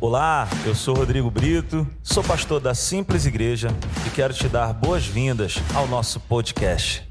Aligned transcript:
Olá, 0.00 0.48
eu 0.64 0.76
sou 0.76 0.94
Rodrigo 0.94 1.28
Brito, 1.28 1.84
sou 2.04 2.22
pastor 2.22 2.60
da 2.60 2.72
Simples 2.72 3.26
Igreja 3.26 3.68
e 4.06 4.10
quero 4.10 4.32
te 4.32 4.48
dar 4.48 4.72
boas-vindas 4.72 5.56
ao 5.74 5.88
nosso 5.88 6.20
podcast. 6.20 7.02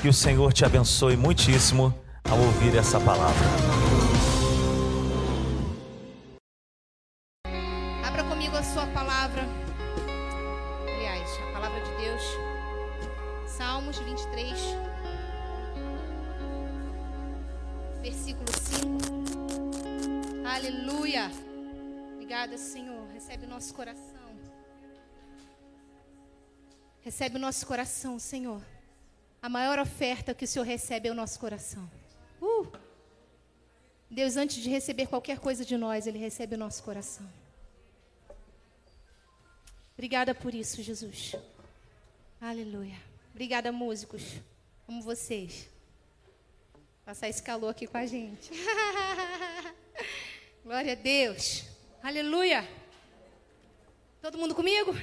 Que 0.00 0.08
o 0.08 0.12
Senhor 0.12 0.52
te 0.52 0.64
abençoe 0.64 1.16
muitíssimo 1.16 1.92
ao 2.30 2.38
ouvir 2.38 2.76
essa 2.76 3.00
palavra. 3.00 3.77
Recebe 27.18 27.34
o 27.34 27.40
nosso 27.40 27.66
coração, 27.66 28.16
Senhor. 28.16 28.62
A 29.42 29.48
maior 29.48 29.80
oferta 29.80 30.32
que 30.32 30.44
o 30.44 30.46
Senhor 30.46 30.64
recebe 30.64 31.08
é 31.08 31.10
o 31.10 31.16
nosso 31.16 31.40
coração. 31.40 31.90
Uh! 32.40 32.70
Deus, 34.08 34.36
antes 34.36 34.62
de 34.62 34.70
receber 34.70 35.08
qualquer 35.08 35.40
coisa 35.40 35.64
de 35.64 35.76
nós, 35.76 36.06
Ele 36.06 36.16
recebe 36.16 36.54
o 36.54 36.58
nosso 36.58 36.80
coração. 36.84 37.28
Obrigada 39.94 40.32
por 40.32 40.54
isso, 40.54 40.80
Jesus. 40.80 41.34
Aleluia. 42.40 42.94
Obrigada, 43.32 43.72
músicos. 43.72 44.22
Amo 44.88 45.02
vocês. 45.02 45.68
Passar 47.04 47.28
esse 47.28 47.42
calor 47.42 47.70
aqui 47.70 47.88
com 47.88 47.98
a 47.98 48.06
gente. 48.06 48.48
Glória 50.62 50.92
a 50.92 50.94
Deus. 50.94 51.64
Aleluia. 52.00 52.62
Todo 54.22 54.38
mundo 54.38 54.54
comigo? 54.54 54.94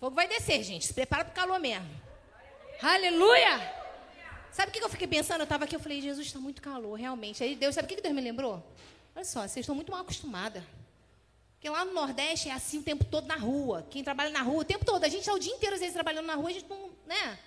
Fogo 0.00 0.16
vai 0.16 0.26
descer, 0.26 0.62
gente. 0.62 0.86
Se 0.86 0.94
prepara 0.94 1.26
para 1.26 1.32
o 1.32 1.34
calor 1.34 1.60
mesmo. 1.60 1.88
Aleluia. 2.80 3.80
Sabe 4.50 4.70
o 4.70 4.72
que 4.72 4.82
eu 4.82 4.88
fiquei 4.88 5.06
pensando? 5.06 5.42
Eu 5.42 5.44
estava 5.44 5.64
aqui, 5.64 5.76
eu 5.76 5.80
falei, 5.80 6.00
Jesus, 6.00 6.26
está 6.26 6.40
muito 6.40 6.62
calor, 6.62 6.98
realmente. 6.98 7.44
Aí 7.44 7.54
Deus, 7.54 7.74
sabe 7.74 7.84
o 7.84 7.94
que 7.94 8.00
Deus 8.00 8.14
me 8.14 8.22
lembrou? 8.22 8.66
Olha 9.14 9.24
só, 9.26 9.42
vocês 9.42 9.58
estão 9.58 9.74
muito 9.74 9.92
mal 9.92 10.00
acostumadas. 10.00 10.64
Porque 11.52 11.68
lá 11.68 11.84
no 11.84 11.92
Nordeste 11.92 12.48
é 12.48 12.52
assim 12.52 12.78
o 12.78 12.82
tempo 12.82 13.04
todo 13.04 13.26
na 13.26 13.36
rua. 13.36 13.86
Quem 13.90 14.02
trabalha 14.02 14.30
na 14.30 14.40
rua 14.40 14.62
o 14.62 14.64
tempo 14.64 14.86
todo. 14.86 15.04
A 15.04 15.08
gente 15.08 15.20
está 15.20 15.34
o 15.34 15.38
dia 15.38 15.52
inteiro, 15.52 15.74
às 15.74 15.80
vezes, 15.80 15.92
trabalhando 15.92 16.24
na 16.24 16.34
rua, 16.34 16.48
a 16.48 16.52
gente 16.54 16.66
não. 16.66 16.90
Né? 17.06 17.38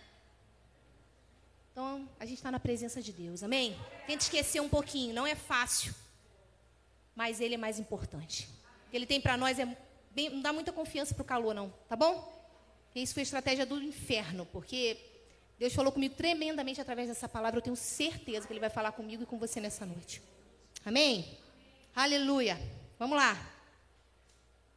Então, 1.72 2.08
a 2.20 2.26
gente 2.26 2.38
está 2.38 2.52
na 2.52 2.59
presença 2.59 3.02
de 3.02 3.12
Deus, 3.12 3.42
amém? 3.42 3.76
Tenta 4.06 4.22
esquecer 4.22 4.62
um 4.62 4.70
pouquinho, 4.70 5.16
não 5.16 5.26
é 5.26 5.34
fácil. 5.34 5.96
Mas 7.16 7.42
Ele 7.42 7.56
é 7.56 7.58
mais 7.58 7.80
importante. 7.80 8.48
O 8.86 8.92
que 8.92 8.98
Ele 8.98 9.08
tem 9.08 9.20
para 9.20 9.36
nós 9.36 9.58
é. 9.58 9.66
Bem, 10.12 10.30
não 10.30 10.42
dá 10.42 10.54
muita 10.54 10.72
confiança 10.72 11.16
para 11.16 11.24
o 11.24 11.26
calor, 11.26 11.56
não, 11.56 11.74
tá 11.90 11.96
bom? 11.96 12.42
Isso 12.95 13.13
foi 13.13 13.23
estratégia 13.23 13.66
do 13.66 13.81
inferno, 13.81 14.45
porque 14.45 14.97
Deus 15.58 15.73
falou 15.73 15.91
comigo 15.91 16.16
tremendamente 16.16 16.80
através 16.80 17.08
dessa 17.08 17.27
palavra. 17.27 17.58
Eu 17.58 17.63
tenho 17.63 17.75
certeza 17.75 18.45
que 18.45 18.53
Ele 18.53 18.59
vai 18.59 18.69
falar 18.69 18.91
comigo 18.91 19.23
e 19.23 19.25
com 19.25 19.39
você 19.39 19.59
nessa 19.59 19.85
noite. 19.85 20.22
Amém? 20.85 21.38
Aleluia. 21.95 22.59
Vamos 23.00 23.17
lá. 23.17 23.38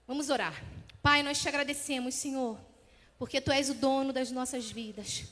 Vamos 0.06 0.30
orar. 0.30 0.62
Pai, 1.02 1.22
nós 1.22 1.40
te 1.40 1.48
agradecemos, 1.48 2.14
Senhor, 2.14 2.58
porque 3.18 3.40
Tu 3.40 3.52
és 3.52 3.68
o 3.70 3.74
dono 3.74 4.12
das 4.12 4.30
nossas 4.30 4.70
vidas. 4.70 5.24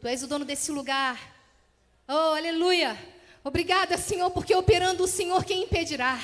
Tu 0.00 0.06
és 0.06 0.22
o 0.22 0.26
dono 0.26 0.44
desse 0.44 0.72
lugar. 0.72 1.18
Oh, 2.08 2.34
aleluia. 2.34 2.96
Obrigada, 3.44 3.98
Senhor, 3.98 4.30
porque 4.30 4.54
operando 4.54 5.04
o 5.04 5.08
Senhor, 5.08 5.44
quem 5.44 5.64
impedirá? 5.64 6.18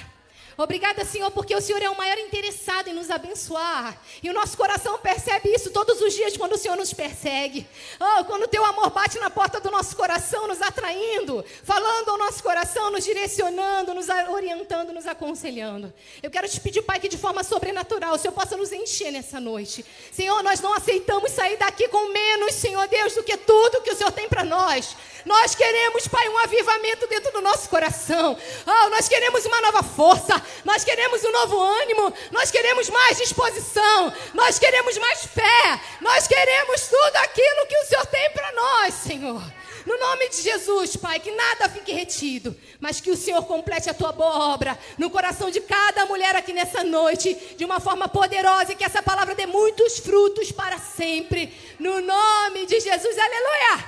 Obrigada, 0.60 1.04
Senhor, 1.04 1.30
porque 1.30 1.54
o 1.54 1.60
Senhor 1.60 1.80
é 1.80 1.88
o 1.88 1.96
maior 1.96 2.18
interessado 2.18 2.88
em 2.88 2.92
nos 2.92 3.12
abençoar. 3.12 3.96
E 4.20 4.28
o 4.28 4.32
nosso 4.32 4.56
coração 4.56 4.98
percebe 4.98 5.50
isso 5.54 5.70
todos 5.70 6.00
os 6.00 6.12
dias 6.12 6.36
quando 6.36 6.54
o 6.54 6.58
Senhor 6.58 6.76
nos 6.76 6.92
persegue. 6.92 7.64
Oh, 8.00 8.24
quando 8.24 8.42
o 8.42 8.48
teu 8.48 8.64
amor 8.64 8.90
bate 8.90 9.20
na 9.20 9.30
porta 9.30 9.60
do 9.60 9.70
nosso 9.70 9.94
coração, 9.94 10.48
nos 10.48 10.60
atraindo, 10.60 11.44
falando 11.62 12.08
ao 12.08 12.18
nosso 12.18 12.42
coração, 12.42 12.90
nos 12.90 13.04
direcionando, 13.04 13.94
nos 13.94 14.08
orientando, 14.08 14.92
nos 14.92 15.06
aconselhando. 15.06 15.94
Eu 16.20 16.28
quero 16.28 16.48
te 16.48 16.60
pedir, 16.60 16.82
Pai, 16.82 16.98
que 16.98 17.08
de 17.08 17.16
forma 17.16 17.44
sobrenatural 17.44 18.16
o 18.16 18.18
Senhor 18.18 18.34
possa 18.34 18.56
nos 18.56 18.72
encher 18.72 19.12
nessa 19.12 19.38
noite. 19.38 19.86
Senhor, 20.10 20.42
nós 20.42 20.60
não 20.60 20.74
aceitamos 20.74 21.30
sair 21.30 21.56
daqui 21.56 21.86
com 21.86 22.08
menos, 22.08 22.56
Senhor 22.56 22.88
Deus, 22.88 23.14
do 23.14 23.22
que 23.22 23.36
tudo 23.36 23.80
que 23.80 23.92
o 23.92 23.96
Senhor 23.96 24.10
tem 24.10 24.28
para 24.28 24.42
nós. 24.42 24.96
Nós 25.24 25.54
queremos, 25.54 26.08
Pai, 26.08 26.28
um 26.28 26.38
avivamento 26.38 27.06
dentro 27.06 27.32
do 27.32 27.40
nosso 27.40 27.68
coração. 27.68 28.36
Oh, 28.66 28.90
nós 28.90 29.08
queremos 29.08 29.44
uma 29.44 29.60
nova 29.60 29.82
força. 29.82 30.47
Nós 30.64 30.84
queremos 30.84 31.24
um 31.24 31.32
novo 31.32 31.60
ânimo. 31.60 32.12
Nós 32.30 32.50
queremos 32.50 32.88
mais 32.88 33.18
disposição. 33.18 34.12
Nós 34.34 34.58
queremos 34.58 34.96
mais 34.98 35.26
fé. 35.26 35.80
Nós 36.00 36.26
queremos 36.26 36.86
tudo 36.88 37.16
aquilo 37.16 37.66
que 37.66 37.78
o 37.78 37.84
Senhor 37.86 38.06
tem 38.06 38.30
para 38.30 38.52
nós, 38.52 38.94
Senhor. 38.94 39.42
No 39.88 39.98
nome 39.98 40.28
de 40.28 40.42
Jesus, 40.42 40.96
Pai, 40.96 41.18
que 41.18 41.30
nada 41.30 41.66
fique 41.66 41.92
retido, 41.92 42.54
mas 42.78 43.00
que 43.00 43.10
o 43.10 43.16
Senhor 43.16 43.42
complete 43.46 43.88
a 43.88 43.94
tua 43.94 44.12
boa 44.12 44.52
obra 44.52 44.78
no 44.98 45.08
coração 45.08 45.50
de 45.50 45.62
cada 45.62 46.04
mulher 46.04 46.36
aqui 46.36 46.52
nessa 46.52 46.84
noite, 46.84 47.34
de 47.56 47.64
uma 47.64 47.80
forma 47.80 48.06
poderosa, 48.06 48.72
e 48.72 48.76
que 48.76 48.84
essa 48.84 49.02
palavra 49.02 49.34
dê 49.34 49.46
muitos 49.46 49.98
frutos 49.98 50.52
para 50.52 50.76
sempre. 50.78 51.54
No 51.78 52.02
nome 52.02 52.66
de 52.66 52.78
Jesus, 52.80 53.18
aleluia! 53.18 53.84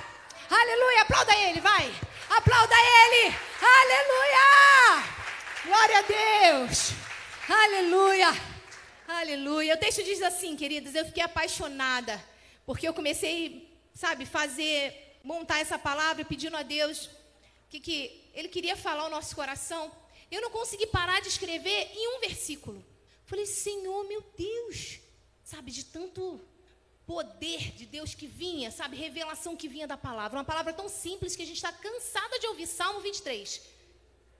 Aleluia, 0.49 1.01
aplauda 1.01 1.35
ele, 1.35 1.61
vai! 1.61 1.91
Aplauda 2.29 2.75
ele! 2.75 3.35
Aleluia! 3.61 5.03
Glória 5.65 5.99
a 5.99 6.03
Deus! 6.61 6.91
Aleluia! 7.49 8.27
Aleluia! 9.07 9.73
O 9.73 9.79
texto 9.79 10.03
diz 10.03 10.21
assim, 10.21 10.55
queridas, 10.55 10.93
eu 10.93 11.05
fiquei 11.05 11.23
apaixonada, 11.23 12.23
porque 12.67 12.87
eu 12.87 12.93
comecei, 12.93 13.67
sabe, 13.95 14.27
fazer, 14.27 15.19
montar 15.23 15.59
essa 15.59 15.79
palavra 15.79 16.23
pedindo 16.23 16.55
a 16.55 16.61
Deus 16.61 17.09
que, 17.67 17.79
que 17.79 18.29
Ele 18.35 18.47
queria 18.47 18.75
falar 18.75 19.03
ao 19.03 19.09
nosso 19.09 19.35
coração. 19.35 19.91
Eu 20.29 20.39
não 20.39 20.51
consegui 20.51 20.85
parar 20.85 21.19
de 21.19 21.29
escrever 21.29 21.89
em 21.95 22.15
um 22.15 22.19
versículo. 22.19 22.85
Falei, 23.25 23.47
Senhor, 23.47 24.03
meu 24.07 24.23
Deus, 24.37 24.99
sabe, 25.43 25.71
de 25.71 25.85
tanto 25.85 26.39
poder 27.07 27.71
de 27.71 27.87
Deus 27.87 28.13
que 28.13 28.27
vinha, 28.27 28.69
sabe, 28.69 28.95
revelação 28.95 29.57
que 29.57 29.67
vinha 29.67 29.87
da 29.87 29.97
palavra. 29.97 30.37
Uma 30.37 30.45
palavra 30.45 30.73
tão 30.73 30.87
simples 30.87 31.35
que 31.35 31.41
a 31.41 31.45
gente 31.45 31.57
está 31.57 31.71
cansada 31.71 32.37
de 32.37 32.45
ouvir. 32.47 32.67
Salmo 32.67 32.99
23. 32.99 33.61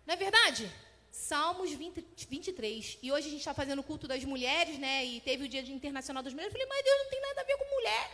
Não 0.05 0.13
é 0.13 0.17
verdade? 0.17 0.71
Salmos 1.11 1.72
20, 1.72 2.05
23. 2.29 2.97
E 3.01 3.11
hoje 3.11 3.27
a 3.27 3.31
gente 3.31 3.41
está 3.41 3.53
fazendo 3.53 3.79
o 3.79 3.83
culto 3.83 4.07
das 4.07 4.23
mulheres, 4.23 4.79
né? 4.79 5.03
E 5.03 5.19
teve 5.19 5.44
o 5.44 5.49
Dia 5.49 5.61
Internacional 5.61 6.23
das 6.23 6.33
Mulheres. 6.33 6.53
Eu 6.53 6.59
falei, 6.59 6.67
mas 6.73 6.85
Deus 6.85 7.03
não 7.03 7.09
tem 7.09 7.22
nada 7.22 7.41
a 7.41 7.44
ver 7.44 7.57
com 7.57 7.75
mulher. 7.75 8.11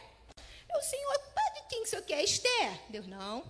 Eu, 0.73 0.81
Senhor, 0.81 1.13
de 1.13 1.61
quem 1.69 1.81
que 1.81 1.87
o 1.87 1.89
Senhor 1.89 2.01
quer? 2.01 2.23
Esther? 2.23 2.81
Deus, 2.89 3.05
não. 3.05 3.43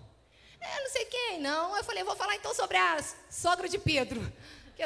É, 0.59 0.83
não 0.83 0.89
sei 0.89 1.05
quem, 1.05 1.39
não. 1.39 1.75
Eu 1.77 1.83
falei, 1.83 2.03
vou 2.03 2.15
falar 2.15 2.35
então 2.35 2.53
sobre 2.53 2.75
a 2.77 3.01
sogra 3.29 3.69
de 3.69 3.77
Pedro. 3.77 4.21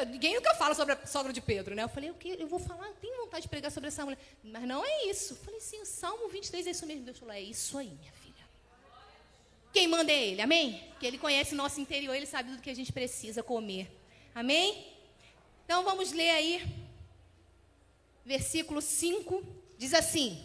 Ninguém 0.08 0.34
nunca 0.36 0.54
fala 0.54 0.74
sobre 0.74 0.94
a 0.94 1.06
sogra 1.06 1.32
de 1.32 1.40
Pedro, 1.40 1.74
né? 1.74 1.82
Eu 1.82 1.88
falei, 1.88 2.10
o 2.10 2.14
que? 2.14 2.30
Eu 2.40 2.46
vou 2.46 2.58
falar, 2.58 2.86
eu 2.86 2.94
tenho 2.94 3.16
vontade 3.16 3.42
de 3.42 3.48
pregar 3.48 3.70
sobre 3.70 3.88
essa 3.88 4.04
mulher. 4.04 4.18
Mas 4.44 4.62
não 4.62 4.84
é 4.84 5.06
isso. 5.06 5.34
Eu 5.34 5.38
falei, 5.38 5.60
sim, 5.60 5.82
o 5.82 5.86
Salmo 5.86 6.28
23 6.28 6.66
é 6.66 6.70
isso 6.70 6.86
mesmo. 6.86 7.04
Deus 7.04 7.18
falou, 7.18 7.34
é 7.34 7.40
isso 7.40 7.76
aí, 7.76 7.88
minha 7.88 8.12
filha. 8.12 8.32
Quem 9.72 9.88
manda 9.88 10.12
é 10.12 10.28
Ele, 10.28 10.40
amém? 10.40 10.92
Que 11.00 11.06
Ele 11.06 11.18
conhece 11.18 11.54
o 11.54 11.56
nosso 11.56 11.80
interior, 11.80 12.14
Ele 12.14 12.26
sabe 12.26 12.52
do 12.52 12.62
que 12.62 12.70
a 12.70 12.74
gente 12.74 12.92
precisa 12.92 13.42
comer. 13.42 14.01
Amém? 14.34 14.86
Então 15.64 15.84
vamos 15.84 16.12
ler 16.12 16.30
aí, 16.30 16.66
versículo 18.24 18.80
5, 18.80 19.44
diz 19.76 19.92
assim: 19.92 20.42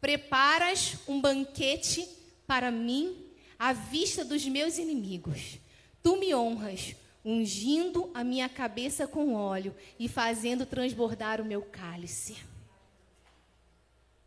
Preparas 0.00 0.98
um 1.08 1.20
banquete 1.20 2.08
para 2.46 2.70
mim 2.70 3.26
à 3.58 3.72
vista 3.72 4.24
dos 4.24 4.46
meus 4.46 4.78
inimigos. 4.78 5.58
Tu 6.02 6.16
me 6.16 6.32
honras, 6.34 6.94
ungindo 7.24 8.08
a 8.14 8.22
minha 8.22 8.48
cabeça 8.48 9.08
com 9.08 9.34
óleo 9.34 9.74
e 9.98 10.08
fazendo 10.08 10.64
transbordar 10.64 11.40
o 11.40 11.44
meu 11.44 11.62
cálice. 11.62 12.36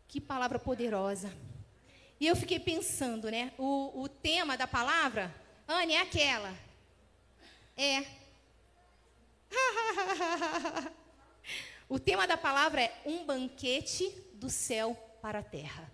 Que 0.06 0.20
palavra 0.20 0.58
poderosa. 0.58 1.32
E 2.20 2.26
eu 2.26 2.36
fiquei 2.36 2.60
pensando, 2.60 3.30
né? 3.30 3.52
O, 3.56 4.02
o 4.02 4.08
tema 4.08 4.58
da 4.58 4.66
palavra, 4.66 5.34
Anne, 5.66 5.94
é 5.94 6.02
aquela. 6.02 6.54
É 7.74 8.19
o 11.88 11.98
tema 11.98 12.26
da 12.26 12.36
palavra 12.36 12.82
é 12.82 13.02
um 13.04 13.24
banquete 13.24 14.08
do 14.34 14.48
céu 14.48 14.94
para 15.20 15.40
a 15.40 15.42
terra. 15.42 15.90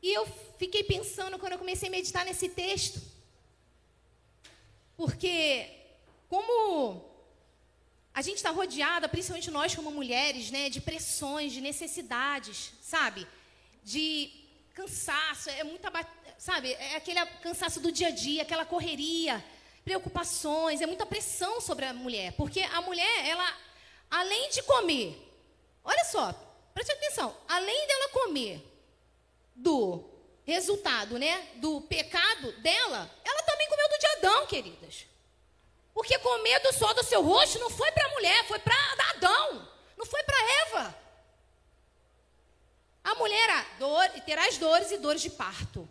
E 0.00 0.12
eu 0.12 0.26
fiquei 0.58 0.84
pensando 0.84 1.38
quando 1.38 1.52
eu 1.52 1.58
comecei 1.58 1.88
a 1.88 1.92
meditar 1.92 2.24
nesse 2.24 2.48
texto, 2.48 3.02
porque 4.96 5.68
como 6.28 7.04
a 8.14 8.22
gente 8.22 8.36
está 8.36 8.50
rodeada, 8.50 9.08
principalmente 9.08 9.50
nós 9.50 9.74
como 9.74 9.90
mulheres, 9.90 10.50
né, 10.50 10.68
de 10.68 10.80
pressões, 10.80 11.52
de 11.52 11.60
necessidades, 11.60 12.72
sabe, 12.80 13.26
de 13.84 14.30
cansaço, 14.74 15.50
é 15.50 15.64
muita, 15.64 15.90
sabe, 16.38 16.72
é 16.72 16.96
aquele 16.96 17.24
cansaço 17.42 17.80
do 17.80 17.90
dia 17.90 18.08
a 18.08 18.10
dia, 18.10 18.42
aquela 18.42 18.64
correria 18.64 19.44
preocupações, 19.88 20.82
é 20.82 20.86
muita 20.86 21.06
pressão 21.06 21.62
sobre 21.62 21.86
a 21.86 21.94
mulher, 21.94 22.32
porque 22.32 22.60
a 22.60 22.82
mulher, 22.82 23.26
ela, 23.26 23.56
além 24.10 24.50
de 24.50 24.62
comer, 24.64 25.16
olha 25.82 26.04
só, 26.04 26.34
preste 26.74 26.92
atenção, 26.92 27.34
além 27.48 27.86
dela 27.86 28.08
comer 28.10 28.62
do 29.54 30.04
resultado, 30.44 31.18
né, 31.18 31.48
do 31.54 31.80
pecado 31.80 32.52
dela, 32.60 33.10
ela 33.24 33.42
também 33.44 33.66
comeu 33.66 33.88
do 33.88 33.98
de 33.98 34.06
Adão, 34.06 34.46
queridas. 34.46 35.06
Porque 35.94 36.18
comer 36.18 36.60
do 36.60 36.72
sol 36.74 36.92
do 36.92 37.02
seu 37.02 37.22
rosto 37.22 37.58
não 37.58 37.70
foi 37.70 37.90
para 37.92 38.06
a 38.08 38.12
mulher, 38.12 38.46
foi 38.46 38.58
para 38.58 38.76
Adão, 39.14 39.68
não 39.96 40.04
foi 40.04 40.22
para 40.22 40.36
Eva. 40.66 40.98
A 43.04 43.14
mulher 43.14 43.78
dor, 43.78 44.06
terá 44.26 44.46
as 44.46 44.58
dores 44.58 44.90
e 44.90 44.98
dores 44.98 45.22
de 45.22 45.30
parto. 45.30 45.88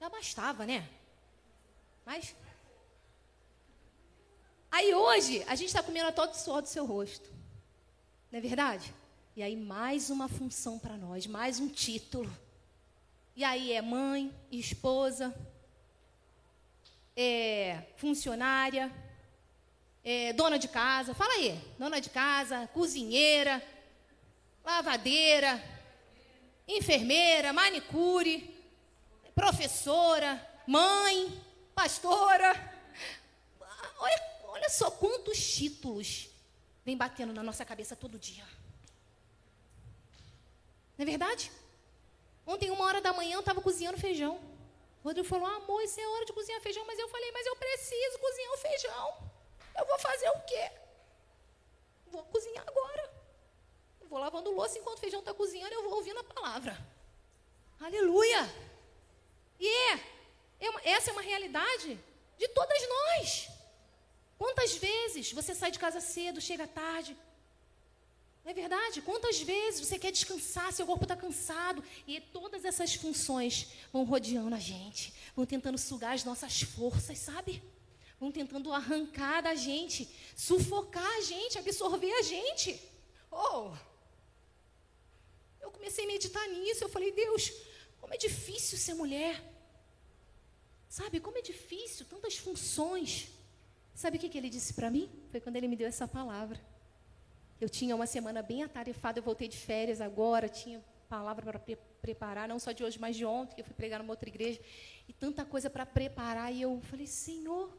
Já 0.00 0.08
bastava, 0.08 0.64
né? 0.64 0.88
Mas. 2.06 2.34
Aí 4.70 4.94
hoje, 4.94 5.44
a 5.46 5.54
gente 5.54 5.68
está 5.68 5.82
comendo 5.82 6.12
todo 6.12 6.32
o 6.32 6.36
suor 6.36 6.62
do 6.62 6.68
seu 6.68 6.84
rosto. 6.84 7.30
Não 8.30 8.38
é 8.38 8.42
verdade? 8.42 8.92
E 9.34 9.42
aí, 9.42 9.56
mais 9.56 10.10
uma 10.10 10.28
função 10.28 10.78
para 10.78 10.96
nós, 10.96 11.26
mais 11.26 11.60
um 11.60 11.68
título. 11.68 12.30
E 13.34 13.44
aí 13.44 13.72
é 13.72 13.82
mãe, 13.82 14.34
esposa, 14.50 15.34
é 17.14 17.82
funcionária, 17.96 18.90
é 20.02 20.32
dona 20.32 20.58
de 20.58 20.68
casa. 20.68 21.14
Fala 21.14 21.34
aí, 21.34 21.60
dona 21.78 22.00
de 22.00 22.10
casa, 22.10 22.66
cozinheira, 22.68 23.62
lavadeira, 24.64 25.62
enfermeira, 26.66 27.52
manicure, 27.52 28.54
professora, 29.34 30.44
mãe, 30.66 31.42
pastora. 31.74 32.75
Olha, 34.66 34.70
só 34.70 34.90
quantos 34.90 35.38
títulos 35.38 36.28
vem 36.84 36.96
batendo 36.96 37.32
na 37.32 37.42
nossa 37.42 37.64
cabeça 37.64 37.94
todo 37.94 38.18
dia. 38.18 38.44
Não 40.98 41.04
é 41.04 41.04
verdade? 41.04 41.52
Ontem, 42.44 42.70
uma 42.72 42.84
hora 42.84 43.00
da 43.00 43.12
manhã, 43.12 43.34
eu 43.34 43.40
estava 43.40 43.60
cozinhando 43.60 43.96
feijão. 43.96 44.40
O 45.04 45.08
Rodrigo 45.08 45.28
falou, 45.28 45.46
amor, 45.46 45.82
isso 45.82 46.00
é 46.00 46.08
hora 46.08 46.24
de 46.24 46.32
cozinhar 46.32 46.60
feijão. 46.60 46.84
Mas 46.84 46.98
eu 46.98 47.08
falei, 47.08 47.30
mas 47.30 47.46
eu 47.46 47.54
preciso 47.54 48.18
cozinhar 48.18 48.52
o 48.52 48.56
feijão. 48.56 49.30
Eu 49.78 49.86
vou 49.86 49.98
fazer 50.00 50.28
o 50.30 50.40
quê? 50.40 50.72
Vou 52.08 52.24
cozinhar 52.24 52.64
agora. 52.66 53.10
Eu 54.00 54.08
vou 54.08 54.18
lavando 54.18 54.50
louça 54.50 54.78
enquanto 54.78 54.98
o 54.98 55.00
feijão 55.00 55.20
está 55.20 55.32
cozinhando, 55.32 55.74
eu 55.74 55.82
vou 55.84 55.94
ouvindo 55.94 56.18
a 56.18 56.24
palavra. 56.24 56.76
Aleluia! 57.80 58.52
E 59.60 59.68
é, 59.68 60.00
é 60.58 60.70
uma, 60.70 60.80
essa 60.82 61.10
é 61.10 61.12
uma 61.12 61.22
realidade 61.22 62.00
de 62.36 62.48
todas 62.48 62.88
nós. 62.88 63.55
Quantas 64.38 64.76
vezes 64.76 65.32
você 65.32 65.54
sai 65.54 65.70
de 65.70 65.78
casa 65.78 66.00
cedo, 66.00 66.40
chega 66.40 66.66
tarde, 66.66 67.16
não 68.44 68.52
é 68.52 68.54
verdade? 68.54 69.02
Quantas 69.02 69.40
vezes 69.40 69.80
você 69.80 69.98
quer 69.98 70.12
descansar, 70.12 70.72
seu 70.72 70.86
corpo 70.86 71.04
está 71.04 71.16
cansado, 71.16 71.82
e 72.06 72.20
todas 72.20 72.64
essas 72.64 72.94
funções 72.94 73.66
vão 73.92 74.04
rodeando 74.04 74.54
a 74.54 74.58
gente, 74.60 75.12
vão 75.34 75.44
tentando 75.44 75.76
sugar 75.76 76.14
as 76.14 76.22
nossas 76.22 76.62
forças, 76.62 77.18
sabe? 77.18 77.60
Vão 78.20 78.30
tentando 78.30 78.72
arrancar 78.72 79.42
da 79.42 79.56
gente, 79.56 80.08
sufocar 80.36 81.12
a 81.18 81.22
gente, 81.22 81.58
absorver 81.58 82.12
a 82.12 82.22
gente. 82.22 82.80
Oh! 83.32 83.72
Eu 85.60 85.72
comecei 85.72 86.04
a 86.04 86.06
meditar 86.06 86.48
nisso, 86.48 86.84
eu 86.84 86.88
falei, 86.88 87.10
Deus, 87.10 87.52
como 88.00 88.14
é 88.14 88.16
difícil 88.16 88.78
ser 88.78 88.94
mulher. 88.94 89.42
Sabe, 90.88 91.18
como 91.18 91.36
é 91.36 91.42
difícil, 91.42 92.06
tantas 92.06 92.36
funções. 92.36 93.26
Sabe 93.96 94.18
o 94.18 94.20
que, 94.20 94.28
que 94.28 94.36
ele 94.36 94.50
disse 94.50 94.74
para 94.74 94.90
mim? 94.90 95.08
Foi 95.30 95.40
quando 95.40 95.56
ele 95.56 95.66
me 95.66 95.74
deu 95.74 95.88
essa 95.88 96.06
palavra. 96.06 96.60
Eu 97.58 97.66
tinha 97.66 97.96
uma 97.96 98.06
semana 98.06 98.42
bem 98.42 98.62
atarefada, 98.62 99.18
eu 99.18 99.22
voltei 99.22 99.48
de 99.48 99.56
férias 99.56 100.02
agora, 100.02 100.50
tinha 100.50 100.84
palavra 101.08 101.42
para 101.46 101.58
pre 101.58 101.78
preparar, 102.02 102.46
não 102.46 102.58
só 102.58 102.70
de 102.72 102.84
hoje, 102.84 103.00
mas 103.00 103.16
de 103.16 103.24
ontem, 103.24 103.54
que 103.56 103.62
eu 103.62 103.64
fui 103.64 103.74
pregar 103.74 103.98
numa 103.98 104.12
outra 104.12 104.28
igreja, 104.28 104.60
e 105.08 105.12
tanta 105.12 105.44
coisa 105.44 105.68
para 105.68 105.84
preparar, 105.84 106.52
e 106.52 106.62
eu 106.62 106.80
falei, 106.82 107.06
Senhor, 107.06 107.76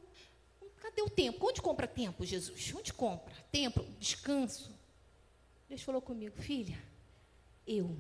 cadê 0.82 1.02
o 1.02 1.10
tempo? 1.10 1.48
Onde 1.48 1.62
compra 1.62 1.88
tempo, 1.88 2.26
Jesus? 2.26 2.74
Onde 2.76 2.92
compra? 2.92 3.34
Tempo, 3.50 3.86
descanso. 4.00 4.76
Deus 5.70 5.82
falou 5.82 6.02
comigo, 6.02 6.36
filha, 6.36 6.78
eu 7.66 7.96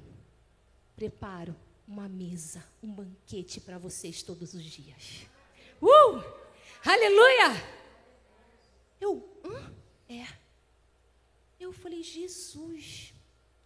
preparo 0.98 1.56
uma 1.88 2.10
mesa, 2.10 2.62
um 2.84 2.92
banquete 2.92 3.62
para 3.62 3.78
vocês 3.78 4.22
todos 4.22 4.54
os 4.54 4.64
dias. 4.64 5.28
Uh! 5.82 6.22
Aleluia! 6.84 7.77
Eu, 9.00 9.40
hã? 9.44 9.74
É. 10.10 10.28
Eu 11.60 11.72
falei, 11.74 12.04
Jesus. 12.04 13.14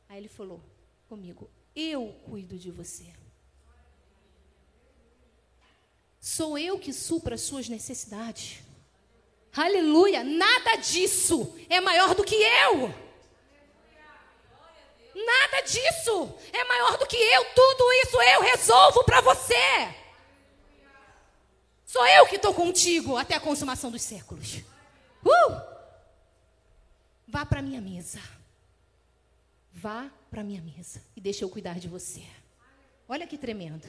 Aí 0.08 0.18
ele 0.18 0.28
falou 0.28 0.62
comigo: 1.08 1.50
Eu 1.76 2.14
cuido 2.26 2.58
de 2.58 2.72
você. 2.72 3.14
Sou 6.20 6.58
eu 6.58 6.78
que 6.78 6.94
supra 6.94 7.36
as 7.36 7.42
suas 7.42 7.68
necessidades. 7.68 8.60
Aleluia! 9.56 10.24
Nada 10.24 10.76
disso 10.76 11.54
é 11.70 11.82
maior 11.82 12.16
do 12.16 12.24
que 12.24 12.36
eu. 12.36 12.94
Nada 15.14 15.62
disso 15.62 16.34
é 16.54 16.64
maior 16.64 16.98
do 16.98 17.06
que 17.06 17.18
eu. 17.18 17.46
Tudo 17.54 17.92
isso 18.04 18.22
eu 18.22 18.42
resolvo 18.42 19.04
para 19.04 19.20
você. 19.22 19.96
Sou 21.86 22.06
eu 22.08 22.26
que 22.28 22.38
estou 22.38 22.54
contigo 22.54 23.18
até 23.18 23.36
a 23.36 23.40
consumação 23.40 23.92
dos 23.92 24.02
séculos. 24.02 24.62
Uh! 25.26 25.62
Vá 27.28 27.46
para 27.46 27.60
a 27.60 27.64
minha 27.64 27.82
mesa. 27.82 28.20
Vá 29.74 30.12
para 30.30 30.42
a 30.42 30.44
minha 30.44 30.62
mesa 30.62 31.02
e 31.16 31.22
deixa 31.22 31.44
eu 31.44 31.50
cuidar 31.50 31.80
de 31.80 31.88
você. 31.88 32.24
Olha 33.08 33.26
que 33.26 33.38
tremendo. 33.38 33.88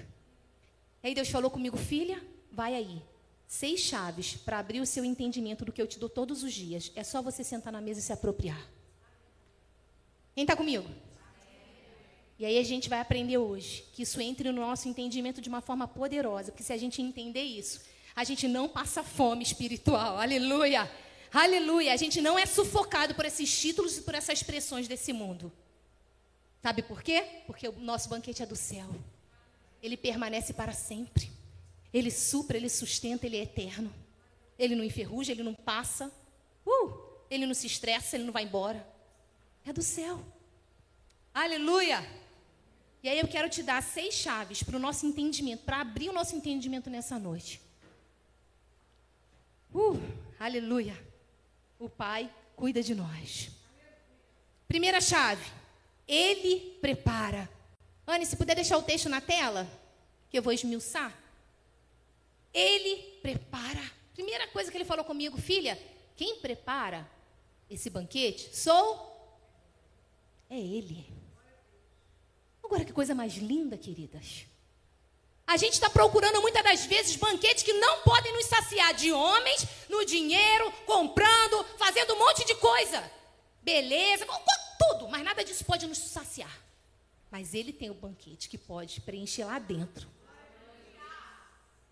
Aí 1.03 1.15
Deus 1.15 1.29
falou 1.29 1.51
comigo, 1.51 1.77
filha, 1.77 2.23
vai 2.51 2.75
aí. 2.75 3.03
Seis 3.47 3.81
chaves 3.81 4.35
para 4.35 4.59
abrir 4.59 4.81
o 4.81 4.87
seu 4.87 5.05
entendimento 5.05 5.65
do 5.65 5.73
que 5.73 5.83
eu 5.83 5.87
te 5.87 5.99
dou 5.99 6.09
todos 6.09 6.43
os 6.43 6.53
dias. 6.53 6.93
É 6.95 7.03
só 7.03 7.21
você 7.21 7.43
sentar 7.43 7.73
na 7.73 7.81
mesa 7.81 8.01
e 8.01 8.03
se 8.03 8.13
apropriar. 8.13 8.67
Quem 10.35 10.45
está 10.45 10.57
comigo? 10.57 10.89
E 12.39 12.45
aí 12.45 12.59
a 12.59 12.65
gente 12.65 12.89
vai 12.89 13.01
aprender 13.01 13.39
hoje 13.39 13.85
que 13.93 14.03
isso 14.03 14.21
entre 14.21 14.51
no 14.51 14.61
nosso 14.61 14.89
entendimento 14.89 15.41
de 15.41 15.49
uma 15.49 15.61
forma 15.61 15.87
poderosa, 15.87 16.51
porque 16.51 16.65
se 16.65 16.73
a 16.73 16.77
gente 16.77 17.03
entender 17.03 17.43
isso, 17.43 17.83
a 18.17 18.25
gente 18.25 18.49
não 18.49 18.69
passa 18.69 19.03
fome 19.03 19.43
espiritual. 19.43 20.19
Aleluia! 20.19 20.91
Aleluia. 21.33 21.95
A 21.95 21.97
gente 21.97 22.21
não 22.21 22.39
é 22.39 22.45
sufocado 22.45 23.15
por 23.15 23.25
esses 23.25 23.59
títulos 23.59 23.97
e 23.97 24.03
por 24.03 24.15
essas 24.15 24.43
pressões 24.43 24.87
desse 24.87 25.13
mundo. 25.15 25.51
Sabe 26.61 26.83
por 26.83 27.03
quê? 27.03 27.25
Porque 27.47 27.67
o 27.67 27.73
nosso 27.81 28.09
banquete 28.09 28.43
é 28.43 28.47
do 28.47 28.55
céu. 28.55 28.89
Ele 29.83 29.97
permanece 29.97 30.53
para 30.53 30.73
sempre. 30.73 31.31
Ele 31.93 32.11
supra, 32.11 32.57
ele 32.59 32.69
sustenta, 32.69 33.27
ele 33.27 33.39
é 33.39 33.43
eterno. 33.43 33.93
Ele 34.59 34.77
não 34.77 34.85
enferruja, 34.85 35.33
ele 35.33 35.43
não 35.43 35.55
passa. 35.55 36.13
Uh, 36.67 36.99
ele 37.31 37.47
não 37.47 37.55
se 37.55 37.67
estressa, 37.67 38.17
ele 38.17 38.25
não 38.25 38.33
vai 38.33 38.45
embora. 38.45 38.87
É 39.65 39.73
do 39.73 39.83
céu. 39.83 40.23
Aleluia. 41.33 42.07
E 43.03 43.09
aí 43.09 43.19
eu 43.19 43.27
quero 43.27 43.49
te 43.49 43.63
dar 43.63 43.83
seis 43.83 44.15
chaves 44.15 44.63
para 44.63 44.77
o 44.77 44.81
nosso 44.81 45.07
entendimento, 45.07 45.65
para 45.65 45.81
abrir 45.81 46.11
o 46.11 46.13
nosso 46.13 46.37
entendimento 46.37 46.91
nessa 46.91 47.19
noite. 47.19 47.61
Uh, 49.75 49.99
aleluia 50.39 51.12
o 51.85 51.91
Pai 51.91 52.33
cuida 52.57 52.83
de 52.83 52.95
nós. 52.95 53.51
Primeira 54.69 55.01
chave, 55.01 55.45
Ele 56.07 56.79
prepara. 56.81 57.49
Anne, 58.07 58.27
se 58.27 58.37
puder 58.37 58.55
deixar 58.55 58.79
o 58.79 58.83
texto 58.83 59.09
na 59.09 59.21
tela, 59.21 59.69
que 60.31 60.39
eu 60.39 60.43
vou 60.43 60.53
esmiuçar. 60.53 61.13
Ele 62.53 62.97
prepara. 63.23 63.83
Primeira 64.15 64.49
coisa 64.49 64.71
que 64.71 64.77
ele 64.77 64.85
falou 64.85 65.05
comigo, 65.05 65.39
filha, 65.39 65.79
quem 66.17 66.37
prepara 66.41 67.09
esse 67.69 67.89
banquete 67.89 68.55
sou 68.55 69.11
é 70.51 70.59
Ele. 70.59 71.07
Agora 72.63 72.85
que 72.85 72.93
coisa 72.93 73.15
mais 73.15 73.35
linda, 73.37 73.79
queridas. 73.79 74.47
A 75.47 75.57
gente 75.57 75.75
está 75.75 75.91
procurando 75.91 76.41
muitas 76.41 76.63
das 76.63 76.87
vezes 76.87 77.17
banquetes 77.17 77.63
que 77.63 77.73
não 77.73 78.01
podem 78.03 78.33
nos 78.33 78.47
saciar 78.47 78.95
de 78.95 79.13
homens, 79.13 79.67
no 79.89 80.05
dinheiro, 80.05 80.73
comprando, 80.87 81.65
fazendo 81.77 82.15
um 82.15 82.19
monte 82.19 82.45
de 82.45 82.55
coisa. 82.55 83.11
Beleza, 83.63 84.27
tudo, 84.79 85.09
mas 85.09 85.23
nada 85.23 85.45
disso 85.45 85.65
pode 85.65 85.87
nos 85.87 85.99
saciar. 85.99 86.61
Mas 87.31 87.55
ele 87.55 87.73
tem 87.73 87.91
o 87.91 87.95
banquete 87.95 88.49
que 88.49 88.59
pode 88.59 89.01
preencher 89.01 89.45
lá 89.45 89.59
dentro. 89.59 90.09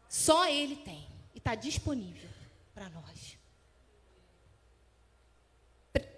Só 0.08 0.46
ele 0.46 0.76
tem. 0.76 1.08
E 1.34 1.38
está 1.38 1.54
disponível 1.54 2.28
para 2.74 2.88
nós. 2.90 3.38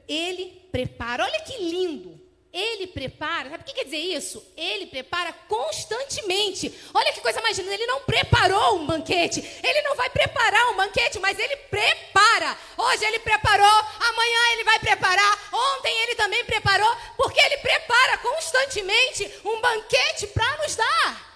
Ele 0.09 0.67
prepara. 0.71 1.25
Olha 1.25 1.41
que 1.41 1.57
lindo. 1.59 2.21
Ele 2.53 2.87
prepara, 2.87 3.49
sabe 3.49 3.63
o 3.63 3.67
que 3.67 3.73
quer 3.73 3.85
dizer 3.85 3.97
isso? 3.97 4.53
Ele 4.55 4.85
prepara 4.87 5.33
constantemente. 5.33 6.71
Olha 6.93 7.11
que 7.11 7.23
coisa 7.23 7.41
mais 7.41 7.57
linda, 7.57 7.73
ele 7.73 7.87
não 7.87 8.03
preparou 8.03 8.77
um 8.77 8.87
banquete. 8.87 9.41
Ele 9.63 9.81
não 9.83 9.97
vai 9.97 10.11
preparar 10.11 10.69
um 10.69 10.77
banquete, 10.77 11.19
mas 11.19 11.39
ele 11.39 11.57
prepara. 11.57 12.59
Hoje 12.77 13.07
ele 13.07 13.21
preparou, 13.21 13.67
amanhã 13.67 14.53
ele 14.53 14.65
vai 14.65 14.79
preparar, 14.81 15.51
ontem 15.51 16.03
ele 16.03 16.15
também 16.15 16.45
preparou, 16.45 16.95
porque 17.17 17.41
ele 17.41 17.57
prepara 17.57 18.19
constantemente 18.19 19.33
um 19.47 19.59
banquete 19.59 20.27
para 20.27 20.59
nos 20.59 20.77
dar. 20.77 21.33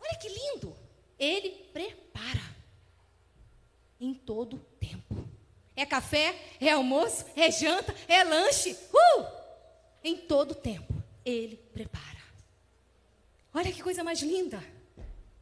Olha 0.00 0.18
que 0.20 0.28
lindo. 0.28 0.76
Ele 1.18 1.50
prepara 1.72 2.42
em 4.00 4.14
todo. 4.14 4.64
É 5.76 5.84
café, 5.84 6.34
é 6.60 6.70
almoço, 6.70 7.24
é 7.36 7.50
janta, 7.50 7.94
é 8.08 8.22
lanche. 8.22 8.76
Uh! 8.92 9.24
Em 10.02 10.16
todo 10.16 10.54
tempo, 10.54 10.92
Ele 11.24 11.56
prepara. 11.72 12.04
Olha 13.52 13.72
que 13.72 13.82
coisa 13.82 14.04
mais 14.04 14.20
linda. 14.20 14.62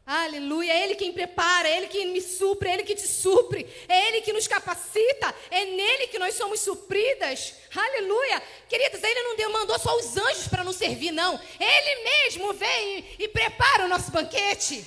Aleluia, 0.04 0.72
é 0.72 0.84
Ele 0.84 0.94
quem 0.96 1.12
prepara, 1.12 1.68
é 1.68 1.76
Ele 1.76 1.86
que 1.86 2.04
me 2.06 2.20
supre, 2.20 2.68
é 2.68 2.74
Ele 2.74 2.82
que 2.82 2.94
te 2.94 3.06
supre, 3.06 3.66
é 3.88 4.08
Ele 4.08 4.20
que 4.20 4.32
nos 4.32 4.48
capacita, 4.48 5.34
é 5.50 5.64
nele 5.64 6.08
que 6.08 6.18
nós 6.18 6.34
somos 6.34 6.60
supridas. 6.60 7.54
Aleluia. 7.74 8.42
Queridos, 8.68 9.02
Ele 9.02 9.22
não 9.22 9.52
mandou 9.52 9.78
só 9.78 9.96
os 9.96 10.16
anjos 10.16 10.48
para 10.48 10.64
nos 10.64 10.76
servir, 10.76 11.12
não. 11.12 11.38
Ele 11.58 12.04
mesmo 12.04 12.52
vem 12.52 13.04
e 13.18 13.28
prepara 13.28 13.84
o 13.84 13.88
nosso 13.88 14.10
banquete. 14.10 14.84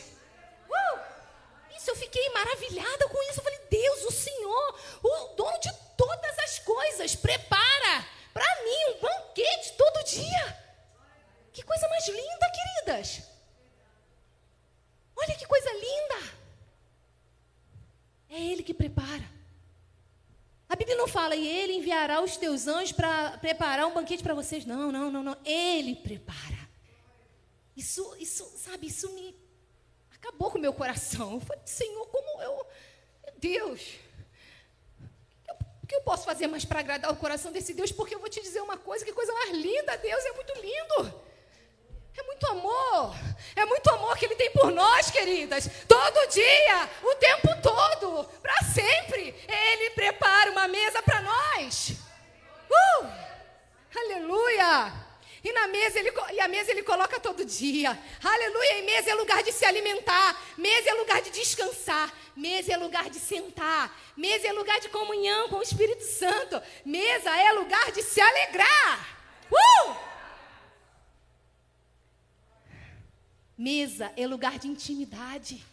Uh! 0.70 1.05
Isso, 1.86 1.92
eu 1.92 1.96
fiquei 1.98 2.30
maravilhada 2.30 3.08
com 3.08 3.22
isso. 3.30 3.40
Eu 3.40 3.44
falei, 3.44 3.60
Deus, 3.70 4.04
o 4.06 4.12
Senhor, 4.12 4.80
o 5.04 5.36
dono 5.36 5.60
de 5.60 5.72
todas 5.96 6.40
as 6.40 6.58
coisas, 6.58 7.16
prepara 7.16 8.04
para 8.34 8.64
mim 8.64 8.96
um 8.96 9.02
banquete 9.02 9.74
todo 9.78 10.04
dia. 10.04 10.66
Que 11.54 11.62
coisa 11.62 11.88
mais 11.88 12.08
linda, 12.08 12.52
queridas. 12.52 13.22
Olha 15.16 15.36
que 15.36 15.46
coisa 15.46 15.72
linda. 15.74 16.34
É 18.32 18.42
Ele 18.42 18.64
que 18.64 18.74
prepara. 18.74 19.30
A 20.68 20.76
Bíblia 20.76 20.98
não 20.98 21.08
fala, 21.08 21.36
e 21.36 21.48
Ele 21.48 21.74
enviará 21.74 22.20
os 22.20 22.36
teus 22.36 22.68
anjos 22.68 22.94
para 22.94 23.38
preparar 23.38 23.86
um 23.86 23.94
banquete 23.94 24.24
para 24.24 24.34
vocês. 24.34 24.66
Não, 24.66 24.92
não, 24.92 25.12
não, 25.12 25.22
não. 25.22 25.38
Ele 25.46 25.96
prepara. 25.96 26.68
Isso, 27.78 28.16
isso, 28.18 28.44
sabe, 28.58 28.88
isso 28.88 29.08
me 29.12 29.45
acabou 30.26 30.50
com 30.50 30.58
o 30.58 30.62
meu 30.62 30.74
coração. 30.74 31.34
Eu 31.34 31.42
falei, 31.42 31.62
Senhor, 31.66 32.08
como 32.08 32.42
eu. 32.42 32.68
Meu 33.24 33.34
Deus. 33.38 33.82
O 35.84 35.88
que 35.88 35.96
eu 35.96 36.02
posso 36.02 36.26
fazer 36.26 36.48
mais 36.48 36.66
para 36.66 36.80
agradar 36.80 37.12
o 37.12 37.16
coração 37.16 37.52
desse 37.52 37.74
Deus? 37.74 37.92
Porque 37.92 38.16
eu 38.16 38.20
vou 38.20 38.30
te 38.30 38.42
dizer 38.42 38.62
uma 38.62 38.78
coisa: 38.78 39.06
que 39.06 39.14
coisa 39.14 39.32
mais 39.34 39.52
linda, 39.52 39.96
Deus 39.98 40.26
é 40.26 40.32
muito 40.32 40.54
lindo. 40.60 41.26
É 42.18 42.24
muito 42.24 42.48
amor. 42.48 43.16
É 43.56 43.66
muito 43.66 43.90
amor 43.90 44.18
que 44.18 44.26
Ele 44.26 44.36
tem 44.36 44.50
por 44.52 44.72
nós, 44.72 45.12
queridas. 45.12 45.70
Todo 45.88 46.30
dia, 46.30 46.90
o 47.04 47.16
tempo 47.16 47.50
todo, 47.62 48.24
para 48.42 48.64
sempre. 48.64 49.36
Ele 49.48 49.92
prepara 49.92 50.52
uma 50.52 50.68
mesa 50.68 51.04
para 51.04 51.22
nós. 51.22 51.92
Uh! 52.70 53.08
Aleluia! 53.96 55.05
E 55.46 55.54
na 55.54 55.68
mesa 55.68 56.00
ele, 56.00 56.12
e 56.34 56.40
a 56.40 56.48
mesa 56.48 56.72
ele 56.72 56.82
coloca 56.82 57.20
todo 57.20 57.46
dia. 57.46 57.92
Aleluia. 58.24 58.80
E 58.80 58.82
mesa 58.82 59.12
é 59.12 59.14
lugar 59.14 59.44
de 59.44 59.52
se 59.52 59.64
alimentar. 59.64 60.42
Mesa 60.58 60.90
é 60.90 60.94
lugar 60.96 61.22
de 61.22 61.30
descansar. 61.30 62.12
Mesa 62.36 62.74
é 62.74 62.78
lugar 62.78 63.12
de 63.12 63.20
sentar. 63.20 63.96
Mesa 64.18 64.48
é 64.48 64.52
lugar 64.52 64.80
de 64.80 64.90
comunhão 64.90 65.48
com 65.50 65.58
o 65.58 65.62
Espírito 65.62 66.04
Santo. 66.04 66.60
Mesa 66.84 67.30
é 67.30 67.52
lugar 67.52 67.92
de 67.92 68.02
se 68.02 68.20
alegrar. 68.20 69.20
Uh! 69.52 69.96
Mesa 73.56 74.12
é 74.18 74.26
lugar 74.26 74.58
de 74.58 74.68
intimidade. 74.68 75.64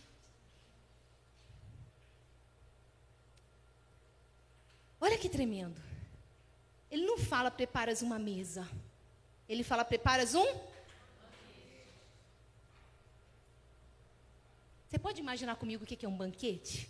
Olha 5.01 5.17
que 5.17 5.31
tremendo. 5.31 5.81
Ele 6.91 7.07
não 7.07 7.17
fala 7.17 7.51
preparas 7.51 8.03
uma 8.03 8.19
mesa. 8.19 8.69
Ele 9.53 9.63
fala: 9.63 9.85
preparas 9.85 10.35
um? 10.35 10.47
Você 14.89 14.99
pode 14.99 15.21
imaginar 15.21 15.57
comigo 15.57 15.85
o 15.85 15.87
que 15.87 16.05
é 16.05 16.09
um 16.09 16.17
banquete? 16.17 16.89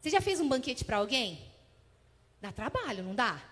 Você 0.00 0.10
já 0.10 0.20
fez 0.20 0.38
um 0.40 0.48
banquete 0.48 0.84
para 0.84 0.98
alguém? 0.98 1.50
Dá 2.40 2.52
trabalho, 2.52 3.02
não 3.02 3.14
dá? 3.14 3.42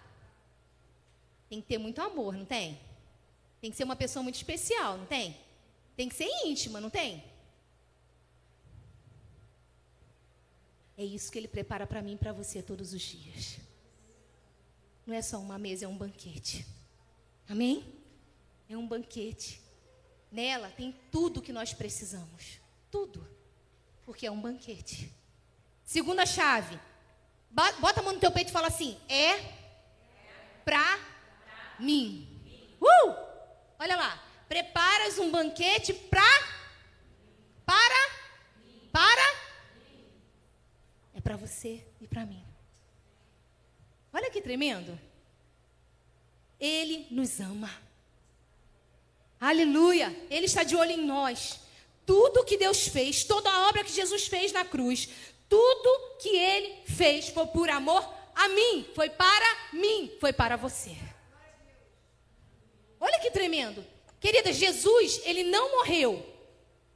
Tem 1.49 1.61
que 1.61 1.67
ter 1.67 1.79
muito 1.79 2.01
amor, 2.01 2.35
não 2.35 2.45
tem? 2.45 2.79
Tem 3.61 3.71
que 3.71 3.77
ser 3.77 3.85
uma 3.85 3.97
pessoa 3.97 4.23
muito 4.23 4.37
especial, 4.37 4.99
não 4.99 5.07
tem? 5.07 5.37
Tem 5.97 6.09
que 6.09 6.15
ser 6.15 6.29
íntima, 6.45 6.81
não 6.81 6.91
tem? 6.91 7.25
É 10.97 11.05
isso 11.05 11.33
que 11.33 11.39
ele 11.39 11.49
prepara 11.49 11.87
para 11.87 12.03
mim 12.03 12.13
e 12.13 12.19
para 12.19 12.33
você 12.33 12.63
todos 12.63 12.93
os 12.93 13.03
dias. 13.03 13.59
Não 15.07 15.15
é 15.15 15.23
só 15.23 15.39
uma 15.39 15.59
mesa, 15.59 15.87
é 15.87 15.89
um 15.89 15.97
banquete. 15.97 16.67
Amém? 17.49 18.04
É 18.69 18.77
um 18.77 18.87
banquete. 18.87 19.61
Nela 20.31 20.71
tem 20.71 20.93
tudo 21.11 21.43
que 21.43 21.53
nós 21.53 21.73
precisamos. 21.73 22.61
Tudo. 22.91 23.27
Porque 24.05 24.27
é 24.27 24.31
um 24.31 24.41
banquete. 24.41 25.13
Segunda 25.85 26.27
chave. 26.27 26.79
Bota 27.51 28.01
a 28.01 28.03
mão 28.03 28.15
no 28.15 28.21
teu 28.21 28.33
peito 28.33 28.49
e 28.49 28.53
fala 28.53 28.69
assim: 28.69 28.99
é 29.09 29.39
pra 30.65 30.99
mim. 31.79 32.29
Uh! 32.81 33.15
Olha 33.79 33.97
lá. 33.97 34.23
Preparas 34.49 35.19
um 35.19 35.31
banquete 35.31 35.93
pra. 35.93 36.23
Para. 37.65 38.11
Para. 38.93 39.41
É 41.15 41.21
para 41.21 41.37
você 41.37 41.87
e 42.01 42.07
para 42.07 42.27
mim. 42.27 42.45
Olha 44.13 44.31
que 44.31 44.41
tremendo. 44.41 44.99
Ele 46.61 47.07
nos 47.11 47.41
ama. 47.41 47.71
Aleluia! 49.45 50.17
Ele 50.31 50.47
está 50.47 50.63
de 50.63 50.75
olho 50.75 50.93
em 50.93 51.05
nós. 51.05 51.61
Tudo 52.07 52.45
que 52.45 52.57
Deus 52.57 52.89
fez, 52.89 53.25
toda 53.25 53.51
a 53.51 53.69
obra 53.69 53.85
que 53.85 53.93
Jesus 53.93 54.27
fez 54.27 54.53
na 54.53 54.65
cruz, 54.65 55.07
tudo 55.51 56.17
que 56.19 56.35
ele 56.35 56.83
fez 56.87 57.29
foi 57.29 57.47
por 57.49 57.69
amor 57.69 58.03
a 58.35 58.49
mim, 58.49 58.87
foi 58.95 59.11
para 59.11 59.57
mim, 59.75 60.11
foi 60.19 60.33
para 60.33 60.57
você. 60.57 60.97
Olha 62.99 63.19
que 63.21 63.31
tremendo. 63.31 63.85
Querida, 64.19 64.51
Jesus, 64.51 65.21
ele 65.27 65.43
não 65.43 65.73
morreu 65.73 66.25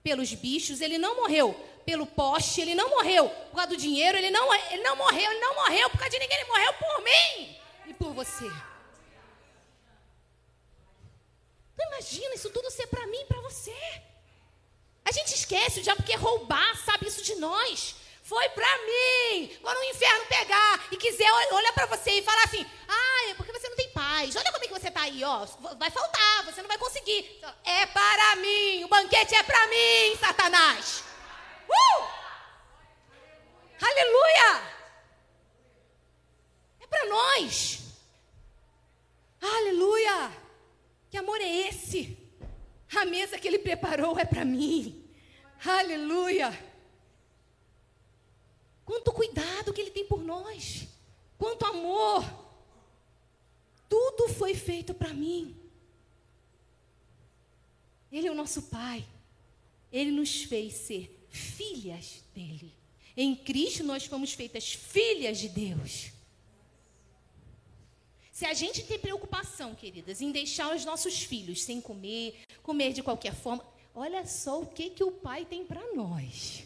pelos 0.03 0.33
bichos, 0.33 0.81
ele 0.81 0.97
não 0.97 1.17
morreu 1.17 1.55
pelo 1.85 2.07
poste, 2.07 2.63
ele 2.63 2.75
não 2.75 2.89
morreu 2.89 3.29
por 3.29 3.57
causa 3.57 3.69
do 3.69 3.77
dinheiro, 3.77 4.17
ele 4.17 4.31
não, 4.31 4.55
ele 4.55 4.83
não 4.83 4.97
morreu, 4.97 5.31
ele 5.31 5.41
não 5.41 5.55
morreu 5.55 5.91
por 5.91 5.99
causa 5.99 6.13
de 6.13 6.19
ninguém, 6.19 6.39
ele 6.39 6.49
morreu 6.49 6.73
por 6.73 7.05
mim 7.05 7.57
e 7.89 7.93
por 7.93 8.15
você. 8.15 8.51
Não 11.79 11.87
imagina 11.87 12.35
isso 12.35 12.51
tudo 12.51 12.71
ser 12.71 12.89
para 12.89 13.07
mim 13.07 13.21
e 13.21 13.27
para 13.27 13.41
você. 13.41 13.77
A 15.05 15.13
gente 15.13 15.35
esquece, 15.35 15.81
o 15.81 15.83
diabo 15.83 16.03
quer 16.03 16.19
roubar, 16.19 16.77
sabe 16.85 17.07
isso 17.07 17.23
de 17.23 17.37
nós. 17.37 17.95
Foi 18.23 18.47
para 18.51 18.77
mim. 18.79 19.57
Quando 19.63 19.79
o 19.79 19.85
inferno 19.85 20.27
pegar 20.27 20.87
e 20.93 20.97
quiser 20.99 21.33
olhar 21.51 21.73
para 21.73 21.87
você 21.87 22.11
e 22.11 22.23
falar 22.23 22.45
assim: 22.45 22.67
"Ah, 22.87 23.31
é 23.31 23.35
porque 23.35 23.53
você 23.53 23.69
não 23.71 23.77
tem 23.77 23.89
paz. 23.91 24.37
Olha 24.37 24.53
como 24.53 24.65
é 24.65 24.67
que 24.67 24.79
você 24.79 24.89
está 24.89 25.03
aí, 25.03 25.25
ó. 25.25 25.47
Vai 25.79 25.91
faltar, 25.91 26.45
você 26.45 26.61
não 26.61 26.69
vai 26.69 26.77
conseguir". 26.77 27.41
É 27.65 27.87
para 27.87 28.37
mim. 28.37 28.85
O 28.85 28.89
banquete 28.89 29.35
é 29.35 29.43
para 29.43 29.67
mim, 29.69 30.17
Satanás. 30.21 31.05
Uh! 31.71 32.05
Aleluia! 33.81 34.51
É 36.81 36.87
para 36.87 37.07
nós. 37.07 37.79
Aleluia! 39.41 40.48
Que 41.11 41.17
amor 41.17 41.41
é 41.41 41.69
esse? 41.69 42.19
A 42.95 43.05
mesa 43.05 43.39
que 43.39 43.47
ele 43.49 43.59
preparou 43.59 44.19
é 44.19 44.25
para 44.25 44.45
mim. 44.45 45.05
Aleluia! 45.65 46.67
Quanto 48.85 49.13
cuidado 49.13 49.73
que 49.73 49.81
ele 49.81 49.91
tem 49.91 50.07
por 50.07 50.23
nós. 50.23 50.89
Quanto 51.37 51.67
amor. 51.67 52.25
Tudo 53.89 54.29
foi 54.29 54.55
feito 54.55 54.95
para 54.95 55.13
mim. 55.13 55.57
Ele 58.11 58.27
é 58.27 58.31
o 58.31 58.35
nosso 58.35 58.63
Pai. 58.63 59.07
Ele 59.93 60.11
nos 60.11 60.43
fez 60.43 60.75
ser 60.75 61.27
filhas 61.29 62.25
dele. 62.35 62.75
Em 63.17 63.35
Cristo 63.35 63.85
nós 63.85 64.07
fomos 64.07 64.33
feitas 64.33 64.73
filhas 64.73 65.39
de 65.39 65.49
Deus. 65.49 66.13
Se 68.39 68.47
a 68.47 68.55
gente 68.55 68.85
tem 68.85 68.97
preocupação, 69.01 69.75
queridas, 69.75 70.21
em 70.21 70.31
deixar 70.31 70.73
os 70.73 70.85
nossos 70.85 71.25
filhos 71.25 71.65
sem 71.65 71.81
comer, 71.81 72.41
comer 72.63 72.93
de 72.93 73.03
qualquer 73.03 73.35
forma, 73.35 73.67
olha 73.93 74.25
só 74.29 74.61
o 74.61 74.67
que, 74.67 74.91
que 74.91 75.03
o 75.03 75.11
pai 75.11 75.45
tem 75.45 75.67
para 75.67 75.83
nós. 75.93 76.63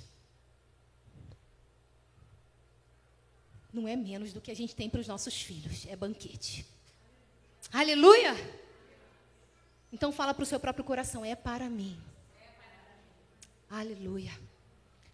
Não 3.73 3.89
é 3.89 3.97
menos 3.97 4.35
do 4.35 4.41
que 4.43 4.51
a 4.51 4.55
gente 4.55 4.77
tem 4.77 4.91
para 4.91 5.01
os 5.01 5.09
nossos 5.09 5.41
filhos, 5.41 5.87
é 5.87 5.97
banquete. 5.97 6.67
Aleluia! 7.73 8.35
Então 9.91 10.13
fala 10.13 10.35
para 10.35 10.43
o 10.43 10.47
seu 10.47 10.61
próprio 10.61 10.85
coração, 10.85 11.25
é 11.25 11.35
para 11.35 11.71
mim. 11.71 11.99
Aleluia. 13.71 14.39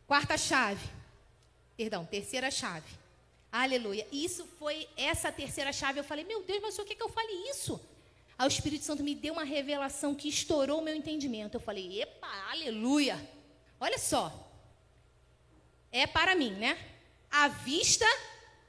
Quarta 0.09 0.37
chave. 0.37 0.85
Perdão, 1.77 2.05
terceira 2.05 2.51
chave. 2.51 2.99
Aleluia. 3.59 4.07
Isso 4.13 4.47
foi 4.57 4.89
essa 4.97 5.33
terceira 5.33 5.73
chave. 5.73 5.99
Eu 5.99 6.05
falei, 6.05 6.25
meu 6.25 6.45
Deus, 6.45 6.61
mas 6.63 6.79
o 6.79 6.85
que 6.85 6.95
que 6.95 7.03
eu 7.03 7.09
falei 7.09 7.51
isso? 7.51 7.81
Aí 8.39 8.47
o 8.47 8.55
Espírito 8.55 8.85
Santo 8.85 9.03
me 9.03 9.17
deu 9.17 9.33
uma 9.33 9.43
revelação 9.43 10.15
que 10.15 10.29
estourou 10.29 10.79
o 10.79 10.85
meu 10.85 10.95
entendimento. 10.95 11.57
Eu 11.57 11.61
falei, 11.61 12.01
epa, 12.01 12.29
aleluia. 12.53 13.19
Olha 13.81 13.99
só. 13.99 14.33
É 15.91 16.07
para 16.07 16.37
mim, 16.37 16.53
né? 16.53 16.79
À 17.29 17.49
vista 17.49 18.07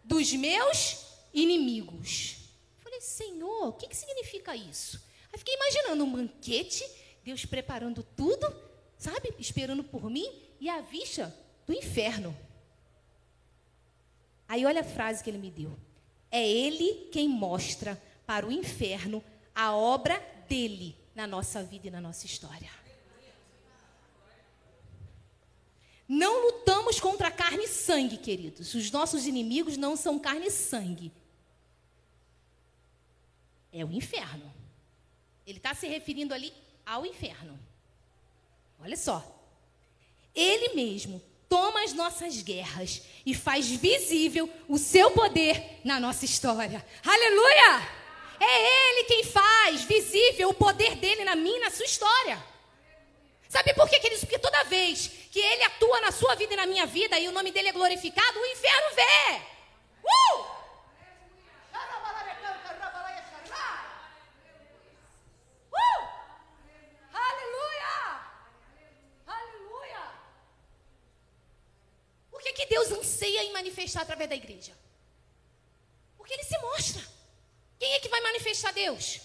dos 0.04 0.34
meus 0.34 1.06
inimigos. 1.32 2.38
Eu 2.78 2.84
falei, 2.86 3.00
Senhor, 3.00 3.68
o 3.68 3.74
que, 3.74 3.88
que 3.88 3.96
significa 3.96 4.56
isso? 4.56 5.00
Aí 5.32 5.38
fiquei 5.38 5.54
imaginando 5.54 6.04
um 6.04 6.12
banquete, 6.12 6.84
Deus 7.24 7.46
preparando 7.46 8.02
tudo, 8.18 8.52
sabe? 8.98 9.36
Esperando 9.38 9.84
por 9.84 10.10
mim 10.10 10.28
e 10.60 10.68
à 10.68 10.82
vista 10.82 11.32
do 11.68 11.74
inferno. 11.74 12.36
Aí 14.50 14.66
olha 14.66 14.82
a 14.82 14.84
frase 14.84 15.24
que 15.24 15.30
ele 15.30 15.38
me 15.38 15.52
deu. 15.52 15.78
É 16.32 16.46
ele 16.46 17.08
quem 17.12 17.30
mostra 17.30 18.02
para 18.26 18.48
o 18.48 18.52
inferno 18.52 19.24
a 19.54 19.76
obra 19.76 20.20
dele 20.48 20.98
na 21.14 21.28
nossa 21.28 21.64
vida 21.64 21.88
e 21.88 21.92
na 21.92 22.02
nossa 22.02 22.26
história. 22.26 22.72
Não 26.08 26.42
lutamos 26.48 27.00
contra 27.00 27.30
carne 27.30 27.66
e 27.66 27.68
sangue, 27.68 28.18
queridos. 28.18 28.74
Os 28.74 28.90
nossos 28.90 29.28
inimigos 29.28 29.78
não 29.78 29.96
são 29.96 30.18
carne 30.18 30.48
e 30.48 30.52
sangue. 30.52 31.12
É 33.72 33.86
o 33.86 33.92
inferno. 33.92 34.52
Ele 35.46 35.60
está 35.60 35.76
se 35.76 35.88
referindo 35.88 36.34
ali 36.34 36.52
ao 36.84 37.06
inferno. 37.06 37.60
Olha 38.80 38.98
só. 38.98 39.24
Ele 40.34 40.74
mesmo 40.74 41.22
toma 41.50 41.84
as 41.84 41.94
nossas 41.94 42.42
guerras 42.42 43.02
e 43.26 43.34
faz 43.34 43.68
visível 43.68 44.50
o 44.68 44.78
seu 44.78 45.12
poder 45.12 45.82
na 45.84 46.00
nossa 46.00 46.24
história. 46.24 46.86
Aleluia! 47.04 48.00
É 48.40 48.92
Ele 48.92 49.04
quem 49.06 49.24
faz 49.26 49.82
visível 49.82 50.50
o 50.50 50.54
poder 50.54 50.96
dele 50.96 51.26
na 51.26 51.36
minha 51.36 51.58
e 51.58 51.62
na 51.62 51.72
sua 51.72 51.86
história. 51.86 52.42
Sabe 53.50 53.74
por 53.74 53.90
quê, 53.90 54.00
queridos? 54.00 54.24
Porque 54.24 54.38
toda 54.38 54.64
vez 54.66 55.08
que 55.32 55.40
Ele 55.40 55.64
atua 55.64 56.00
na 56.02 56.12
sua 56.12 56.36
vida 56.36 56.54
e 56.54 56.58
na 56.58 56.68
minha 56.68 56.86
vida 56.86 57.20
e 57.20 57.28
o 57.28 57.32
nome 57.32 57.52
dele 57.52 57.70
é 57.70 57.72
glorificado, 57.72 58.40
o 58.40 58.46
inferno 58.46 58.96
vê. 58.96 59.42
Uh! 60.04 60.60
Aleluia! 67.12 68.22
Aleluia! 69.26 70.04
Por 72.30 72.42
que, 72.42 72.54
que 72.54 72.59
Deus 72.70 72.92
anseia 72.92 73.44
em 73.44 73.54
manifestar 73.54 74.02
através 74.02 74.30
da 74.30 74.36
igreja? 74.36 74.72
Porque 76.18 76.34
Ele 76.34 76.44
se 76.44 76.58
mostra. 76.60 77.04
Quem 77.80 77.94
é 77.94 78.00
que 78.00 78.10
vai 78.10 78.22
manifestar 78.22 78.72
Deus? 78.74 79.22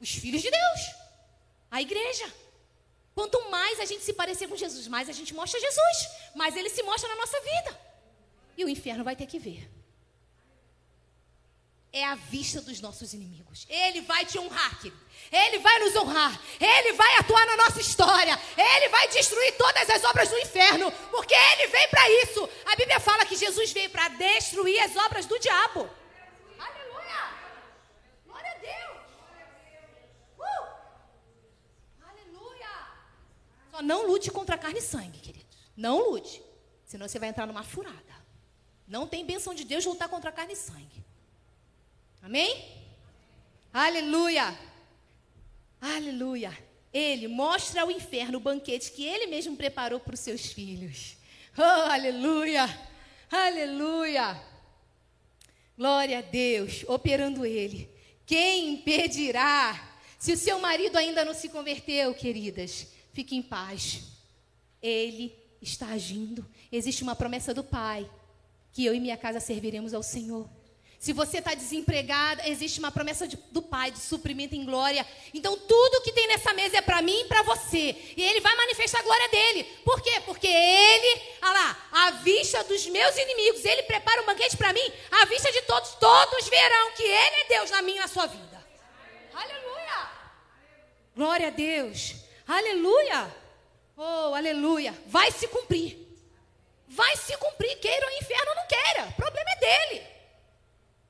Os 0.00 0.10
filhos 0.10 0.42
de 0.42 0.50
Deus. 0.50 0.80
A 1.70 1.80
igreja. 1.82 2.32
Quanto 3.14 3.48
mais 3.50 3.80
a 3.80 3.84
gente 3.84 4.02
se 4.02 4.12
parecer 4.12 4.48
com 4.48 4.56
Jesus, 4.56 4.88
mais 4.88 5.08
a 5.08 5.12
gente 5.12 5.32
mostra 5.32 5.60
Jesus, 5.60 6.08
mais 6.34 6.56
ele 6.56 6.68
se 6.68 6.82
mostra 6.82 7.08
na 7.08 7.16
nossa 7.16 7.40
vida. 7.40 7.80
E 8.56 8.64
o 8.64 8.68
inferno 8.68 9.04
vai 9.04 9.14
ter 9.14 9.26
que 9.26 9.38
ver. 9.38 9.70
É 11.94 12.04
a 12.04 12.16
vista 12.16 12.60
dos 12.60 12.80
nossos 12.80 13.14
inimigos. 13.14 13.66
Ele 13.68 14.00
vai 14.00 14.26
te 14.26 14.36
honrar, 14.36 14.80
querido. 14.80 15.00
Ele 15.30 15.60
vai 15.60 15.78
nos 15.78 15.94
honrar. 15.94 16.40
Ele 16.58 16.92
vai 16.94 17.14
atuar 17.18 17.46
na 17.46 17.56
nossa 17.56 17.80
história. 17.80 18.36
Ele 18.56 18.88
vai 18.88 19.06
destruir 19.06 19.56
todas 19.56 19.88
as 19.88 20.02
obras 20.02 20.28
do 20.28 20.36
inferno. 20.38 20.90
Porque 21.12 21.32
ele 21.32 21.68
veio 21.68 21.88
para 21.90 22.10
isso. 22.24 22.48
A 22.66 22.74
Bíblia 22.74 22.98
fala 22.98 23.24
que 23.24 23.36
Jesus 23.36 23.70
veio 23.70 23.90
para 23.90 24.08
destruir 24.08 24.80
as 24.80 24.96
obras 24.96 25.26
do 25.26 25.38
diabo. 25.38 25.88
Só 33.70 33.82
não 33.82 34.04
lute 34.04 34.32
contra 34.32 34.58
carne 34.58 34.80
e 34.80 34.82
sangue, 34.82 35.20
queridos. 35.20 35.58
Não 35.76 36.10
lute. 36.10 36.42
Senão 36.84 37.06
você 37.06 37.20
vai 37.20 37.28
entrar 37.28 37.46
numa 37.46 37.62
furada. 37.62 38.14
Não 38.84 39.06
tem 39.06 39.24
benção 39.24 39.54
de 39.54 39.62
Deus 39.62 39.84
lutar 39.84 40.08
contra 40.08 40.32
carne 40.32 40.54
e 40.54 40.56
sangue. 40.56 41.03
Amém? 42.24 42.64
Aleluia. 43.72 44.58
Aleluia. 45.78 46.58
Ele 46.92 47.28
mostra 47.28 47.82
ao 47.82 47.90
inferno 47.90 48.38
o 48.38 48.40
banquete 48.40 48.90
que 48.92 49.04
ele 49.04 49.26
mesmo 49.26 49.54
preparou 49.56 50.00
para 50.00 50.14
os 50.14 50.20
seus 50.20 50.46
filhos. 50.46 51.18
Oh, 51.56 51.90
aleluia. 51.92 52.64
Aleluia. 53.30 54.42
Glória 55.76 56.18
a 56.18 56.22
Deus, 56.22 56.84
operando 56.88 57.44
ele. 57.44 57.90
Quem 58.24 58.70
impedirá? 58.72 59.98
Se 60.18 60.32
o 60.32 60.36
seu 60.38 60.58
marido 60.58 60.96
ainda 60.96 61.24
não 61.24 61.34
se 61.34 61.50
converteu, 61.50 62.14
queridas, 62.14 62.88
Fique 63.14 63.36
em 63.36 63.42
paz. 63.42 64.02
Ele 64.82 65.32
está 65.62 65.86
agindo. 65.86 66.44
Existe 66.70 67.04
uma 67.04 67.14
promessa 67.14 67.54
do 67.54 67.62
Pai 67.62 68.10
que 68.72 68.84
eu 68.84 68.92
e 68.92 68.98
minha 68.98 69.16
casa 69.16 69.38
serviremos 69.38 69.94
ao 69.94 70.02
Senhor. 70.02 70.50
Se 71.04 71.12
você 71.12 71.36
está 71.36 71.52
desempregada, 71.52 72.48
existe 72.48 72.78
uma 72.78 72.90
promessa 72.90 73.28
de, 73.28 73.36
do 73.50 73.60
Pai 73.60 73.90
de 73.90 73.98
suprimento 73.98 74.54
em 74.54 74.64
glória. 74.64 75.06
Então, 75.34 75.54
tudo 75.54 76.00
que 76.00 76.10
tem 76.10 76.26
nessa 76.28 76.54
mesa 76.54 76.78
é 76.78 76.80
para 76.80 77.02
mim 77.02 77.20
e 77.20 77.24
para 77.26 77.42
você. 77.42 77.94
E 78.16 78.22
Ele 78.22 78.40
vai 78.40 78.56
manifestar 78.56 79.00
a 79.00 79.02
glória 79.02 79.28
dele. 79.28 79.64
Por 79.84 80.00
quê? 80.00 80.22
Porque 80.24 80.46
Ele, 80.46 81.22
olha 81.42 81.52
lá, 81.52 81.88
à 81.92 82.10
vista 82.12 82.64
dos 82.64 82.86
meus 82.86 83.18
inimigos, 83.18 83.66
Ele 83.66 83.82
prepara 83.82 84.22
um 84.22 84.24
banquete 84.24 84.56
para 84.56 84.72
mim, 84.72 84.92
à 85.10 85.26
vista 85.26 85.52
de 85.52 85.60
todos. 85.66 85.90
Todos 85.96 86.48
verão 86.48 86.92
que 86.92 87.02
Ele 87.02 87.36
é 87.36 87.48
Deus 87.48 87.70
na 87.70 87.82
minha 87.82 87.98
e 87.98 88.00
na 88.00 88.08
sua 88.08 88.24
vida. 88.24 88.66
Aleluia! 89.34 90.10
Glória 91.14 91.48
a 91.48 91.50
Deus. 91.50 92.14
Aleluia! 92.48 93.36
Oh, 93.94 94.34
aleluia! 94.34 94.94
Vai 95.08 95.30
se 95.32 95.48
cumprir. 95.48 95.98
Vai 96.88 97.14
se 97.18 97.36
cumprir, 97.36 97.78
queira 97.78 98.06
o 98.06 98.10
inferno 98.22 98.48
ou 98.48 98.56
não 98.56 98.66
queira. 98.66 99.08
O 99.10 99.12
problema 99.12 99.50
é 99.50 99.56
dele. 99.56 100.13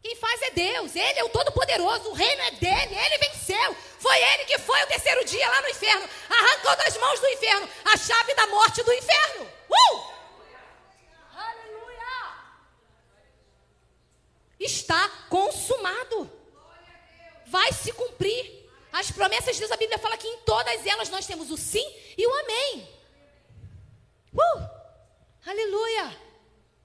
Quem 0.05 0.15
faz 0.17 0.43
é 0.43 0.51
Deus, 0.51 0.95
Ele 0.95 1.19
é 1.19 1.25
o 1.25 1.31
Todo-Poderoso, 1.31 2.11
o 2.11 2.13
reino 2.13 2.43
é 2.43 2.51
dele, 2.51 2.95
Ele 2.95 3.19
venceu. 3.27 3.75
Foi 3.99 4.15
Ele 4.15 4.45
que 4.45 4.59
foi 4.59 4.83
o 4.83 4.87
terceiro 4.87 5.25
dia 5.25 5.49
lá 5.49 5.63
no 5.63 5.69
inferno, 5.71 6.07
arrancou 6.29 6.77
das 6.77 6.95
mãos 6.99 7.21
do 7.21 7.27
inferno 7.29 7.67
a 7.87 7.97
chave 7.97 8.35
da 8.35 8.47
morte 8.49 8.83
do 8.83 8.93
inferno. 8.93 9.51
Uh! 9.71 10.13
Aleluia! 11.35 12.35
Está 14.61 15.09
consumado. 15.31 16.31
Vai 17.47 17.73
se 17.73 17.91
cumprir. 17.95 18.63
As 18.93 19.11
promessas 19.11 19.55
de 19.55 19.61
Deus, 19.61 19.73
a 19.73 19.77
Bíblia 19.79 19.99
fala 19.99 20.19
que 20.19 20.29
em 20.29 20.37
todas 20.41 20.85
elas 20.85 21.09
nós 21.09 21.27
temos 21.27 21.51
o 21.51 21.57
sim 21.57 21.91
e 22.19 22.27
o 22.27 22.35
amém. 22.41 22.89
Uh! 24.35 24.69
Aleluia! 25.47 26.15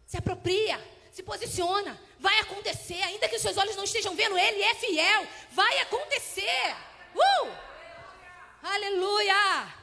Se 0.05 0.17
apropria, 0.17 0.81
se 1.11 1.21
posiciona, 1.21 1.99
vai 2.19 2.37
acontecer, 2.39 3.01
ainda 3.01 3.27
que 3.27 3.37
os 3.37 3.41
seus 3.41 3.57
olhos 3.57 3.75
não 3.75 3.83
estejam 3.83 4.15
vendo, 4.15 4.37
Ele 4.37 4.61
é 4.61 4.75
fiel, 4.75 5.27
vai 5.51 5.79
acontecer. 5.79 6.75
Uh! 7.15 7.49
Aleluia! 8.61 9.73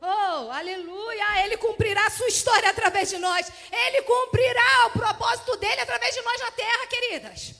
Oh, 0.00 0.50
aleluia! 0.50 1.44
Ele 1.44 1.56
cumprirá 1.56 2.06
a 2.06 2.10
sua 2.10 2.28
história 2.28 2.70
através 2.70 3.10
de 3.10 3.18
nós. 3.18 3.50
Ele 3.72 4.02
cumprirá 4.02 4.86
o 4.86 4.90
propósito 4.90 5.56
dele 5.56 5.80
através 5.80 6.14
de 6.14 6.22
nós 6.22 6.40
na 6.40 6.50
terra, 6.52 6.86
queridas. 6.86 7.54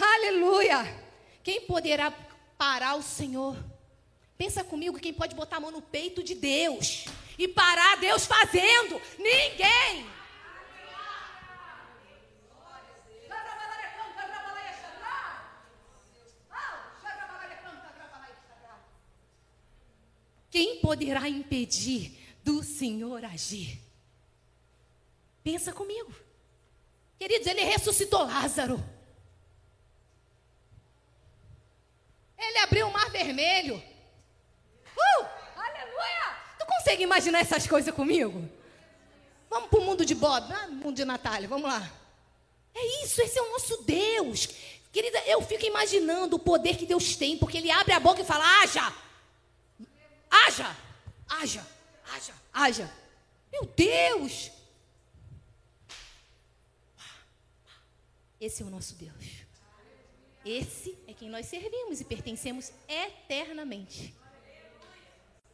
Aleluia! 0.00 1.04
Quem 1.42 1.60
poderá 1.60 2.12
parar 2.56 2.96
o 2.96 3.02
Senhor. 3.02 3.56
Pensa 4.38 4.64
comigo 4.64 4.98
quem 4.98 5.12
pode 5.12 5.34
botar 5.34 5.56
a 5.56 5.60
mão 5.60 5.70
no 5.70 5.82
peito 5.82 6.22
de 6.22 6.34
Deus 6.34 7.04
e 7.38 7.46
parar 7.46 7.96
Deus 7.98 8.26
fazendo? 8.26 9.00
Ninguém. 9.18 10.06
Quem 20.56 20.78
poderá 20.78 21.28
impedir 21.28 22.16
do 22.42 22.62
Senhor 22.62 23.22
agir? 23.26 23.78
Pensa 25.44 25.70
comigo. 25.70 26.10
Queridos, 27.18 27.46
ele 27.46 27.60
ressuscitou 27.62 28.24
Lázaro. 28.24 28.82
Ele 32.38 32.56
abriu 32.60 32.88
o 32.88 32.90
mar 32.90 33.10
vermelho. 33.10 33.76
Uh! 33.76 35.26
Aleluia! 35.56 36.36
Tu 36.58 36.64
consegue 36.64 37.02
imaginar 37.02 37.40
essas 37.40 37.66
coisas 37.66 37.94
comigo? 37.94 38.48
Vamos 39.50 39.68
para 39.68 39.78
o 39.78 39.84
mundo 39.84 40.06
de 40.06 40.14
Bob, 40.14 40.50
ah, 40.50 40.68
mundo 40.68 40.96
de 40.96 41.04
Natália, 41.04 41.46
vamos 41.46 41.70
lá. 41.70 41.86
É 42.74 43.04
isso, 43.04 43.20
esse 43.20 43.38
é 43.38 43.42
o 43.42 43.52
nosso 43.52 43.82
Deus. 43.82 44.48
Querida, 44.90 45.22
eu 45.26 45.42
fico 45.42 45.66
imaginando 45.66 46.36
o 46.36 46.38
poder 46.38 46.78
que 46.78 46.86
Deus 46.86 47.14
tem, 47.14 47.36
porque 47.36 47.58
Ele 47.58 47.70
abre 47.70 47.92
a 47.92 48.00
boca 48.00 48.22
e 48.22 48.24
fala: 48.24 48.62
haja, 48.62 48.90
haja, 50.44 50.76
haja, 51.28 51.66
haja, 52.12 52.34
haja. 52.52 52.92
Meu 53.52 53.64
Deus! 53.64 54.50
Esse 58.40 58.62
é 58.62 58.66
o 58.66 58.70
nosso 58.70 58.94
Deus. 58.94 59.46
Esse 60.44 60.96
é 61.08 61.12
quem 61.12 61.28
nós 61.28 61.46
servimos 61.46 62.00
e 62.00 62.04
pertencemos 62.04 62.70
eternamente. 62.88 64.14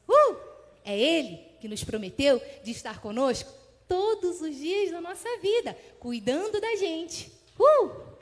Uh! 0.08 0.36
É 0.84 0.98
Ele 0.98 1.38
que 1.60 1.68
nos 1.68 1.84
prometeu 1.84 2.42
de 2.64 2.72
estar 2.72 3.00
conosco 3.00 3.50
todos 3.88 4.40
os 4.40 4.56
dias 4.56 4.90
da 4.90 5.00
nossa 5.00 5.28
vida, 5.38 5.74
cuidando 6.00 6.60
da 6.60 6.76
gente, 6.76 7.32
uh! 7.58 8.12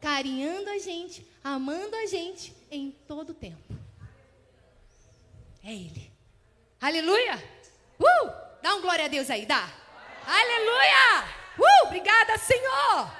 carinhando 0.00 0.70
a 0.70 0.78
gente, 0.78 1.26
amando 1.42 1.96
a 1.96 2.06
gente 2.06 2.54
em 2.70 2.92
todo 3.06 3.30
o 3.30 3.34
tempo. 3.34 3.79
É 5.62 5.72
Ele. 5.72 6.10
Aleluia! 6.80 7.36
Uh! 7.98 8.30
Dá 8.62 8.74
um 8.74 8.82
glória 8.82 9.04
a 9.04 9.08
Deus 9.08 9.28
aí, 9.30 9.44
dá. 9.44 9.68
Aleluia! 10.26 11.28
Uh! 11.58 11.86
Obrigada, 11.86 12.38
Senhor! 12.38 13.12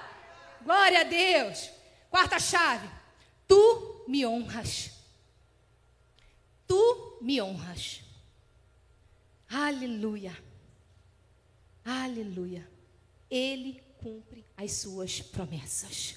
Glória 0.63 1.01
a 1.01 1.05
Deus! 1.05 1.71
Quarta 2.11 2.39
chave. 2.39 2.89
Tu 3.47 4.05
me 4.09 4.27
honras. 4.27 4.91
Tu 6.67 7.19
me 7.21 7.41
honras. 7.41 8.03
Aleluia. 9.49 10.37
Aleluia. 11.85 12.69
Ele 13.31 13.83
cumpre 13.99 14.45
as 14.57 14.73
suas 14.73 15.21
promessas. 15.21 16.17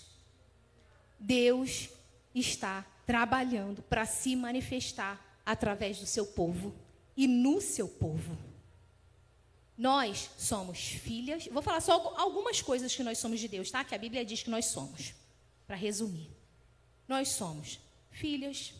Deus 1.19 1.89
está 2.33 2.85
trabalhando 3.05 3.81
para 3.83 4.05
se 4.05 4.35
manifestar 4.35 5.32
através 5.45 5.99
do 5.99 6.05
seu 6.05 6.25
povo 6.25 6.73
e 7.15 7.27
no 7.27 7.61
seu 7.61 7.87
povo. 7.87 8.37
Nós 9.77 10.29
somos 10.37 10.79
filhas. 10.79 11.47
Vou 11.47 11.61
falar 11.61 11.81
só 11.81 12.13
algumas 12.17 12.61
coisas 12.61 12.95
que 12.95 13.03
nós 13.03 13.17
somos 13.17 13.39
de 13.39 13.47
Deus, 13.47 13.71
tá? 13.71 13.83
Que 13.83 13.95
a 13.95 13.97
Bíblia 13.97 14.23
diz 14.23 14.43
que 14.43 14.49
nós 14.49 14.65
somos. 14.65 15.13
Para 15.65 15.75
resumir, 15.75 16.29
nós 17.07 17.29
somos 17.29 17.79
filhas, 18.11 18.73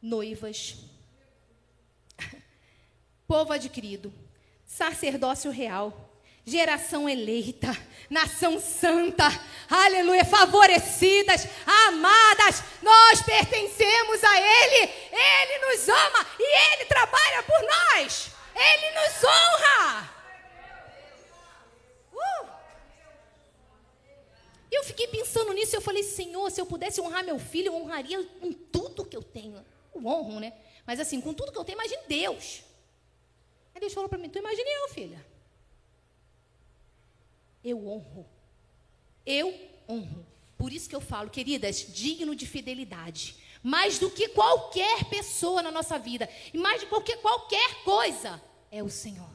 noivas, 0.00 0.76
povo 3.26 3.52
adquirido, 3.52 4.12
sacerdócio 4.64 5.50
real, 5.50 6.05
geração 6.46 7.08
eleita, 7.08 7.76
nação 8.08 8.60
santa, 8.60 9.24
aleluia, 9.68 10.24
favorecidas, 10.24 11.44
amadas, 11.88 12.62
nós 12.80 13.20
pertencemos 13.22 14.22
a 14.22 14.40
Ele, 14.40 14.92
Ele 15.10 15.66
nos 15.66 15.88
ama 15.88 16.26
e 16.38 16.74
Ele 16.74 16.84
trabalha 16.84 17.42
por 17.42 17.60
nós, 17.62 18.30
Ele 18.54 18.90
nos 18.92 19.24
honra. 19.24 20.16
Eu 24.70 24.84
fiquei 24.84 25.08
pensando 25.08 25.52
nisso 25.52 25.74
e 25.74 25.78
eu 25.78 25.80
falei, 25.80 26.02
Senhor, 26.02 26.50
se 26.50 26.60
eu 26.60 26.66
pudesse 26.66 27.00
honrar 27.00 27.24
meu 27.24 27.38
filho, 27.38 27.68
eu 27.68 27.76
honraria 27.76 28.22
com 28.40 28.52
tudo 28.52 29.04
que 29.04 29.16
eu 29.16 29.22
tenho. 29.22 29.64
Eu 29.94 30.06
honro, 30.06 30.38
né? 30.38 30.52
Mas 30.86 31.00
assim, 31.00 31.20
com 31.20 31.32
tudo 31.32 31.50
que 31.50 31.58
eu 31.58 31.64
tenho, 31.64 31.76
imagine 31.76 32.02
Deus. 32.06 32.62
Aí 33.74 33.80
Deus 33.80 33.94
falou 33.94 34.08
para 34.08 34.18
mim, 34.18 34.28
tu 34.28 34.38
imagine 34.38 34.68
eu, 34.68 34.88
filha. 34.90 35.35
Eu 37.66 37.84
honro. 37.84 38.24
Eu 39.26 39.52
honro. 39.88 40.24
Por 40.56 40.72
isso 40.72 40.88
que 40.88 40.94
eu 40.94 41.00
falo, 41.00 41.28
queridas, 41.28 41.84
digno 41.92 42.32
de 42.32 42.46
fidelidade. 42.46 43.36
Mais 43.60 43.98
do 43.98 44.08
que 44.08 44.28
qualquer 44.28 45.06
pessoa 45.06 45.64
na 45.64 45.72
nossa 45.72 45.98
vida. 45.98 46.28
E 46.54 46.58
mais 46.58 46.84
do 46.84 47.00
que 47.02 47.16
qualquer 47.16 47.82
coisa. 47.82 48.40
É 48.70 48.84
o 48.84 48.88
Senhor. 48.88 49.28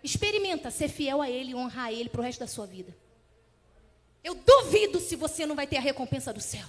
Experimenta 0.00 0.70
ser 0.70 0.88
fiel 0.88 1.20
a 1.20 1.28
Ele 1.28 1.50
e 1.50 1.54
honrar 1.56 1.92
Ele 1.92 2.08
para 2.08 2.20
o 2.20 2.24
resto 2.24 2.38
da 2.38 2.46
sua 2.46 2.66
vida. 2.66 2.96
Eu 4.22 4.36
duvido 4.36 5.00
se 5.00 5.16
você 5.16 5.44
não 5.44 5.56
vai 5.56 5.66
ter 5.66 5.78
a 5.78 5.80
recompensa 5.80 6.32
do 6.32 6.40
céu. 6.40 6.68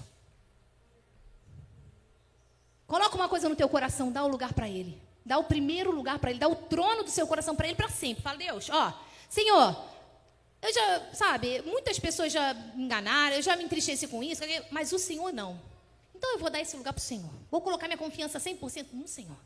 Coloca 2.88 3.16
uma 3.16 3.30
coisa 3.30 3.48
no 3.48 3.56
teu 3.56 3.70
coração, 3.70 4.12
dá 4.12 4.24
o 4.24 4.28
lugar 4.28 4.54
para 4.54 4.68
Ele. 4.68 5.00
Dá 5.24 5.38
o 5.38 5.44
primeiro 5.44 5.92
lugar 5.92 6.18
para 6.18 6.32
Ele, 6.32 6.40
dá 6.40 6.48
o 6.48 6.56
trono 6.56 7.04
do 7.04 7.10
seu 7.12 7.28
coração 7.28 7.56
para 7.56 7.68
Ele 7.68 7.76
para 7.76 7.90
sempre. 7.90 8.24
Fala, 8.24 8.38
Deus, 8.38 8.70
ó, 8.72 9.00
Senhor, 9.30 9.95
eu 10.66 10.74
já, 10.74 11.14
sabe, 11.14 11.62
muitas 11.62 12.00
pessoas 12.00 12.32
já 12.32 12.54
me 12.54 12.86
enganaram, 12.86 13.36
eu 13.36 13.42
já 13.42 13.56
me 13.56 13.64
entristeci 13.64 14.08
com 14.08 14.24
isso, 14.24 14.42
mas 14.72 14.92
o 14.92 15.00
Senhor 15.00 15.32
não. 15.32 15.62
Então 16.14 16.32
eu 16.32 16.40
vou 16.40 16.50
dar 16.50 16.60
esse 16.60 16.76
lugar 16.76 16.94
para 16.94 17.02
o 17.02 17.04
Senhor. 17.04 17.32
Vou 17.52 17.62
colocar 17.62 17.88
minha 17.88 17.98
confiança 17.98 18.40
100% 18.40 18.88
no 18.94 19.08
Senhor. 19.08 19.38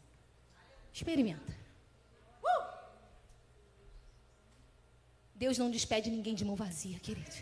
Experimenta. 0.93 1.57
Uh! 2.43 2.65
Deus 5.35 5.57
não 5.57 5.69
despede 5.69 6.09
ninguém 6.09 6.35
de 6.35 6.45
mão 6.45 6.55
vazia, 6.55 6.99
querido. 6.99 7.35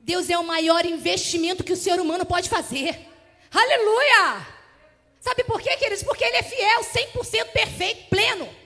Deus 0.00 0.28
é 0.28 0.36
o 0.36 0.44
maior 0.44 0.84
investimento 0.84 1.64
que 1.64 1.72
o 1.72 1.76
ser 1.76 2.00
humano 2.00 2.26
pode 2.26 2.48
fazer. 2.48 3.08
Aleluia! 3.50 4.46
Sabe 5.20 5.44
por 5.44 5.62
quê, 5.62 5.74
queridos? 5.76 6.02
Porque 6.02 6.24
Ele 6.24 6.36
é 6.36 6.42
fiel, 6.42 6.80
100% 6.82 7.52
perfeito, 7.52 8.08
pleno. 8.10 8.63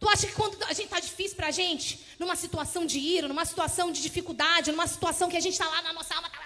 Tu 0.00 0.08
acha 0.08 0.26
que 0.26 0.32
quando 0.32 0.62
a 0.64 0.72
gente 0.72 0.84
está 0.84 1.00
difícil 1.00 1.36
para 1.36 1.48
a 1.48 1.50
gente, 1.50 2.06
numa 2.18 2.36
situação 2.36 2.86
de 2.86 2.98
ira, 2.98 3.26
numa 3.26 3.44
situação 3.44 3.90
de 3.90 4.00
dificuldade, 4.00 4.70
numa 4.70 4.86
situação 4.86 5.28
que 5.28 5.36
a 5.36 5.40
gente 5.40 5.54
está 5.54 5.66
lá 5.66 5.82
na 5.82 5.92
nossa 5.92 6.14
alma, 6.14 6.30
tá 6.30 6.38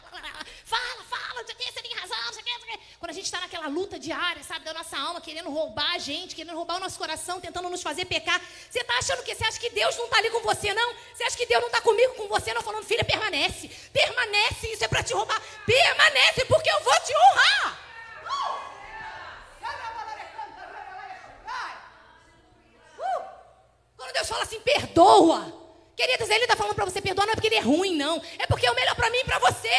fala, 0.64 1.04
fala, 1.04 1.40
não 1.40 1.46
sei 1.46 1.54
que, 1.54 1.72
você 1.72 1.82
tem 1.82 1.94
razão, 1.94 2.16
que. 2.42 2.52
Quando 2.98 3.10
a 3.10 3.14
gente 3.14 3.24
está 3.24 3.40
naquela 3.40 3.66
luta 3.66 3.98
diária, 3.98 4.42
sabe, 4.44 4.64
da 4.64 4.72
nossa 4.72 4.96
alma, 4.96 5.20
querendo 5.20 5.50
roubar 5.50 5.94
a 5.94 5.98
gente, 5.98 6.34
querendo 6.34 6.54
roubar 6.54 6.76
o 6.76 6.80
nosso 6.80 6.96
coração, 6.96 7.40
tentando 7.40 7.68
nos 7.68 7.82
fazer 7.82 8.04
pecar, 8.04 8.40
você 8.70 8.78
está 8.78 8.96
achando 8.96 9.22
que 9.24 9.34
você 9.34 9.44
acha 9.44 9.58
que 9.58 9.70
Deus 9.70 9.96
não 9.96 10.04
está 10.04 10.18
ali 10.18 10.30
com 10.30 10.40
você, 10.40 10.72
não? 10.72 10.94
Você 11.12 11.24
acha 11.24 11.36
que 11.36 11.46
Deus 11.46 11.60
não 11.60 11.68
está 11.68 11.80
comigo, 11.80 12.14
com 12.14 12.28
você, 12.28 12.54
não? 12.54 12.62
Falando, 12.62 12.84
filha, 12.84 13.04
permanece, 13.04 13.68
permanece, 13.92 14.68
isso 14.72 14.84
é 14.84 14.88
para 14.88 15.02
te 15.02 15.12
roubar, 15.12 15.40
permanece, 15.66 16.44
porque 16.46 16.70
eu 16.70 16.80
vou 16.84 16.94
te 17.00 17.12
honrar. 17.16 17.78
Uh! 18.24 18.62
Quando 24.12 24.16
Deus 24.16 24.28
fala 24.28 24.42
assim, 24.42 24.60
perdoa. 24.60 25.52
Queridas, 25.96 26.28
Ele 26.28 26.44
está 26.44 26.54
falando 26.54 26.74
para 26.74 26.84
você 26.84 27.00
perdoar, 27.00 27.24
não 27.24 27.32
é 27.32 27.34
porque 27.34 27.48
Ele 27.48 27.56
é 27.56 27.60
ruim, 27.60 27.96
não. 27.96 28.20
É 28.38 28.46
porque 28.46 28.66
é 28.66 28.70
o 28.70 28.74
melhor 28.74 28.94
para 28.94 29.08
mim 29.08 29.18
e 29.18 29.24
para 29.24 29.38
você. 29.38 29.70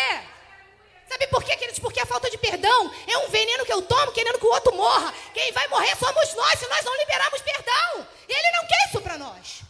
Sabe 1.08 1.28
por 1.28 1.44
quê, 1.44 1.56
queridos? 1.56 1.78
Porque 1.78 2.00
a 2.00 2.06
falta 2.06 2.32
de 2.32 2.38
perdão 2.40 2.92
é 3.08 3.18
um 3.20 3.30
veneno 3.30 3.64
que 3.64 3.72
eu 3.72 3.84
tomo 3.84 4.12
querendo 4.12 4.40
que 4.40 4.46
o 4.46 4.52
outro 4.52 4.74
morra. 4.74 5.14
Quem 5.36 5.52
vai 5.52 5.68
morrer 5.68 5.96
somos 5.98 6.34
nós 6.34 6.60
se 6.60 6.68
nós 6.68 6.84
não 6.84 6.98
liberarmos 6.98 7.42
perdão. 7.42 8.08
E 8.28 8.34
Ele 8.34 8.52
não 8.58 8.66
quer 8.66 8.88
isso 8.90 9.02
para 9.02 9.18
nós. 9.20 9.62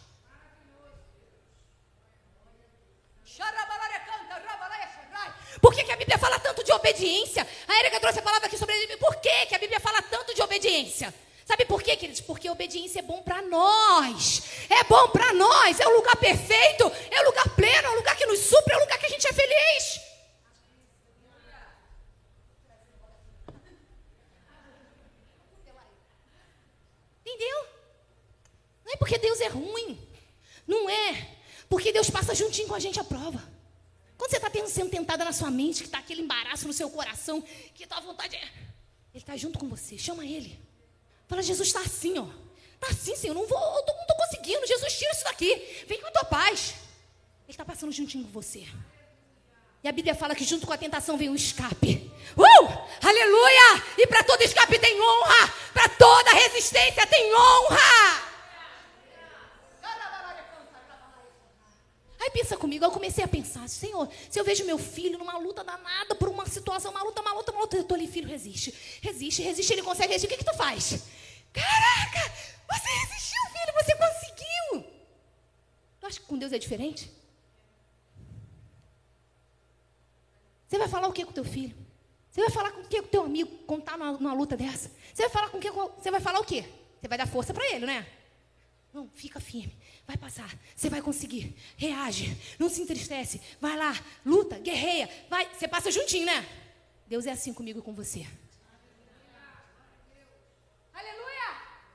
Por 5.62 5.74
que, 5.74 5.84
que, 5.84 5.92
a 5.92 5.98
Bíblia 5.98 6.18
fala 6.18 6.40
tanto 6.40 6.64
de 6.64 6.72
obediência? 6.72 7.46
A 7.68 7.80
Erika 7.80 8.00
trouxe 8.00 8.20
a 8.20 8.22
palavra 8.22 8.48
aqui 8.48 8.58
sobre 8.58 8.76
ele. 8.76 8.98
Por 8.98 9.16
que, 9.18 9.46
que 9.48 9.56
a 9.56 9.60
Bíblia 9.60 9.80
fala 9.80 10.02
tanto 10.04 10.34
de 10.34 10.42
obediência? 10.42 11.14
Sabe 11.46 11.66
por 11.66 11.84
quê, 11.84 11.96
queridos? 11.98 12.22
Porque 12.22 12.50
obediência 12.50 13.00
é 13.00 13.02
bom 13.02 13.22
para 13.22 13.42
nós. 13.42 14.44
É 14.70 14.84
bom 14.86 15.10
para 15.10 15.34
nós. 15.34 15.80
É 15.80 15.88
o 15.88 15.96
lugar 15.96 16.16
perfeito. 16.16 16.92
É 17.12 17.22
o 17.22 17.26
lugar 17.26 17.50
pleno. 17.56 17.88
É 17.88 17.90
o 17.90 17.96
lugar 17.96 18.16
que 18.16 18.26
nos 18.26 18.40
supre. 18.40 18.74
É 18.74 18.78
o 18.78 18.80
lugar 18.80 18.98
que 18.98 19.06
a 19.06 19.10
gente 19.10 19.28
é 19.28 19.34
feliz. 19.34 20.02
Entendeu? 27.26 27.66
Não 28.86 28.94
é 28.94 28.98
porque 28.98 29.18
Deus 29.18 29.42
é 29.42 29.48
ruim. 29.48 30.00
Não 30.66 30.90
é. 30.90 31.38
Porque 31.68 31.92
Deus 31.92 32.10
passa 32.10 32.36
juntinho 32.36 32.68
com 32.68 32.76
a 32.76 32.80
gente 32.80 33.00
a 33.00 33.04
prova. 33.04 33.42
Quando 34.18 34.32
você 34.32 34.38
está 34.38 34.50
sendo 34.68 34.90
tentada 34.90 35.26
na 35.26 35.34
sua 35.34 35.52
mente, 35.52 35.80
que 35.80 35.88
está 35.88 35.98
aquele 35.98 36.22
embaraço 36.22 36.68
no 36.68 36.74
seu 36.74 36.90
coração, 36.90 37.42
que 37.74 37.86
tua 37.86 38.00
vontade 38.00 38.36
é. 38.36 38.44
Ele 39.14 39.22
está 39.24 39.36
junto 39.36 39.60
com 39.60 39.68
você. 39.68 39.98
Chama 39.98 40.26
ele. 40.26 40.58
Fala, 41.34 41.42
Jesus 41.42 41.70
está 41.70 41.80
assim, 41.80 42.20
ó. 42.20 42.28
Está 42.76 42.90
assim, 42.92 43.16
Senhor. 43.16 43.34
Não 43.34 43.48
vou, 43.48 43.60
não 43.60 43.80
estou 43.80 44.16
conseguindo. 44.16 44.68
Jesus, 44.68 44.94
tira 44.94 45.12
isso 45.14 45.24
daqui. 45.24 45.84
Vem 45.88 46.00
com 46.00 46.06
a 46.06 46.12
tua 46.12 46.26
paz. 46.26 46.76
Ele 47.46 47.54
está 47.54 47.66
passando 47.66 47.92
juntinho 47.92 48.24
com 48.26 48.30
você. 48.30 48.68
E 49.84 49.88
a 49.88 49.92
Bíblia 49.92 50.14
fala 50.14 50.36
que 50.36 50.44
junto 50.44 50.68
com 50.68 50.74
a 50.74 50.78
tentação 50.78 51.18
vem 51.18 51.32
um 51.32 51.36
escape. 51.36 52.12
Uh! 52.38 52.68
Aleluia! 53.02 53.84
E 53.98 54.06
para 54.06 54.24
todo 54.24 54.44
escape 54.44 54.78
tem 54.78 55.02
honra. 55.02 55.52
Para 55.74 55.90
toda 55.90 56.34
resistência 56.34 57.08
tem 57.08 57.34
honra. 57.34 58.34
Aí 62.22 62.30
pensa 62.30 62.56
comigo, 62.56 62.86
eu 62.86 62.92
comecei 62.92 63.24
a 63.24 63.28
pensar, 63.28 63.68
Senhor, 63.68 64.08
se 64.30 64.40
eu 64.40 64.46
vejo 64.46 64.64
meu 64.66 64.78
filho 64.78 65.18
numa 65.18 65.38
luta 65.40 65.64
danada 65.64 66.14
por 66.14 66.30
uma 66.30 66.46
situação, 66.46 66.92
uma 66.92 67.04
luta, 67.04 67.22
uma 67.22 67.34
luta, 67.34 67.52
uma 67.52 67.62
luta, 67.62 67.76
eu 67.76 67.82
estou 67.82 67.96
ali, 67.96 68.08
filho, 68.08 68.30
resiste, 68.30 68.74
resiste, 69.02 69.42
resiste, 69.42 69.74
ele 69.74 69.82
consegue 69.82 70.14
resistir, 70.14 70.28
o 70.28 70.38
que, 70.38 70.44
que 70.44 70.50
tu 70.50 70.56
faz? 70.56 71.02
Caraca, 71.54 72.34
você 72.68 72.90
resistiu, 72.90 73.42
filho, 73.52 73.74
você 73.74 73.96
conseguiu. 73.96 74.92
Tu 76.00 76.08
acha 76.08 76.20
que 76.20 76.26
com 76.26 76.38
Deus 76.38 76.52
é 76.52 76.58
diferente? 76.58 77.12
Você 80.68 80.78
vai 80.78 80.88
falar 80.88 81.08
o 81.08 81.14
que 81.14 81.24
com 81.24 81.32
teu 81.32 81.46
filho? 81.46 81.76
Você 82.32 82.42
vai 82.42 82.50
falar 82.50 82.72
com 82.72 82.82
o 82.82 82.88
que 82.88 83.00
com 83.00 83.08
teu 83.08 83.24
amigo 83.24 83.58
contar 83.66 83.96
numa, 83.96 84.14
numa 84.14 84.34
luta 84.34 84.58
dessa? 84.58 84.92
Você 85.14 85.22
vai 85.22 85.30
falar 85.30 85.50
com 85.50 85.60
o 85.60 85.62
que? 85.62 85.70
Você 85.70 86.10
vai 86.10 86.20
falar 86.20 86.40
o 86.40 86.44
quê? 86.44 86.66
Você 87.00 87.08
vai 87.08 87.18
dar 87.18 87.28
força 87.28 87.54
para 87.54 87.64
ele, 87.72 87.86
né? 87.86 88.08
Não, 88.92 89.08
fica 89.14 89.40
firme. 89.40 89.76
Vai 90.08 90.18
passar. 90.18 90.52
Você 90.76 90.90
vai 90.90 91.02
conseguir. 91.02 91.56
Reage. 91.78 92.36
Não 92.58 92.70
se 92.70 92.82
entristece. 92.82 93.40
Vai 93.62 93.78
lá. 93.78 93.94
Luta. 94.26 94.58
Guerreia. 94.58 95.10
Vai. 95.30 95.48
Você 95.54 95.68
passa 95.68 95.92
juntinho, 95.92 96.26
né? 96.26 96.44
Deus 97.08 97.26
é 97.26 97.32
assim 97.32 97.54
comigo 97.54 97.80
e 97.80 97.82
com 97.82 97.94
você. 97.94 98.26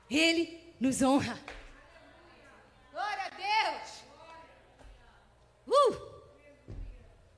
Ele 0.09 0.59
nos 0.79 1.01
honra. 1.01 1.39
Glória 2.91 3.23
a 3.23 3.29
Deus. 3.29 4.03
Uh! 5.67 6.09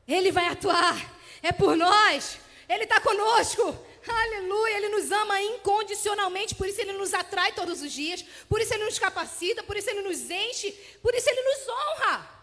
Ele 0.07 0.31
vai 0.31 0.47
atuar. 0.47 0.95
É 1.43 1.51
por 1.51 1.75
nós. 1.75 2.39
Ele 2.67 2.83
está 2.83 3.01
conosco. 3.01 3.77
Aleluia, 4.07 4.77
Ele 4.77 4.89
nos 4.89 5.11
ama 5.11 5.39
incondicionalmente, 5.41 6.55
por 6.55 6.67
isso 6.67 6.81
Ele 6.81 6.93
nos 6.93 7.13
atrai 7.13 7.53
todos 7.53 7.83
os 7.83 7.91
dias, 7.91 8.25
por 8.49 8.59
isso 8.59 8.73
Ele 8.73 8.85
nos 8.85 8.97
capacita, 8.97 9.61
por 9.61 9.77
isso 9.77 9.89
Ele 9.91 10.01
nos 10.01 10.29
enche, 10.29 10.71
por 11.03 11.13
isso 11.13 11.29
Ele 11.29 11.41
nos 11.43 11.67
honra. 11.69 12.41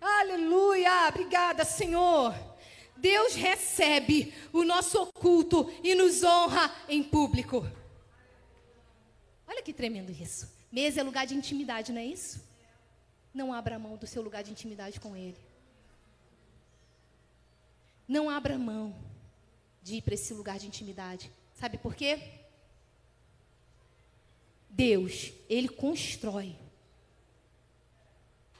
Aleluia, 0.00 1.08
obrigada, 1.08 1.64
Senhor. 1.64 2.34
Deus 2.96 3.34
recebe 3.34 4.32
o 4.52 4.64
nosso 4.64 5.02
oculto 5.02 5.70
e 5.82 5.94
nos 5.94 6.22
honra 6.22 6.74
em 6.88 7.02
público. 7.02 7.66
Olha 9.46 9.62
que 9.62 9.72
tremendo 9.72 10.10
isso. 10.10 10.48
Mesa 10.70 11.00
é 11.00 11.02
lugar 11.02 11.26
de 11.26 11.34
intimidade, 11.34 11.92
não 11.92 12.00
é 12.00 12.06
isso? 12.06 12.42
Não 13.32 13.52
abra 13.52 13.78
mão 13.78 13.96
do 13.96 14.06
seu 14.06 14.22
lugar 14.22 14.42
de 14.42 14.50
intimidade 14.50 15.00
com 15.00 15.16
Ele. 15.16 15.36
Não 18.06 18.28
abra 18.28 18.58
mão 18.58 18.94
de 19.82 19.96
ir 19.96 20.02
para 20.02 20.14
esse 20.14 20.32
lugar 20.34 20.58
de 20.58 20.66
intimidade. 20.66 21.30
Sabe 21.54 21.78
por 21.78 21.94
quê? 21.94 22.20
Deus, 24.68 25.32
Ele 25.48 25.68
constrói 25.68 26.56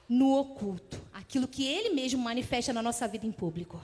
no 0.07 0.37
oculto 0.37 1.01
aquilo 1.13 1.47
que 1.47 1.65
Ele 1.65 1.89
mesmo 1.89 2.21
manifesta 2.21 2.71
na 2.71 2.81
nossa 2.81 3.07
vida 3.07 3.25
em 3.25 3.31
público. 3.31 3.81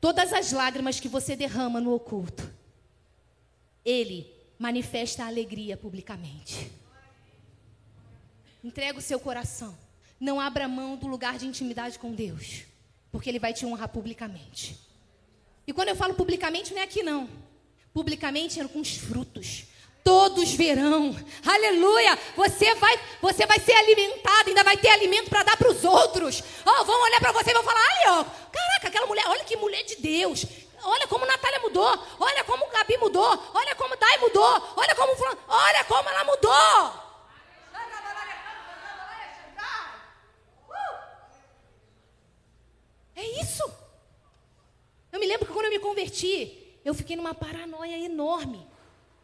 Todas 0.00 0.32
as 0.32 0.50
lágrimas 0.50 0.98
que 0.98 1.08
você 1.08 1.36
derrama 1.36 1.80
no 1.80 1.94
oculto, 1.94 2.51
Ele 3.84 4.30
manifesta 4.58 5.24
a 5.24 5.26
alegria 5.26 5.76
publicamente. 5.76 6.70
Entrega 8.62 8.98
o 8.98 9.02
seu 9.02 9.18
coração. 9.18 9.76
Não 10.20 10.40
abra 10.40 10.68
mão 10.68 10.96
do 10.96 11.06
lugar 11.06 11.38
de 11.38 11.46
intimidade 11.46 11.98
com 11.98 12.12
Deus 12.12 12.72
porque 13.12 13.28
ele 13.28 13.38
vai 13.38 13.52
te 13.52 13.66
honrar 13.66 13.88
publicamente. 13.90 14.76
E 15.66 15.72
quando 15.72 15.90
eu 15.90 15.96
falo 15.96 16.14
publicamente, 16.14 16.72
não 16.72 16.80
é 16.80 16.84
aqui 16.84 17.02
não. 17.02 17.28
Publicamente 17.92 18.58
é 18.58 18.66
com 18.66 18.80
os 18.80 18.96
frutos. 18.96 19.64
Todos 20.02 20.52
verão. 20.54 21.14
Aleluia! 21.46 22.18
Você 22.34 22.74
vai, 22.74 22.98
você 23.20 23.46
vai 23.46 23.60
ser 23.60 23.72
alimentado, 23.72 24.48
ainda 24.48 24.64
vai 24.64 24.76
ter 24.76 24.88
alimento 24.88 25.28
para 25.28 25.44
dar 25.44 25.56
para 25.56 25.70
os 25.70 25.84
outros. 25.84 26.42
Oh, 26.66 26.84
vão 26.84 27.02
olhar 27.04 27.20
para 27.20 27.30
você 27.30 27.50
e 27.50 27.54
vão 27.54 27.62
falar: 27.62 27.80
"Ali, 27.80 28.18
ó, 28.18 28.24
caraca, 28.24 28.88
aquela 28.88 29.06
mulher, 29.06 29.24
olha 29.28 29.44
que 29.44 29.56
mulher 29.56 29.84
de 29.84 29.96
Deus. 29.96 30.44
Olha 30.82 31.06
como 31.06 31.26
Natália 31.26 31.60
mudou. 31.60 31.98
Olha 32.18 32.44
como 32.44 32.68
Gabi 32.68 32.96
mudou. 32.98 33.50
Olha 33.54 33.74
como 33.74 33.96
Dai 33.96 34.18
mudou. 34.18 34.72
Olha 34.76 34.94
como 34.94 35.12
olha 35.48 35.84
como 35.84 36.08
ela 36.08 36.24
mudou." 36.24 37.02
É 43.14 43.40
isso. 43.40 43.62
Eu 45.12 45.20
me 45.20 45.26
lembro 45.26 45.46
que 45.46 45.52
quando 45.52 45.66
eu 45.66 45.70
me 45.70 45.78
converti, 45.78 46.80
eu 46.84 46.92
fiquei 46.94 47.14
numa 47.14 47.34
paranoia 47.34 47.96
enorme 47.98 48.66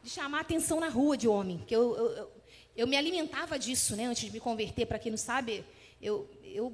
de 0.02 0.10
chamar 0.10 0.40
atenção 0.40 0.78
na 0.78 0.88
rua 0.88 1.16
de 1.16 1.26
homem. 1.26 1.64
Que 1.66 1.74
eu, 1.74 1.96
eu, 1.96 2.10
eu, 2.10 2.32
eu 2.76 2.86
me 2.86 2.96
alimentava 2.96 3.58
disso, 3.58 3.96
né? 3.96 4.04
Antes 4.04 4.24
de 4.24 4.30
me 4.30 4.38
converter, 4.38 4.86
para 4.86 4.98
quem 4.98 5.10
não 5.10 5.18
sabe, 5.18 5.64
eu, 6.00 6.28
eu, 6.44 6.72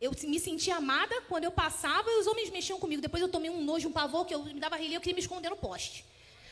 eu 0.00 0.12
me 0.24 0.40
sentia 0.40 0.76
amada 0.76 1.20
quando 1.22 1.44
eu 1.44 1.50
passava 1.50 2.10
e 2.10 2.20
os 2.20 2.26
homens 2.26 2.48
mexiam 2.50 2.80
comigo. 2.80 3.02
Depois 3.02 3.22
eu 3.22 3.28
tomei 3.28 3.50
um 3.50 3.62
nojo, 3.62 3.88
um 3.88 3.92
pavor, 3.92 4.24
que 4.24 4.34
eu 4.34 4.42
me 4.42 4.58
dava 4.58 4.76
rilha, 4.76 4.94
eu 4.94 5.00
queria 5.00 5.14
me 5.14 5.20
esconder 5.20 5.50
no 5.50 5.56
poste. 5.56 6.04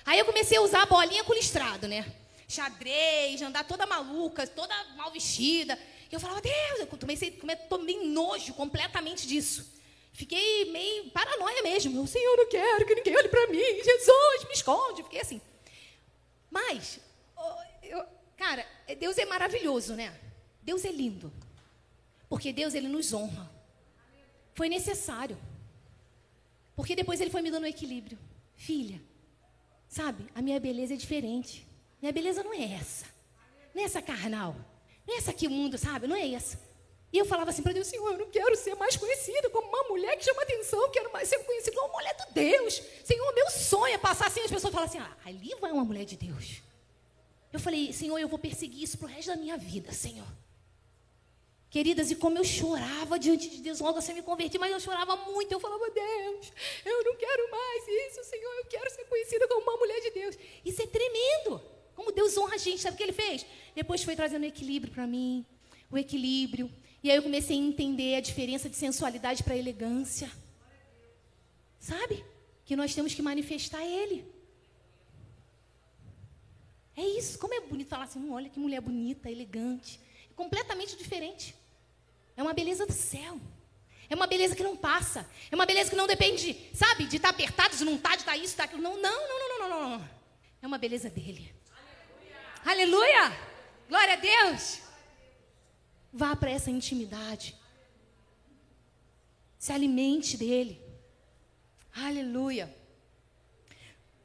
Aí 0.05 0.19
eu 0.19 0.25
comecei 0.27 0.59
a 0.59 0.61
usar 0.61 0.83
a 0.83 0.87
bolinha 0.87 1.25
com 1.25 1.33
listrado, 1.33 1.89
né? 1.89 2.15
Xadrez, 2.47 3.41
andar 3.41 3.65
toda 3.65 3.87
maluca, 3.87 4.47
toda 4.47 4.75
mal 4.97 5.11
vestida. 5.11 5.79
E 6.11 6.15
eu 6.15 6.21
falava, 6.21 6.41
Deus, 6.41 6.81
eu 6.81 6.87
comecei, 6.87 7.31
tomei 7.69 8.07
nojo 8.07 8.53
completamente 8.55 9.27
disso. 9.27 9.79
Fiquei 10.13 10.71
meio 10.71 11.11
paranoia 11.11 11.63
mesmo. 11.63 11.99
Eu, 12.01 12.07
Senhor, 12.07 12.37
não 12.37 12.49
quero 12.49 12.87
que 12.87 12.95
ninguém 12.95 13.17
olhe 13.17 13.29
para 13.29 13.47
mim. 13.47 13.59
Jesus, 13.59 14.45
me 14.45 14.53
esconde. 14.53 15.03
Fiquei 15.05 15.21
assim. 15.21 15.41
Mas, 16.51 16.99
eu, 17.83 18.05
cara, 18.37 18.67
Deus 18.99 19.17
é 19.17 19.25
maravilhoso, 19.25 19.95
né? 19.95 20.13
Deus 20.63 20.85
é 20.85 20.91
lindo. 20.91 21.33
Porque 22.29 22.53
Deus, 22.53 22.75
Ele 22.75 22.89
nos 22.89 23.13
honra. 23.13 23.51
Foi 24.55 24.69
necessário. 24.69 25.39
Porque 26.77 26.95
depois 26.95 27.21
Ele 27.21 27.31
foi 27.31 27.43
me 27.43 27.51
dando 27.51 27.65
um 27.65 27.69
equilíbrio. 27.69 28.19
Filha, 28.55 29.01
sabe, 29.89 30.27
a 30.35 30.43
minha 30.43 30.61
beleza 30.61 30.95
é 30.95 30.97
diferente. 30.97 31.67
Minha 32.01 32.13
beleza 32.13 32.43
não 32.43 32.53
é 32.53 32.73
essa. 32.73 33.07
Não 33.75 33.83
é 33.83 33.85
essa 33.85 34.03
carnal. 34.03 34.55
Não 35.07 35.15
é 35.15 35.19
essa 35.19 35.33
que 35.33 35.47
o 35.47 35.51
mundo, 35.51 35.79
sabe? 35.79 36.07
Não 36.07 36.17
é 36.17 36.33
essa. 36.33 36.61
E 37.11 37.17
eu 37.17 37.25
falava 37.25 37.51
assim 37.51 37.63
para 37.63 37.73
Deus, 37.73 37.87
Senhor, 37.87 38.13
eu 38.13 38.19
não 38.19 38.31
quero 38.31 38.55
ser 38.57 38.75
mais 38.75 38.97
conhecida 38.97 39.49
como 39.49 39.67
uma 39.67 39.85
mulher 39.85 40.17
que 40.19 40.25
chama 40.25 40.43
atenção, 40.43 40.91
quero 40.91 41.11
mais 41.11 41.29
ser 41.29 41.39
conhecida 41.39 41.75
como 41.75 41.89
uma 41.89 41.95
mulher 41.95 42.15
de 42.15 42.35
Deus. 42.35 42.83
Senhor, 43.03 43.35
meu 43.35 43.51
sonho 43.51 43.95
é 43.95 43.99
passar 43.99 44.27
assim, 44.27 44.41
as 44.41 44.51
pessoas 44.51 44.73
falam 44.73 44.87
assim, 44.87 44.99
ah, 44.99 45.17
ali 45.25 45.55
vai 45.59 45.73
uma 45.73 45.85
mulher 45.85 46.05
de 46.05 46.17
Deus. 46.17 46.63
Eu 47.51 47.59
falei, 47.59 47.93
Senhor, 47.95 48.19
eu 48.19 48.29
vou 48.29 48.39
perseguir 48.39 48.83
isso 48.83 48.99
pro 48.99 49.09
resto 49.09 49.29
da 49.29 49.37
minha 49.37 49.57
vida, 49.57 49.91
Senhor. 49.91 50.27
Queridas, 51.71 52.11
e 52.11 52.17
como 52.17 52.39
eu 52.39 52.45
chorava 52.45 53.19
diante 53.19 53.51
de 53.51 53.59
Deus, 53.59 53.81
logo 53.81 53.99
assim 53.99 54.15
me 54.15 54.23
converti, 54.23 54.59
mas 54.59 54.73
eu 54.73 54.81
chorava 54.81 55.17
muito. 55.17 55.53
Eu 55.53 55.61
falava, 55.61 55.91
Deus, 55.91 56.53
eu 56.85 57.05
não 57.05 57.15
quero 57.17 57.51
mais 57.51 57.85
isso, 58.07 58.25
Senhor, 58.25 58.53
eu 58.55 58.65
quero 58.65 58.91
ser 58.91 59.05
conhecida 59.05 59.47
como 59.49 59.61
uma 59.61 59.77
mulher 59.77 60.01
de 60.01 60.11
Deus. 60.11 60.39
Isso 60.65 60.83
é 60.83 60.87
tremendo. 60.87 61.61
Como 61.95 62.11
Deus 62.11 62.39
honra 62.39 62.55
a 62.55 62.59
gente, 62.59 62.81
sabe 62.81 62.95
o 62.95 62.97
que 62.97 63.03
ele 63.03 63.13
fez? 63.13 63.45
Depois 63.75 64.03
foi 64.03 64.17
trazendo 64.17 64.45
equilíbrio 64.47 64.93
para 64.93 65.07
mim, 65.07 65.45
o 65.91 65.99
equilíbrio. 65.99 66.71
E 67.03 67.11
aí 67.11 67.17
eu 67.17 67.23
comecei 67.23 67.57
a 67.57 67.61
entender 67.61 68.17
a 68.17 68.21
diferença 68.21 68.69
de 68.71 68.77
sensualidade 68.77 69.43
para 69.43 69.57
elegância. 69.57 70.31
Sabe? 71.79 72.25
Que 72.65 72.75
nós 72.77 72.95
temos 72.95 73.15
que 73.15 73.21
manifestar 73.21 73.85
ele. 73.85 74.25
É 76.97 77.03
isso. 77.03 77.39
Como 77.39 77.53
é 77.53 77.61
bonito 77.61 77.89
falar 77.89 78.05
assim, 78.05 78.19
hum, 78.19 78.33
olha 78.33 78.49
que 78.49 78.59
mulher 78.59 78.81
bonita, 78.81 79.31
elegante. 79.31 80.01
É 80.31 80.35
completamente 80.35 80.97
diferente. 80.97 81.55
É 82.39 82.43
uma 82.43 82.55
beleza 82.55 82.87
do 82.87 82.93
céu. 82.93 83.41
É 84.09 84.15
uma 84.15 84.29
beleza 84.29 84.55
que 84.55 84.63
não 84.63 84.77
passa. 84.77 85.29
É 85.51 85.55
uma 85.57 85.67
beleza 85.67 85.91
que 85.91 85.97
não 85.97 86.07
depende, 86.07 86.71
sabe, 86.73 87.05
de 87.07 87.17
estar 87.17 87.31
apertado, 87.31 87.77
de 87.77 87.85
não 87.85 87.97
estar, 87.97 88.15
de 88.15 88.23
estar 88.23 88.37
isso, 88.37 88.47
estar 88.47 88.65
aquilo. 88.65 88.81
Não, 88.81 88.97
não, 88.97 89.29
não, 89.29 89.39
não, 89.39 89.59
não, 89.59 89.69
não, 89.69 89.99
não. 89.99 90.09
É 90.63 90.67
uma 90.69 90.79
beleza 90.79 91.11
dele. 91.11 91.53
Aleluia! 92.65 93.37
Glória 93.89 94.13
a 94.13 94.17
Deus! 94.17 94.79
Vá 96.13 96.37
para 96.37 96.53
essa 96.53 96.71
intimidade. 96.71 97.57
Se 99.59 99.73
alimente 99.73 100.37
dele. 100.37 100.81
Aleluia. 101.93 102.73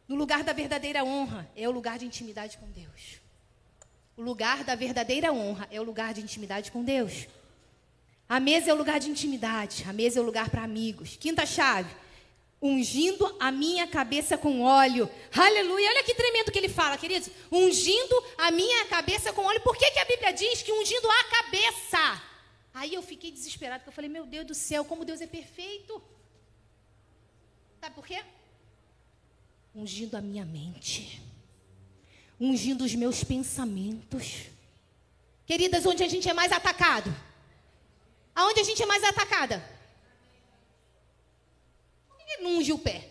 No 0.08 0.16
lugar 0.16 0.44
da 0.44 0.54
verdadeira 0.54 1.04
honra 1.04 1.50
é 1.56 1.68
o 1.68 1.72
lugar 1.72 1.98
de 1.98 2.06
intimidade 2.06 2.60
com 2.60 2.70
Deus. 2.70 3.20
O 4.16 4.22
lugar 4.22 4.64
da 4.64 4.76
verdadeira 4.76 5.34
honra 5.34 5.68
é 5.72 5.82
o 5.82 5.84
lugar 5.84 6.14
de 6.14 6.22
intimidade 6.22 6.72
com 6.72 6.84
Deus. 6.84 7.28
A 8.36 8.40
mesa 8.40 8.72
é 8.72 8.74
o 8.74 8.78
lugar 8.78 9.00
de 9.00 9.12
intimidade. 9.12 9.86
A 9.88 9.94
mesa 9.94 10.18
é 10.18 10.22
o 10.24 10.26
lugar 10.26 10.50
para 10.50 10.64
amigos. 10.64 11.16
Quinta 11.18 11.46
chave 11.46 11.94
ungindo 12.60 13.26
a 13.40 13.52
minha 13.52 13.86
cabeça 13.86 14.36
com 14.36 14.62
óleo. 14.62 15.08
Aleluia. 15.32 15.88
Olha 15.92 16.04
que 16.04 16.16
tremendo 16.16 16.52
que 16.52 16.58
ele 16.58 16.70
fala, 16.70 16.98
queridos. 16.98 17.30
Ungindo 17.52 18.16
a 18.36 18.50
minha 18.50 18.86
cabeça 18.86 19.32
com 19.34 19.44
óleo. 19.44 19.62
Por 19.62 19.78
que, 19.78 19.92
que 19.92 20.00
a 20.00 20.06
Bíblia 20.06 20.32
diz 20.34 20.64
que 20.64 20.72
ungindo 20.72 21.08
a 21.12 21.24
cabeça? 21.26 22.24
Aí 22.74 22.96
eu 22.96 23.04
fiquei 23.04 23.32
desesperado, 23.32 23.82
porque 23.82 23.90
eu 23.90 23.94
falei, 23.94 24.10
meu 24.10 24.26
Deus 24.26 24.48
do 24.48 24.56
céu, 24.56 24.84
como 24.84 25.06
Deus 25.06 25.22
é 25.22 25.28
perfeito. 25.28 26.02
Sabe 27.80 27.94
por 27.94 28.08
quê? 28.08 28.20
Ungindo 29.76 30.18
a 30.18 30.22
minha 30.22 30.44
mente. 30.44 31.22
Ungindo 32.42 32.84
os 32.84 32.96
meus 32.96 33.24
pensamentos. 33.24 34.48
Queridas, 35.46 35.86
onde 35.86 36.04
a 36.04 36.08
gente 36.08 36.28
é 36.28 36.34
mais 36.34 36.52
atacado? 36.52 37.14
Aonde 38.36 38.60
a 38.62 38.64
gente 38.64 38.82
é 38.82 38.86
mais 38.86 39.04
atacada? 39.04 39.74
ele 42.34 42.44
não 42.44 42.58
ungiu 42.58 42.76
o 42.76 42.80
pé? 42.80 43.10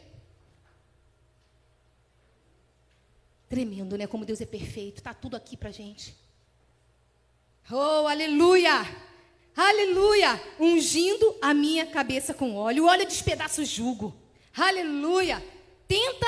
Tremendo, 3.49 3.97
né? 3.97 4.07
Como 4.07 4.25
Deus 4.25 4.41
é 4.41 4.47
perfeito. 4.47 4.99
Está 4.99 5.13
tudo 5.13 5.37
aqui 5.37 5.57
para 5.57 5.71
gente. 5.71 6.17
Oh, 7.71 8.07
aleluia! 8.09 8.73
Aleluia! 9.55 10.43
Ungindo 10.59 11.37
a 11.41 11.53
minha 11.53 11.87
cabeça 11.87 12.33
com 12.33 12.57
óleo. 12.57 12.85
O 12.85 12.89
óleo 12.89 13.07
despedaça 13.07 13.61
o 13.61 13.65
jugo. 13.65 14.17
Aleluia! 14.57 15.43
Tenta 15.87 16.27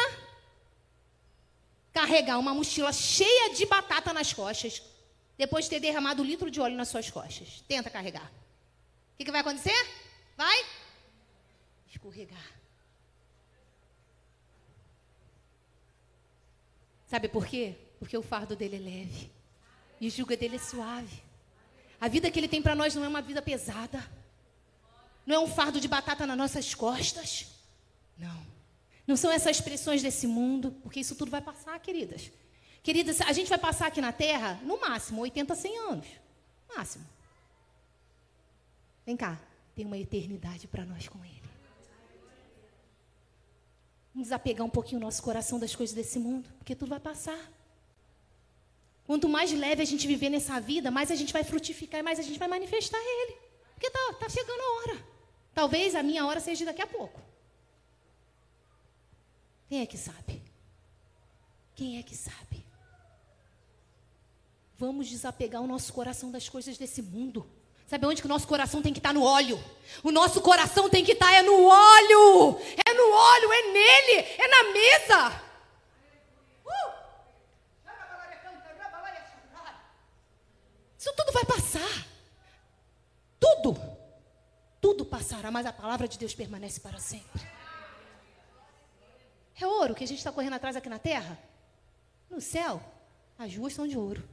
carregar 1.93 2.39
uma 2.39 2.53
mochila 2.53 2.93
cheia 2.93 3.55
de 3.55 3.65
batata 3.65 4.13
nas 4.13 4.33
costas, 4.33 4.83
depois 5.39 5.65
de 5.65 5.71
ter 5.71 5.81
derramado 5.81 6.23
um 6.23 6.27
litro 6.27 6.51
de 6.51 6.61
óleo 6.61 6.77
nas 6.77 6.89
suas 6.89 7.11
costas. 7.11 7.65
Tenta 7.67 7.89
carregar. 7.89 8.31
O 9.15 9.17
que, 9.17 9.25
que 9.25 9.31
vai 9.31 9.43
acontecer? 9.43 9.73
Vai 10.37 10.65
escorregar. 11.87 12.53
Sabe 17.07 17.29
por 17.29 17.47
quê? 17.47 17.77
Porque 18.01 18.17
o 18.17 18.23
fardo 18.23 18.57
dele 18.57 18.77
é 18.77 18.81
leve 18.81 19.31
e 20.01 20.09
o 20.09 20.11
jugo 20.11 20.37
dele 20.37 20.57
é 20.57 20.59
suave. 20.59 21.23
A 22.01 22.09
vida 22.09 22.29
que 22.29 22.41
ele 22.41 22.49
tem 22.49 22.61
para 22.61 22.75
nós 22.75 22.93
não 22.97 23.05
é 23.05 23.09
uma 23.09 23.23
vida 23.23 23.41
pesada. 23.41 24.05
Não 25.25 25.37
é 25.37 25.39
um 25.39 25.47
fardo 25.47 25.81
de 25.81 25.87
batata 25.87 26.27
nas 26.27 26.37
nossas 26.37 26.75
costas. 26.75 27.47
Não. 28.19 28.47
Não 29.07 29.17
são 29.17 29.31
essas 29.31 29.59
expressões 29.59 30.03
desse 30.03 30.27
mundo, 30.27 30.73
porque 30.83 30.99
isso 30.99 31.15
tudo 31.15 31.31
vai 31.31 31.41
passar, 31.41 31.79
queridas. 31.79 32.33
Queridas, 32.83 33.21
a 33.21 33.33
gente 33.33 33.49
vai 33.49 33.59
passar 33.59 33.87
aqui 33.87 34.01
na 34.01 34.13
Terra, 34.13 34.61
no 34.65 34.81
máximo, 34.81 35.23
80, 35.23 35.55
100 35.55 35.79
anos. 35.79 36.07
Máximo. 36.75 37.14
Vem 39.05 39.17
cá, 39.17 39.41
tem 39.75 39.85
uma 39.85 39.99
eternidade 39.99 40.67
para 40.67 40.85
nós 40.85 41.09
com 41.09 41.25
Ele. 41.25 41.43
Vamos 44.15 44.29
desapegar 44.29 44.65
um 44.65 44.71
pouquinho 44.71 45.01
o 45.01 45.05
nosso 45.05 45.23
coração 45.23 45.59
das 45.59 45.75
coisas 45.75 45.95
desse 45.95 46.19
mundo, 46.19 46.49
porque 46.59 46.75
tudo 46.75 46.91
vai 46.91 47.01
passar. 47.01 47.39
Quanto 49.07 49.29
mais 49.29 49.53
leve 49.53 49.83
a 49.83 49.85
gente 49.85 50.07
viver 50.07 50.31
nessa 50.31 50.61
vida, 50.61 50.91
mais 50.91 51.11
a 51.11 51.15
gente 51.15 51.33
vai 51.33 51.45
frutificar 51.45 52.01
e 52.01 52.03
mais 52.03 52.19
a 52.19 52.23
gente 52.23 52.39
vai 52.39 52.49
manifestar 52.49 52.99
Ele. 52.99 53.37
Porque 53.75 53.91
tá, 53.91 54.13
tá 54.21 54.29
chegando 54.29 54.61
a 54.61 54.77
hora. 54.77 55.05
Talvez 55.53 55.95
a 55.95 56.03
minha 56.03 56.25
hora 56.27 56.41
seja 56.41 56.65
daqui 56.65 56.81
a 56.81 56.87
pouco. 56.87 57.21
Quem 59.69 59.83
é 59.83 59.87
que 59.87 59.99
sabe? 59.99 60.43
Quem 61.75 61.99
é 61.99 62.03
que 62.03 62.17
sabe? 62.17 62.65
Vamos 64.79 65.09
desapegar 65.09 65.61
o 65.61 65.67
nosso 65.67 65.93
coração 65.93 66.31
das 66.31 66.49
coisas 66.49 66.79
desse 66.79 67.03
mundo. 67.03 67.47
Sabe 67.87 68.07
onde 68.07 68.23
que 68.23 68.27
o 68.27 68.29
nosso 68.29 68.47
coração 68.47 68.81
tem 68.81 68.93
que 68.93 68.99
estar? 68.99 69.13
No 69.13 69.23
óleo. 69.23 69.63
O 70.03 70.11
nosso 70.11 70.41
coração 70.41 70.89
tem 70.89 71.05
que 71.05 71.13
estar 71.13 71.33
é 71.33 71.43
no 71.43 71.67
óleo. 71.67 72.59
É 72.85 72.95
no 72.95 73.13
óleo, 73.13 73.53
é 73.53 73.63
nele, 73.73 74.29
é 74.39 74.49
na 74.49 74.73
mesa. 74.73 75.43
Uh! 76.65 77.05
Isso 80.99 81.13
tudo 81.15 81.33
vai 81.33 81.45
passar. 81.45 82.07
Tudo. 83.39 83.79
Tudo 84.81 85.05
passará, 85.05 85.51
mas 85.51 85.67
a 85.67 85.73
palavra 85.73 86.09
de 86.09 86.19
Deus 86.19 86.35
permanece 86.35 86.81
para 86.81 86.99
sempre. 86.99 87.43
É 89.61 89.67
ouro 89.67 89.95
que 89.95 90.03
a 90.05 90.07
gente 90.07 90.19
está 90.19 90.33
correndo 90.33 90.55
atrás 90.55 90.77
aqui 90.77 90.89
na 90.89 90.99
terra? 90.99 91.39
No 92.29 92.41
céu, 92.41 92.83
as 93.39 93.55
ruas 93.55 93.75
são 93.75 93.87
de 93.87 93.97
ouro. 93.97 94.27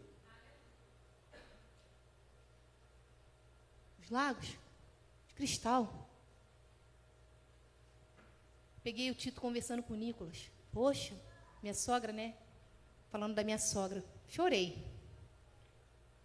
Lagos, 4.12 4.48
de 5.28 5.34
cristal. 5.34 6.08
Peguei 8.84 9.10
o 9.10 9.16
Tito 9.16 9.40
conversando 9.40 9.82
com 9.82 9.94
o 9.94 9.98
Nicolas. 9.98 10.52
Poxa, 10.72 11.16
minha 11.62 11.74
sogra, 11.74 12.12
né? 12.12 12.36
Falando 13.10 13.36
da 13.36 13.44
minha 13.44 13.60
sogra. 13.60 14.04
Chorei. 14.28 14.84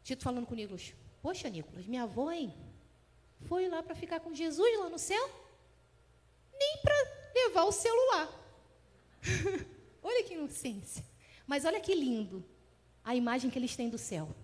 Tito 0.03 0.23
falando 0.23 0.47
com 0.47 0.55
o 0.55 0.57
Nicolas. 0.57 0.93
Poxa, 1.23 1.49
Nicolas, 1.49 1.87
minha 1.87 2.05
avó, 2.05 2.31
hein? 2.31 2.55
Foi 3.43 3.69
lá 3.69 3.83
para 3.83 3.95
ficar 3.95 4.21
com 4.21 4.35
Jesus 4.35 4.79
lá 4.79 4.89
no 4.89 4.99
céu? 4.99 5.31
Nem 6.59 6.79
para 6.83 6.95
levar 7.35 7.65
o 7.65 7.73
celular. 7.73 8.29
olha 10.03 10.25
que 10.25 10.35
inocência. 10.35 11.05
Mas 11.47 11.65
olha 11.65 11.81
que 11.81 11.95
lindo 11.95 12.45
a 13.05 13.15
imagem 13.15 13.51
que 13.51 13.59
eles 13.59 13.77
têm 13.77 13.89
do 13.89 13.99
céu. 13.99 14.35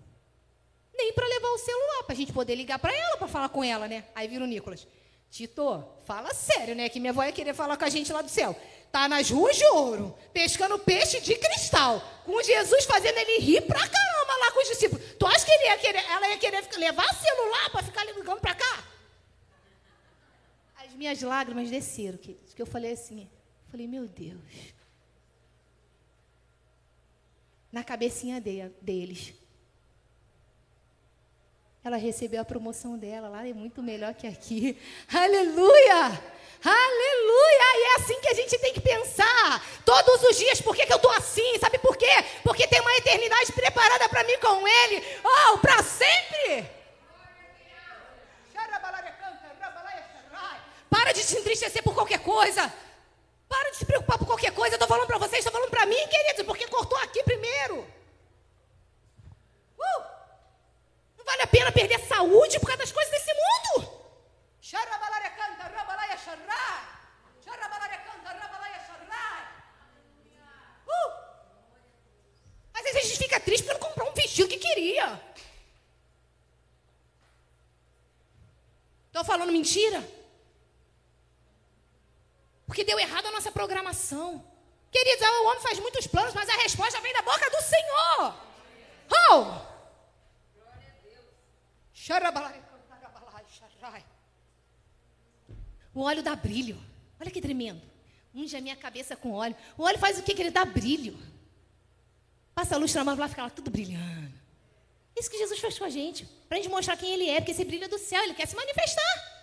Nem 0.93 1.11
para 1.13 1.27
levar 1.27 1.49
o 1.49 1.57
celular, 1.57 2.03
para 2.03 2.13
a 2.13 2.17
gente 2.17 2.31
poder 2.31 2.55
ligar 2.55 2.77
para 2.79 2.93
ela, 2.93 3.17
para 3.17 3.27
falar 3.27 3.49
com 3.49 3.63
ela, 3.63 3.87
né? 3.87 4.05
Aí 4.13 4.27
vira 4.27 4.43
o 4.43 4.47
Nicolas. 4.47 4.87
Tito, 5.31 5.83
fala 6.05 6.31
sério, 6.33 6.75
né? 6.75 6.87
Que 6.89 6.99
minha 6.99 7.11
avó 7.11 7.23
ia 7.23 7.31
querer 7.31 7.55
falar 7.55 7.75
com 7.75 7.85
a 7.85 7.89
gente 7.89 8.13
lá 8.13 8.21
do 8.21 8.29
céu. 8.29 8.55
Tá 8.91 9.09
nas 9.09 9.31
ruas 9.31 9.55
de 9.55 9.65
ouro, 9.65 10.15
pescando 10.31 10.77
peixe 10.77 11.19
de 11.19 11.33
cristal, 11.33 11.99
com 12.23 12.43
Jesus 12.43 12.85
fazendo 12.85 13.17
ele 13.17 13.39
rir 13.39 13.61
pra 13.61 13.79
caramba 13.79 14.37
lá 14.39 14.51
com 14.51 14.61
os 14.61 14.69
discípulos. 14.69 15.03
Tu 15.17 15.25
acha 15.25 15.43
que 15.43 15.51
ia 15.51 15.77
querer, 15.79 16.05
ela 16.11 16.29
ia 16.29 16.37
querer 16.37 16.63
levar 16.77 17.11
celular 17.15 17.71
para 17.71 17.81
ficar 17.81 18.03
ligando 18.03 18.39
para 18.39 18.53
cá? 18.53 18.83
As 20.77 20.93
minhas 20.93 21.19
lágrimas 21.23 21.71
desceram, 21.71 22.19
que, 22.19 22.35
que 22.55 22.61
eu 22.61 22.67
falei 22.67 22.91
assim, 22.91 23.27
falei, 23.71 23.87
meu 23.87 24.07
Deus, 24.07 24.73
na 27.71 27.83
cabecinha 27.83 28.39
de, 28.39 28.69
deles. 28.79 29.33
Ela 31.83 31.97
recebeu 31.97 32.41
a 32.41 32.45
promoção 32.45 32.97
dela 32.97 33.27
lá, 33.27 33.45
é 33.45 33.53
muito 33.53 33.83
melhor 33.83 34.13
que 34.13 34.25
aqui. 34.25 34.79
Aleluia! 35.13 36.33
Aleluia! 36.63 37.67
E 37.75 37.83
é 37.83 37.95
assim 37.95 38.21
que 38.21 38.29
a 38.29 38.33
gente 38.33 38.57
tem 38.57 38.73
que 38.73 38.79
pensar. 38.79 39.65
Todos 39.83 40.23
os 40.23 40.37
dias, 40.37 40.61
por 40.61 40.73
que, 40.73 40.85
que 40.85 40.93
eu 40.93 40.97
estou 40.97 41.11
assim? 41.11 41.59
Sabe 41.59 41.77
por 41.79 41.97
quê? 41.97 42.11
Porque 42.41 42.65
tem 42.67 42.79
uma 42.79 42.95
eternidade 42.95 43.51
preparada 43.51 44.07
para 44.07 44.23
mim 44.23 44.37
com 44.39 44.65
Ele. 44.65 45.03
Oh, 45.23 45.57
para 45.57 45.83
sempre! 45.83 46.83
Para 50.89 51.11
de 51.11 51.23
se 51.23 51.37
entristecer 51.37 51.83
por 51.83 51.93
qualquer 51.93 52.19
coisa. 52.19 52.71
Para 53.49 53.71
de 53.71 53.77
se 53.77 53.85
preocupar 53.85 54.17
por 54.17 54.25
qualquer 54.25 54.53
coisa. 54.53 54.75
Estou 54.75 54.87
falando 54.87 55.07
para 55.07 55.17
vocês, 55.17 55.39
estou 55.39 55.51
falando 55.51 55.69
para 55.69 55.85
mim, 55.85 56.07
queridos, 56.07 56.45
porque 56.45 56.65
cortou 56.67 56.97
aqui 56.99 57.21
primeiro. 57.23 57.85
Uh! 59.77 60.12
Não 61.23 61.31
vale 61.31 61.41
a 61.43 61.47
pena 61.47 61.71
perder 61.71 61.95
a 61.95 62.05
saúde 62.05 62.59
por 62.59 62.67
causa 62.67 62.79
das 62.79 62.91
coisas 62.91 63.11
desse 63.11 63.33
mundo. 63.33 63.89
Uh! 70.85 71.11
Às 72.73 72.83
vezes 72.83 72.97
a 72.97 73.07
gente 73.07 73.17
fica 73.17 73.39
triste 73.39 73.63
porque 73.63 73.79
não 73.79 73.87
comprou 73.89 74.09
um 74.09 74.13
vestido 74.13 74.49
que 74.49 74.57
queria. 74.57 75.21
Estou 79.07 79.23
falando 79.23 79.51
mentira? 79.51 80.05
Porque 82.67 82.83
deu 82.83 82.99
errado 82.99 83.27
a 83.27 83.31
nossa 83.31 83.51
programação. 83.51 84.45
Queridos, 84.91 85.25
o 85.25 85.47
homem 85.47 85.61
faz 85.61 85.79
muitos 85.79 86.05
planos, 86.05 86.33
mas 86.33 86.49
a 86.49 86.55
resposta 86.57 86.99
vem 86.99 87.13
da 87.13 87.21
boca 87.21 87.49
do 87.49 87.61
Senhor. 87.61 88.35
Oh! 89.31 89.72
O 95.93 96.01
óleo 96.01 96.21
dá 96.21 96.35
brilho. 96.35 96.77
Olha 97.19 97.31
que 97.31 97.39
tremendo. 97.39 97.81
Unge 98.35 98.57
a 98.57 98.61
minha 98.61 98.75
cabeça 98.75 99.15
com 99.15 99.31
óleo. 99.31 99.55
O 99.77 99.83
óleo 99.83 99.97
faz 99.99 100.19
o 100.19 100.23
que? 100.23 100.33
Que 100.33 100.41
ele 100.41 100.51
dá 100.51 100.65
brilho. 100.65 101.17
Passa 102.53 102.75
a 102.75 102.77
luz 102.77 102.93
na 102.93 103.05
mão 103.05 103.15
lá, 103.15 103.29
fica 103.29 103.43
lá 103.43 103.49
tudo 103.49 103.71
brilhando. 103.71 104.33
Isso 105.17 105.29
que 105.29 105.37
Jesus 105.37 105.59
fez 105.59 105.79
com 105.79 105.85
a 105.85 105.89
gente. 105.89 106.25
Para 106.49 106.57
a 106.57 106.61
gente 106.61 106.69
mostrar 106.69 106.97
quem 106.97 107.13
ele 107.13 107.29
é, 107.29 107.39
porque 107.39 107.51
esse 107.51 107.63
brilho 107.63 107.85
é 107.85 107.87
do 107.87 107.97
céu, 107.97 108.21
ele 108.23 108.33
quer 108.33 108.47
se 108.47 108.55
manifestar. 108.55 109.33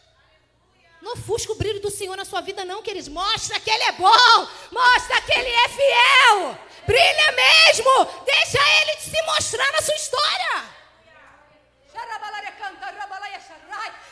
Não 1.01 1.15
ofusca 1.15 1.53
o 1.53 1.57
brilho 1.57 1.81
do 1.81 1.91
Senhor 1.91 2.15
na 2.15 2.27
sua 2.27 2.43
vida, 2.43 2.63
não, 2.65 2.83
queridos. 2.83 3.09
Mostra 3.09 3.59
que 3.59 3.71
Ele 3.71 3.85
é 3.85 3.93
bom. 3.93 4.49
Mostra 4.71 5.23
que 5.23 5.33
Ele 5.33 5.49
é 5.49 5.69
fiel. 5.71 6.59
Brilha 6.87 7.33
mesmo. 7.33 8.25
Deixa 8.27 8.59
Ele 8.83 9.01
se 9.01 9.23
mostrar 9.23 9.73
na 9.73 9.81
sua 9.81 9.95
história. 9.95 10.80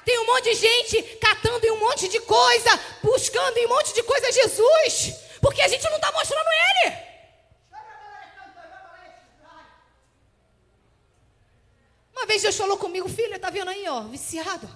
Tem 0.08 0.18
um 0.20 0.24
monte 0.24 0.44
de 0.44 0.54
gente 0.54 1.02
catando 1.18 1.66
em 1.66 1.70
um 1.70 1.80
monte 1.80 2.08
de 2.08 2.18
coisa, 2.20 2.70
buscando 3.02 3.58
em 3.58 3.66
um 3.66 3.68
monte 3.68 3.92
de 3.92 4.02
coisa 4.02 4.32
Jesus, 4.32 5.14
porque 5.38 5.60
a 5.60 5.68
gente 5.68 5.84
não 5.84 5.96
está 5.96 6.10
mostrando 6.12 6.48
Ele. 6.48 6.96
Uma 12.10 12.24
vez 12.24 12.40
Deus 12.40 12.56
falou 12.56 12.78
comigo, 12.78 13.06
filha, 13.06 13.36
está 13.36 13.50
vendo 13.50 13.68
aí, 13.68 13.86
ó, 13.86 14.00
viciado. 14.04 14.66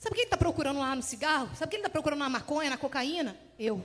Sabe 0.00 0.16
quem 0.16 0.24
está 0.24 0.36
procurando 0.36 0.80
lá 0.80 0.96
no 0.96 1.02
cigarro? 1.04 1.54
Sabe 1.54 1.70
quem 1.70 1.78
está 1.78 1.88
procurando 1.88 2.18
na 2.18 2.28
maconha, 2.28 2.70
na 2.70 2.76
cocaína? 2.76 3.38
Eu. 3.56 3.80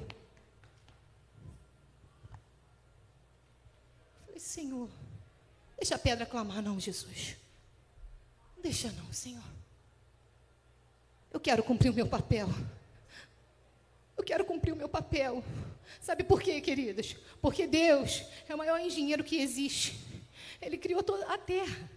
Falei, 4.26 4.39
Senhor, 4.39 4.89
deixa 5.78 5.94
a 5.94 6.00
pedra 6.00 6.26
clamar, 6.26 6.64
não, 6.64 6.80
Jesus. 6.80 7.38
Não 8.56 8.64
deixa 8.64 8.92
não, 8.94 9.14
Senhor. 9.14 9.55
Eu 11.36 11.40
quero 11.42 11.62
cumprir 11.62 11.90
o 11.90 11.94
meu 11.94 12.08
papel. 12.08 12.48
Eu 14.18 14.24
quero 14.24 14.46
cumprir 14.46 14.72
o 14.72 14.76
meu 14.78 14.88
papel. 14.88 15.44
Sabe 16.00 16.24
por 16.24 16.42
quê, 16.42 16.62
queridas? 16.62 17.18
Porque 17.42 17.68
Deus 17.68 18.24
é 18.48 18.56
o 18.56 18.58
maior 18.58 18.80
engenheiro 18.80 19.22
que 19.22 19.42
existe. 19.42 20.00
Ele 20.62 20.78
criou 20.78 21.04
toda 21.04 21.26
a 21.26 21.38
terra. 21.38 21.92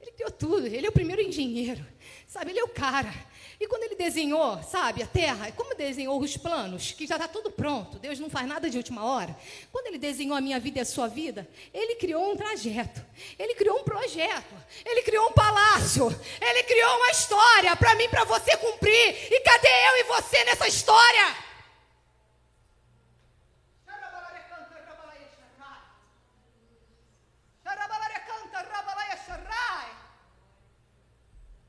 Ele 0.00 0.10
criou 0.10 0.32
tudo. 0.32 0.66
Ele 0.66 0.86
é 0.86 0.88
o 0.88 0.92
primeiro 0.92 1.22
engenheiro. 1.22 1.86
Sabe, 2.26 2.50
ele 2.50 2.58
é 2.58 2.64
o 2.64 2.68
cara. 2.68 3.14
E 3.60 3.68
quando 3.68 3.82
ele 3.82 3.94
desenhou, 3.94 4.62
sabe, 4.62 5.02
a 5.02 5.06
terra, 5.06 5.52
como 5.52 5.74
desenhou 5.74 6.18
os 6.18 6.34
planos, 6.34 6.92
que 6.92 7.06
já 7.06 7.16
está 7.16 7.28
tudo 7.28 7.50
pronto, 7.50 7.98
Deus 7.98 8.18
não 8.18 8.30
faz 8.30 8.48
nada 8.48 8.70
de 8.70 8.78
última 8.78 9.04
hora. 9.04 9.36
Quando 9.70 9.88
ele 9.88 9.98
desenhou 9.98 10.34
a 10.34 10.40
minha 10.40 10.58
vida 10.58 10.78
e 10.78 10.80
a 10.80 10.86
sua 10.86 11.06
vida, 11.08 11.46
ele 11.74 11.96
criou 11.96 12.32
um 12.32 12.36
trajeto, 12.36 13.04
ele 13.38 13.54
criou 13.54 13.78
um 13.78 13.84
projeto, 13.84 14.54
ele 14.82 15.02
criou 15.02 15.28
um 15.28 15.32
palácio, 15.32 16.08
ele 16.40 16.62
criou 16.62 16.96
uma 16.96 17.10
história 17.10 17.76
para 17.76 17.94
mim, 17.96 18.08
para 18.08 18.24
você 18.24 18.56
cumprir. 18.56 19.30
E 19.30 19.40
cadê 19.40 19.68
eu 19.68 19.96
e 19.98 20.04
você 20.04 20.42
nessa 20.44 20.66
história? 20.66 21.50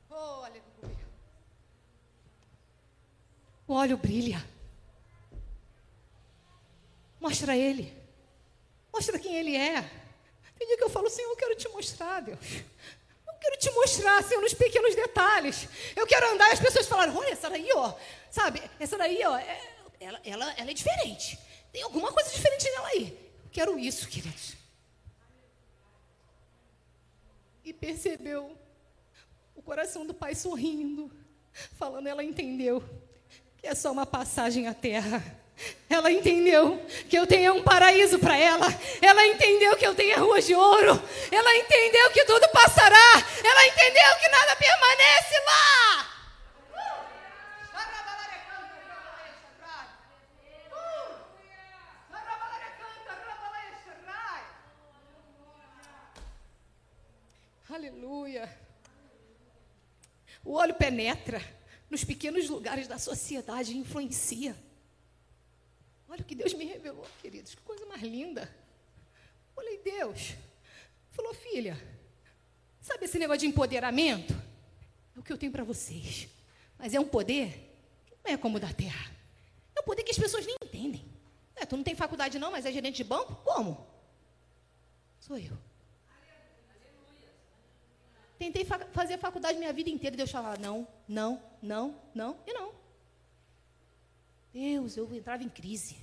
Oh, 0.09 0.43
aleluia. 0.45 0.61
O 3.71 3.73
óleo 3.73 3.95
brilha. 3.95 4.45
Mostra 7.21 7.55
ele. 7.55 7.97
Mostra 8.91 9.17
quem 9.17 9.33
ele 9.33 9.55
é. 9.55 9.81
Tem 10.59 10.67
dia 10.67 10.75
que 10.75 10.83
eu 10.83 10.89
falo, 10.89 11.09
Senhor, 11.09 11.29
eu 11.29 11.37
quero 11.37 11.55
te 11.55 11.69
mostrar, 11.69 12.19
Deus. 12.19 12.37
Eu 13.25 13.33
quero 13.39 13.57
te 13.57 13.71
mostrar, 13.71 14.21
Senhor, 14.25 14.41
nos 14.41 14.53
pequenos 14.53 14.93
detalhes. 14.93 15.69
Eu 15.95 16.05
quero 16.05 16.33
andar 16.33 16.49
e 16.49 16.51
as 16.51 16.59
pessoas 16.59 16.85
falarem, 16.85 17.15
olha, 17.15 17.29
essa 17.29 17.49
daí, 17.49 17.69
ó. 17.73 17.93
Sabe, 18.29 18.61
essa 18.77 18.97
daí, 18.97 19.23
ó, 19.23 19.37
é, 19.37 19.61
ela, 20.01 20.19
ela, 20.25 20.53
ela 20.57 20.71
é 20.71 20.73
diferente. 20.73 21.39
Tem 21.71 21.81
alguma 21.81 22.11
coisa 22.11 22.29
diferente 22.29 22.69
nela 22.71 22.87
aí. 22.89 23.31
Eu 23.45 23.51
quero 23.53 23.79
isso, 23.79 24.05
queridos. 24.09 24.57
E 27.63 27.71
percebeu 27.71 28.53
o 29.55 29.61
coração 29.61 30.05
do 30.05 30.13
pai 30.13 30.35
sorrindo, 30.35 31.09
falando, 31.77 32.07
ela 32.07 32.21
entendeu 32.21 32.83
que 33.61 33.67
é 33.67 33.75
só 33.75 33.91
uma 33.91 34.07
passagem 34.07 34.67
à 34.67 34.73
terra. 34.73 35.23
Ela 35.87 36.11
entendeu 36.11 36.83
que 37.07 37.15
eu 37.15 37.27
tenho 37.27 37.53
um 37.53 37.61
paraíso 37.61 38.17
para 38.17 38.35
ela. 38.35 38.65
Ela 38.99 39.27
entendeu 39.27 39.77
que 39.77 39.85
eu 39.85 39.93
tenho 39.93 40.19
ruas 40.25 40.47
de 40.47 40.55
ouro. 40.55 40.99
Ela 41.31 41.57
entendeu 41.57 42.09
que 42.09 42.25
tudo 42.25 42.49
passará. 42.49 43.23
Ela 43.43 43.67
entendeu 43.67 44.17
que 44.19 44.27
nada 44.29 44.55
permanece 44.55 45.39
lá. 45.45 46.07
Aleluia. 57.69 58.49
O 60.43 60.55
olho 60.55 60.73
penetra 60.73 61.60
nos 61.91 62.05
pequenos 62.05 62.47
lugares 62.47 62.87
da 62.87 62.97
sociedade 62.97 63.77
influencia. 63.77 64.55
Olha 66.07 66.21
o 66.21 66.23
que 66.23 66.33
Deus 66.33 66.53
me 66.53 66.63
revelou, 66.63 67.05
queridos, 67.21 67.53
que 67.53 67.61
coisa 67.61 67.85
mais 67.85 68.01
linda. 68.01 68.49
Falei, 69.53 69.77
Deus, 69.79 70.33
falou, 71.11 71.33
filha, 71.33 71.77
sabe 72.79 73.05
esse 73.05 73.19
negócio 73.19 73.41
de 73.41 73.47
empoderamento? 73.47 74.33
É 75.15 75.19
o 75.19 75.23
que 75.23 75.33
eu 75.33 75.37
tenho 75.37 75.51
para 75.51 75.65
vocês. 75.65 76.29
Mas 76.79 76.93
é 76.93 76.99
um 76.99 77.07
poder 77.07 77.51
que 78.05 78.15
não 78.23 78.33
é 78.33 78.37
como 78.37 78.55
o 78.55 78.59
da 78.59 78.71
terra. 78.71 79.11
É 79.75 79.81
um 79.81 79.83
poder 79.83 80.03
que 80.03 80.11
as 80.11 80.17
pessoas 80.17 80.45
nem 80.45 80.55
entendem. 80.63 81.05
É, 81.57 81.65
tu 81.65 81.75
não 81.75 81.83
tem 81.83 81.93
faculdade 81.93 82.39
não, 82.39 82.51
mas 82.51 82.65
é 82.65 82.71
gerente 82.71 82.97
de 82.97 83.03
banco? 83.03 83.35
Como? 83.43 83.85
Sou 85.19 85.37
eu. 85.37 85.57
Tentei 88.41 88.65
fa 88.65 88.79
fazer 88.91 89.19
faculdade 89.19 89.59
minha 89.59 89.71
vida 89.71 89.91
inteira 89.91 90.15
e 90.15 90.17
Deus 90.17 90.31
falava, 90.31 90.57
não, 90.57 90.87
não, 91.07 91.39
não, 91.61 91.95
não 92.11 92.39
e 92.47 92.51
não. 92.51 92.73
Deus, 94.51 94.97
eu 94.97 95.13
entrava 95.13 95.43
em 95.43 95.49
crise. 95.49 95.95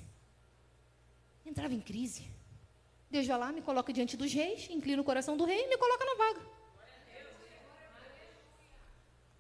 Entrava 1.45 1.75
em 1.75 1.81
crise. 1.81 2.31
Deus 3.11 3.27
vai 3.27 3.37
lá, 3.37 3.51
me 3.51 3.61
coloca 3.61 3.93
diante 3.93 4.17
dos 4.17 4.33
reis, 4.33 4.71
inclina 4.71 5.03
o 5.03 5.05
coração 5.05 5.37
do 5.37 5.45
rei 5.45 5.65
e 5.65 5.69
me 5.69 5.77
coloca 5.77 6.05
na 6.05 6.15
vaga. 6.15 6.41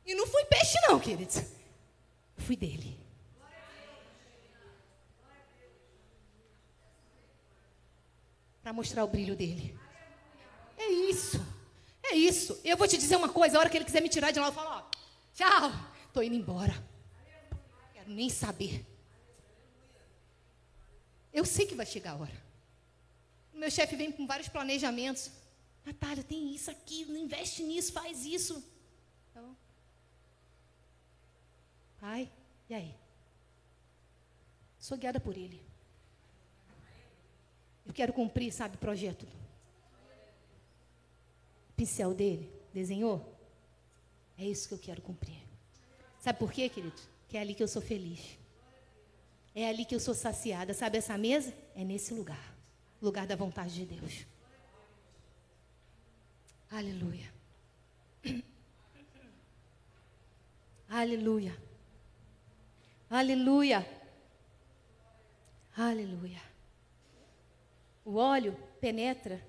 E 0.05 0.12
não 0.16 0.26
fui 0.26 0.44
peixe, 0.46 0.76
não, 0.88 0.99
queridos. 0.99 1.36
Fui 2.36 2.57
dele. 2.57 2.99
Para 8.61 8.72
mostrar 8.72 9.05
o 9.05 9.09
brilho 9.09 9.36
dele. 9.36 9.78
É 10.76 10.88
isso. 10.88 11.57
É 12.11 12.16
isso. 12.16 12.59
Eu 12.64 12.76
vou 12.76 12.88
te 12.88 12.96
dizer 12.96 13.16
uma 13.16 13.28
coisa: 13.28 13.56
a 13.56 13.61
hora 13.61 13.70
que 13.70 13.76
ele 13.76 13.84
quiser 13.84 14.02
me 14.02 14.09
tirar 14.09 14.30
de 14.30 14.40
lá, 14.40 14.46
eu 14.46 14.52
falo: 14.52 14.70
ó, 14.70 14.90
tchau, 15.34 15.70
estou 16.06 16.22
indo 16.22 16.34
embora. 16.34 16.74
Quero 17.92 18.11
nem 18.11 18.30
saber. 18.30 18.84
Eu 21.32 21.44
sei 21.44 21.66
que 21.66 21.74
vai 21.74 21.86
chegar 21.86 22.12
a 22.12 22.16
hora. 22.16 22.42
O 23.52 23.59
meu 23.59 23.70
chefe 23.70 23.94
vem 23.96 24.11
com 24.11 24.26
vários 24.26 24.48
planejamentos. 24.48 25.30
Natália, 25.84 26.24
tem 26.24 26.54
isso 26.54 26.70
aqui, 26.70 27.02
investe 27.02 27.62
nisso, 27.62 27.92
faz 27.92 28.24
isso. 28.24 28.62
Então, 29.30 29.56
pai, 31.98 32.30
e 32.68 32.74
aí? 32.74 32.94
Sou 34.78 34.98
guiada 34.98 35.18
por 35.18 35.36
ele. 35.36 35.62
Eu 37.86 37.92
quero 37.92 38.12
cumprir, 38.12 38.52
sabe, 38.52 38.76
projeto 38.76 39.26
pincel 41.79 42.12
dele, 42.12 42.53
desenhou? 42.74 43.16
É 44.37 44.45
isso 44.45 44.68
que 44.68 44.74
eu 44.74 44.79
quero 44.79 45.01
cumprir. 45.01 45.39
Sabe 46.20 46.39
por 46.39 46.53
quê, 46.53 46.68
querido? 46.68 47.01
Que 47.29 47.39
é 47.39 47.41
ali 47.41 47.55
que 47.55 47.62
eu 47.62 47.68
sou 47.68 47.81
feliz. 47.81 48.39
É 49.55 49.68
ali 49.68 49.85
que 49.85 49.95
eu 49.95 50.01
sou 50.01 50.14
saciada. 50.14 50.74
Sabe 50.74 50.99
essa 50.99 51.16
mesa? 51.16 51.55
É 51.74 51.83
nesse 51.85 52.12
lugar 52.12 52.59
lugar 53.01 53.26
da 53.26 53.37
vontade 53.37 53.74
de 53.74 53.87
Deus. 53.87 54.26
Aleluia. 56.70 57.33
Aleluia. 60.89 61.57
Aleluia. 63.09 63.89
Aleluia. 65.76 66.43
O 68.05 68.16
óleo 68.16 68.57
penetra 68.81 69.41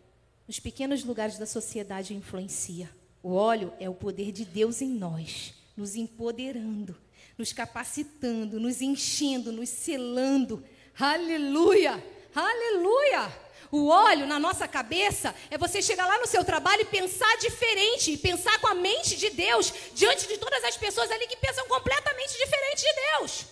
nos 0.49 0.59
pequenos 0.59 1.03
lugares 1.03 1.37
da 1.37 1.45
sociedade 1.45 2.15
influencia. 2.15 2.89
O 3.21 3.35
óleo 3.35 3.71
é 3.79 3.87
o 3.87 3.93
poder 3.93 4.31
de 4.31 4.43
Deus 4.43 4.81
em 4.81 4.89
nós, 4.89 5.53
nos 5.77 5.93
empoderando, 5.93 6.97
nos 7.37 7.53
capacitando, 7.53 8.59
nos 8.59 8.81
enchendo, 8.81 9.51
nos 9.51 9.69
selando. 9.69 10.65
Aleluia! 10.99 12.03
Aleluia! 12.33 13.31
O 13.71 13.89
óleo 13.89 14.25
na 14.25 14.39
nossa 14.39 14.67
cabeça 14.67 15.35
é 15.51 15.57
você 15.57 15.83
chegar 15.83 16.07
lá 16.07 16.17
no 16.17 16.25
seu 16.25 16.43
trabalho 16.43 16.81
e 16.81 16.85
pensar 16.85 17.37
diferente, 17.37 18.17
pensar 18.17 18.59
com 18.59 18.69
a 18.69 18.73
mente 18.73 19.17
de 19.17 19.29
Deus, 19.29 19.71
diante 19.93 20.27
de 20.27 20.39
todas 20.39 20.63
as 20.63 20.75
pessoas 20.75 21.11
ali 21.11 21.27
que 21.27 21.37
pensam 21.37 21.67
completamente 21.67 22.35
diferente 22.35 22.81
de 22.81 22.93
Deus. 23.19 23.45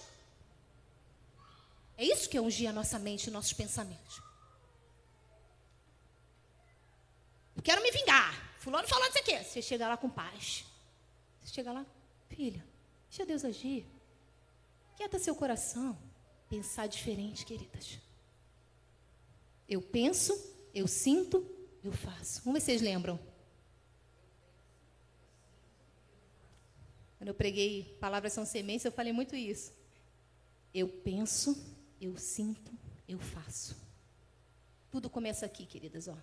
É 1.95 2.05
isso 2.05 2.27
que 2.27 2.37
é 2.37 2.41
ungir 2.41 2.67
a 2.67 2.73
nossa 2.73 2.97
mente 2.97 3.27
e 3.27 3.31
nossos 3.31 3.53
pensamentos. 3.53 4.25
Eu 7.56 7.56
quero 7.67 7.83
me 7.83 7.91
vingar. 7.91 8.31
Fulano 8.59 8.87
falando 8.87 9.09
isso 9.09 9.19
aqui. 9.19 9.37
Você 9.43 9.61
chega 9.61 9.89
lá 9.89 9.97
com 9.97 10.09
paz. 10.09 10.65
Você 11.41 11.53
chega 11.53 11.73
lá, 11.73 11.85
filha, 12.29 12.65
deixa 13.09 13.25
Deus 13.25 13.43
agir. 13.43 13.85
Quieta 14.95 15.19
seu 15.19 15.35
coração. 15.35 15.97
Pensar 16.49 16.87
diferente, 16.87 17.45
queridas. 17.45 17.99
Eu 19.67 19.81
penso, 19.81 20.33
eu 20.73 20.87
sinto, 20.87 21.45
eu 21.83 21.91
faço. 21.91 22.41
Vamos 22.43 22.53
ver 22.53 22.59
se 22.61 22.65
vocês 22.67 22.81
lembram. 22.81 23.19
Quando 27.17 27.27
eu 27.27 27.35
preguei 27.35 27.97
Palavras 27.99 28.31
são 28.31 28.45
sementes, 28.45 28.85
eu 28.85 28.93
falei 28.93 29.11
muito 29.11 29.35
isso. 29.35 29.73
Eu 30.73 30.87
penso, 30.87 31.49
eu 31.99 32.17
sinto, 32.17 32.71
eu 33.09 33.19
faço. 33.19 33.75
Tudo 34.89 35.09
começa 35.09 35.45
aqui, 35.45 35.65
queridas, 35.65 36.07
ó. 36.07 36.15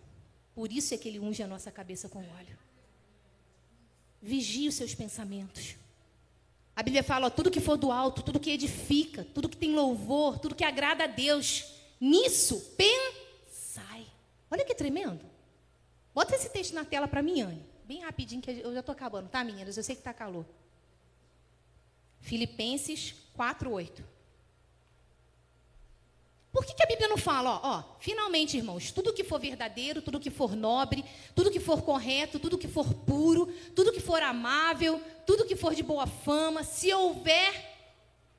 Por 0.55 0.73
isso 0.73 0.95
é 0.95 0.97
que 0.97 1.09
ele 1.09 1.19
unge 1.19 1.43
a 1.43 1.47
nossa 1.47 1.71
cabeça 1.71 2.09
com 2.09 2.19
óleo. 2.19 2.59
Vigie 4.23 4.69
os 4.69 4.75
seus 4.75 4.95
pensamentos. 4.95 5.77
A 6.77 6.83
Bíblia 6.83 7.03
fala, 7.03 7.27
ó, 7.27 7.31
tudo 7.31 7.51
que 7.51 7.61
for 7.61 7.77
do 7.77 7.93
alto, 7.93 8.23
tudo 8.23 8.41
que 8.41 8.51
edifica, 8.51 9.25
tudo 9.35 9.49
que 9.49 9.57
tem 9.57 9.75
louvor, 9.75 10.39
tudo 10.39 10.55
que 10.55 10.65
agrada 10.65 11.05
a 11.05 11.07
Deus, 11.07 11.75
nisso 12.01 12.75
pensai. 12.77 14.07
Olha 14.51 14.65
que 14.65 14.75
tremendo. 14.75 15.21
Bota 16.15 16.35
esse 16.35 16.49
texto 16.49 16.73
na 16.75 16.85
tela 16.85 17.07
para 17.09 17.23
mim, 17.23 17.41
Anne. 17.41 17.63
Bem 17.85 18.01
rapidinho, 18.01 18.41
que 18.41 18.51
eu 18.51 18.73
já 18.73 18.81
estou 18.81 18.93
acabando, 18.93 19.29
tá, 19.29 19.45
meninas? 19.45 19.77
Eu 19.77 19.83
sei 19.83 19.95
que 19.95 20.01
está 20.01 20.15
calor. 20.15 20.47
Filipenses 22.21 23.15
4, 23.35 23.71
8. 23.71 24.14
Por 26.55 26.65
que, 26.65 26.73
que 26.73 26.85
a 26.85 26.87
Bíblia 26.87 27.09
não 27.09 27.17
fala, 27.17 27.51
ó, 27.51 27.61
ó, 27.65 27.83
finalmente, 27.99 28.57
irmãos, 28.57 28.93
tudo 28.93 29.13
que 29.13 29.25
for 29.25 29.41
verdadeiro, 29.41 30.01
tudo 30.01 30.21
que 30.21 30.31
for 30.31 30.55
nobre, 30.55 31.05
tudo 31.35 31.51
que 31.51 31.59
for 31.59 31.83
correto, 31.83 32.39
tudo 32.39 32.57
que 32.57 32.69
for 32.69 32.95
puro, 32.95 33.53
tudo 33.75 33.91
que 33.91 33.99
for 33.99 34.23
amável, 34.23 35.03
tudo 35.27 35.47
que 35.47 35.57
for 35.57 35.75
de 35.75 35.83
boa 35.83 36.07
fama, 36.07 36.63
se 36.63 36.95
houver 36.95 37.53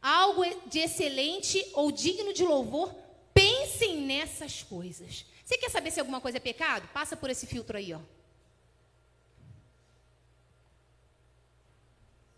algo 0.02 0.46
de 0.66 0.80
excelente 0.80 1.62
ou 1.74 1.92
digno 1.92 2.34
de 2.34 2.46
louvor, 2.46 2.96
pensem 3.34 3.98
nessas 3.98 4.64
coisas. 4.64 5.26
Você 5.44 5.58
quer 5.58 5.70
saber 5.70 5.92
se 5.92 6.00
alguma 6.00 6.22
coisa 6.22 6.38
é 6.38 6.40
pecado? 6.40 6.88
Passa 6.94 7.18
por 7.18 7.30
esse 7.30 7.46
filtro 7.46 7.76
aí, 7.78 7.94
ó. 7.94 8.00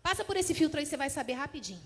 Passa 0.02 0.24
por 0.24 0.36
esse 0.36 0.54
filtro 0.54 0.80
aí, 0.80 0.86
você 0.86 0.96
vai 0.96 1.08
saber 1.08 1.34
rapidinho. 1.34 1.80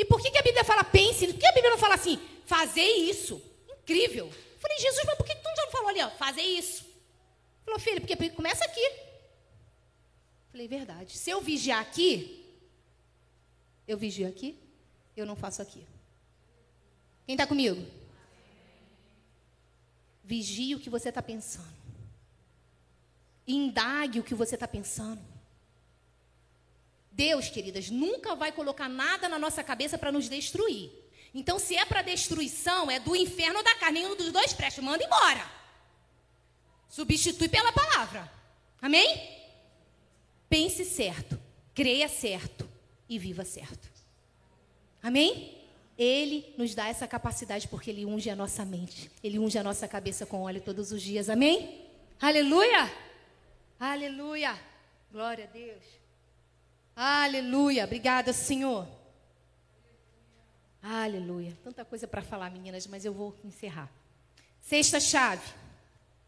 E 0.00 0.04
por 0.06 0.18
que, 0.18 0.30
que 0.30 0.38
a 0.38 0.42
Bíblia 0.42 0.64
fala 0.64 0.82
pense? 0.82 1.26
Por 1.26 1.38
que 1.38 1.46
a 1.46 1.52
Bíblia 1.52 1.72
não 1.72 1.76
fala 1.76 1.94
assim, 1.94 2.18
fazer 2.46 2.80
isso? 2.80 3.34
Incrível. 3.82 4.28
Eu 4.28 4.58
falei, 4.58 4.78
Jesus, 4.78 5.04
mas 5.04 5.14
por 5.14 5.26
que 5.26 5.34
tu 5.34 5.48
não 5.58 5.70
falou 5.70 5.88
ali, 5.90 6.00
ó, 6.00 6.10
fazer 6.12 6.40
isso? 6.40 6.84
Ele 6.84 7.64
falou, 7.66 7.78
filho, 7.78 8.00
porque 8.00 8.30
começa 8.30 8.64
aqui. 8.64 8.80
Eu 8.80 10.52
falei, 10.52 10.66
verdade. 10.66 11.18
Se 11.18 11.28
eu 11.28 11.42
vigiar 11.42 11.82
aqui, 11.82 12.46
eu 13.86 13.98
vigio 13.98 14.26
aqui, 14.26 14.58
eu 15.14 15.26
não 15.26 15.36
faço 15.36 15.60
aqui. 15.60 15.86
Quem 17.26 17.34
está 17.34 17.46
comigo? 17.46 17.86
Vigie 20.24 20.76
o 20.76 20.80
que 20.80 20.88
você 20.88 21.10
está 21.10 21.20
pensando. 21.20 21.76
Indague 23.46 24.18
o 24.18 24.24
que 24.24 24.34
você 24.34 24.54
está 24.54 24.66
pensando. 24.66 25.20
Deus, 27.20 27.50
queridas, 27.50 27.90
nunca 27.90 28.34
vai 28.34 28.50
colocar 28.50 28.88
nada 28.88 29.28
na 29.28 29.38
nossa 29.38 29.62
cabeça 29.62 29.98
para 29.98 30.10
nos 30.10 30.26
destruir. 30.26 30.90
Então, 31.34 31.58
se 31.58 31.76
é 31.76 31.84
para 31.84 32.00
destruição, 32.00 32.90
é 32.90 32.98
do 32.98 33.14
inferno 33.14 33.58
ou 33.58 33.62
da 33.62 33.74
carne. 33.74 34.00
Nenhum 34.00 34.16
dos 34.16 34.32
dois 34.32 34.54
presta, 34.54 34.80
manda 34.80 35.04
embora. 35.04 35.46
Substitui 36.88 37.46
pela 37.46 37.72
palavra. 37.72 38.32
Amém? 38.80 39.38
Pense 40.48 40.82
certo, 40.86 41.38
creia 41.74 42.08
certo 42.08 42.66
e 43.06 43.18
viva 43.18 43.44
certo. 43.44 43.86
Amém? 45.02 45.58
Ele 45.98 46.54
nos 46.56 46.74
dá 46.74 46.88
essa 46.88 47.06
capacidade 47.06 47.68
porque 47.68 47.90
ele 47.90 48.06
unge 48.06 48.30
a 48.30 48.34
nossa 48.34 48.64
mente. 48.64 49.10
Ele 49.22 49.38
unge 49.38 49.58
a 49.58 49.62
nossa 49.62 49.86
cabeça 49.86 50.24
com 50.24 50.40
óleo 50.44 50.62
todos 50.62 50.90
os 50.90 51.02
dias. 51.02 51.28
Amém? 51.28 51.86
Aleluia! 52.18 52.90
Aleluia! 53.78 54.58
Glória 55.12 55.44
a 55.44 55.48
Deus. 55.48 55.99
Aleluia. 57.02 57.84
Obrigada, 57.84 58.30
Senhor. 58.30 58.86
Aleluia. 60.82 61.56
Tanta 61.64 61.82
coisa 61.82 62.06
para 62.06 62.20
falar, 62.20 62.50
meninas, 62.50 62.86
mas 62.86 63.06
eu 63.06 63.14
vou 63.14 63.34
encerrar. 63.42 63.90
Sexta 64.60 65.00
chave, 65.00 65.42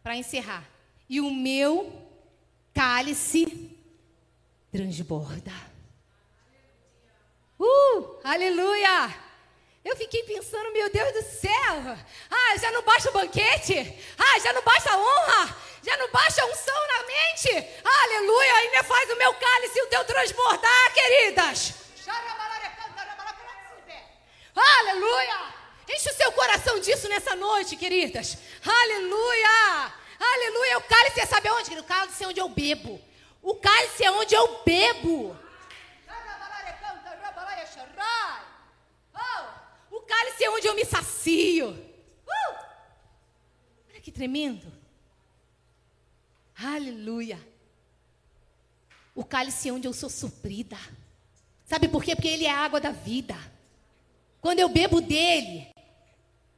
para 0.03 0.17
encerrar. 0.17 0.67
E 1.11 1.21
o 1.21 1.31
meu 1.31 1.93
cálice 2.73 3.77
transborda. 4.71 5.53
Uh, 7.61 8.19
aleluia! 8.25 9.15
Eu 9.85 9.95
fiquei 9.97 10.23
pensando, 10.23 10.73
meu 10.73 10.91
Deus 10.91 11.13
do 11.13 11.23
céu! 11.23 11.99
Ah, 12.31 12.57
já 12.59 12.73
não 12.73 12.83
basta 12.83 13.11
o 13.11 13.13
banquete? 13.13 13.75
Ah, 14.19 14.39
já 14.41 14.55
não 14.55 14.63
basta 14.63 14.91
a 14.91 14.97
honra? 14.97 15.57
Já 15.83 15.97
não 15.97 16.09
basta 16.11 16.43
a 16.43 16.47
unção 16.47 16.87
na 16.89 17.03
mente? 17.07 17.51
Aleluia! 17.85 18.55
Ainda 18.55 18.85
faz 18.85 19.11
o 19.11 19.17
meu 19.17 19.35
cálice 19.35 19.79
e 19.79 19.83
o 19.83 19.87
teu 19.89 20.05
transbordar, 20.05 20.95
queridas! 20.95 21.75
Aleluia! 24.55 25.55
Enche 25.89 26.11
o 26.11 26.15
seu 26.15 26.31
coração 26.33 26.79
disso 26.79 27.09
nessa 27.09 27.35
noite, 27.35 27.77
queridas. 27.77 28.39
Aleluia! 28.65 29.93
Aleluia! 30.21 30.79
O 30.79 30.83
cálice 30.83 31.21
é 31.21 31.27
saber 31.27 31.51
onde? 31.51 31.77
O 31.79 31.85
cálice 31.85 32.23
é 32.23 32.29
onde 32.29 32.41
eu 32.41 32.49
bebo. 32.49 33.01
O 33.43 33.55
cálice 33.57 34.05
é 34.05 34.11
onde 34.11 34.35
eu 34.35 34.63
bebo. 34.65 35.37
O 39.91 40.01
cálice 40.01 40.45
é 40.45 40.51
onde 40.51 40.67
eu 40.69 40.75
me 40.75 40.85
sacio. 40.85 41.71
Uh! 41.71 42.57
Olha 43.91 44.01
que 44.01 44.13
tremendo. 44.13 44.82
Aleluia. 46.65 47.39
O 49.15 49.25
cálice 49.25 49.69
é 49.69 49.73
onde 49.73 49.89
eu 49.89 49.93
sou 49.93 50.09
suprida. 50.09 50.79
Sabe 51.65 51.89
por 51.89 52.05
quê? 52.05 52.15
Porque 52.15 52.29
ele 52.29 52.45
é 52.45 52.51
a 52.51 52.61
água 52.61 52.81
da 52.81 52.91
vida. 52.91 53.37
Quando 54.41 54.61
eu 54.61 54.69
bebo 54.69 55.01
dele, 55.01 55.69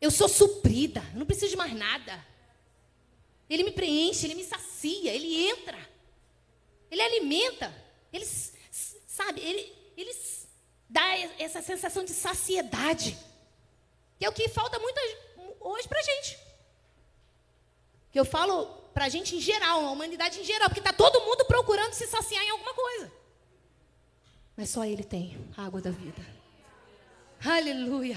eu 0.00 0.10
sou 0.10 0.28
suprida. 0.28 1.02
Eu 1.12 1.20
não 1.20 1.26
preciso 1.26 1.50
de 1.50 1.56
mais 1.56 1.72
nada. 1.72 2.24
Ele 3.48 3.64
me 3.64 3.72
preenche, 3.72 4.26
ele 4.26 4.34
me 4.34 4.44
sacia, 4.44 5.12
ele 5.12 5.48
entra. 5.48 5.78
Ele 6.90 7.02
alimenta. 7.02 7.74
Ele, 8.12 8.26
sabe, 8.26 9.40
ele, 9.40 9.72
ele 9.96 10.14
dá 10.88 11.18
essa 11.38 11.62
sensação 11.62 12.04
de 12.04 12.12
saciedade. 12.12 13.16
Que 14.18 14.24
é 14.24 14.28
o 14.28 14.32
que 14.32 14.48
falta 14.48 14.78
muitas 14.78 15.02
hoje 15.60 15.88
para 15.88 15.98
a 15.98 16.02
gente. 16.02 16.38
Que 18.12 18.20
eu 18.20 18.24
falo 18.24 18.83
para 18.94 19.06
a 19.06 19.08
gente 19.08 19.34
em 19.34 19.40
geral, 19.40 19.84
a 19.84 19.90
humanidade 19.90 20.40
em 20.40 20.44
geral, 20.44 20.68
porque 20.68 20.80
está 20.80 20.92
todo 20.92 21.20
mundo 21.20 21.44
procurando 21.44 21.92
se 21.92 22.06
saciar 22.06 22.42
em 22.44 22.50
alguma 22.50 22.72
coisa. 22.72 23.12
Mas 24.56 24.70
só 24.70 24.84
Ele 24.84 25.02
tem 25.02 25.36
a 25.56 25.66
água 25.66 25.80
da 25.80 25.90
vida. 25.90 26.24
Aleluia. 27.44 28.16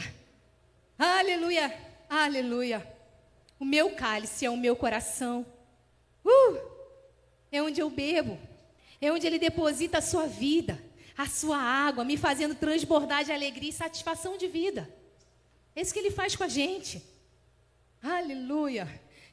Aleluia. 0.98 1.76
Aleluia. 2.08 2.96
O 3.60 3.66
meu 3.66 3.96
cálice 3.96 4.46
é 4.46 4.50
o 4.50 4.56
meu 4.56 4.76
coração. 4.76 5.46
Uh, 6.24 6.58
é 7.52 7.62
onde 7.62 7.82
eu 7.82 7.90
bebo. 7.90 8.40
É 9.02 9.12
onde 9.12 9.26
Ele 9.26 9.40
deposita 9.40 9.98
a 9.98 10.02
sua 10.02 10.28
vida, 10.28 10.82
a 11.18 11.28
sua 11.28 11.58
água, 11.58 12.06
me 12.06 12.16
fazendo 12.16 12.54
transbordar 12.54 13.26
de 13.26 13.32
alegria 13.32 13.72
e 13.72 13.74
satisfação 13.74 14.38
de 14.38 14.48
vida. 14.48 14.88
É 15.76 15.82
isso 15.82 15.94
que 15.94 16.00
ele 16.00 16.10
faz 16.10 16.36
com 16.36 16.44
a 16.44 16.48
gente. 16.48 17.04
Aleluia. 18.02 18.88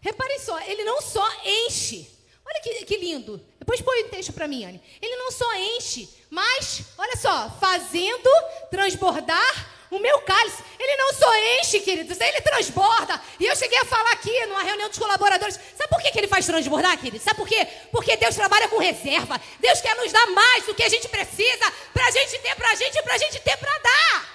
Reparem 0.04 0.38
só, 0.38 0.60
ele 0.60 0.84
não 0.84 1.00
só 1.00 1.26
enche. 1.42 2.06
Olha 2.44 2.60
que, 2.60 2.84
que 2.84 2.96
lindo. 2.98 3.40
Depois 3.58 3.80
põe 3.80 4.02
o 4.02 4.08
texto 4.10 4.34
para 4.34 4.46
mim, 4.46 4.62
Anne. 4.62 4.82
Ele 5.00 5.16
não 5.16 5.32
só 5.32 5.54
enche, 5.54 6.06
mas, 6.28 6.82
olha 6.98 7.16
só, 7.16 7.50
fazendo 7.58 8.28
transbordar 8.70 9.66
o 9.90 9.98
meu 9.98 10.20
cálice. 10.20 10.62
Ele 10.78 10.94
não 10.96 11.14
só 11.14 11.34
enche, 11.58 11.80
queridos, 11.80 12.20
ele 12.20 12.42
transborda. 12.42 13.18
E 13.40 13.46
eu 13.46 13.56
cheguei 13.56 13.78
a 13.78 13.84
falar 13.86 14.12
aqui 14.12 14.44
numa 14.44 14.62
reunião 14.62 14.90
dos 14.90 14.98
colaboradores. 14.98 15.58
Sabe 15.74 15.88
por 15.88 16.02
que, 16.02 16.10
que 16.10 16.18
ele 16.18 16.28
faz 16.28 16.44
transbordar, 16.44 16.98
queridos? 16.98 17.22
Sabe 17.22 17.38
por 17.38 17.48
quê? 17.48 17.66
Porque 17.90 18.14
Deus 18.18 18.34
trabalha 18.34 18.68
com 18.68 18.76
reserva. 18.76 19.40
Deus 19.58 19.80
quer 19.80 19.96
nos 19.96 20.12
dar 20.12 20.26
mais 20.26 20.66
do 20.66 20.74
que 20.74 20.82
a 20.82 20.88
gente 20.90 21.08
precisa 21.08 21.72
para 21.94 22.06
a 22.06 22.10
gente 22.10 22.38
ter 22.40 22.54
para 22.56 22.70
a 22.70 22.74
gente 22.74 22.98
e 22.98 23.02
para 23.02 23.14
a 23.14 23.18
gente 23.18 23.40
ter 23.40 23.56
para 23.56 23.78
dar. 23.78 24.33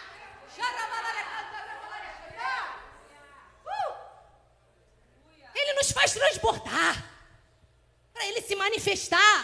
Ele 5.60 5.74
nos 5.74 5.92
faz 5.92 6.14
transbordar. 6.14 6.96
Para 8.14 8.26
ele 8.28 8.42
se 8.42 8.56
manifestar. 8.56 9.38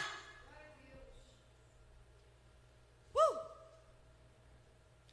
Uh! 3.14 3.36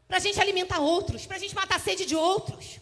Para 0.08 0.18
a 0.18 0.20
gente 0.20 0.40
alimentar 0.40 0.80
outros. 0.80 1.26
Para 1.26 1.36
a 1.36 1.40
gente 1.40 1.54
matar 1.54 1.76
a 1.76 1.80
sede 1.80 2.04
de 2.04 2.16
outros. 2.16 2.78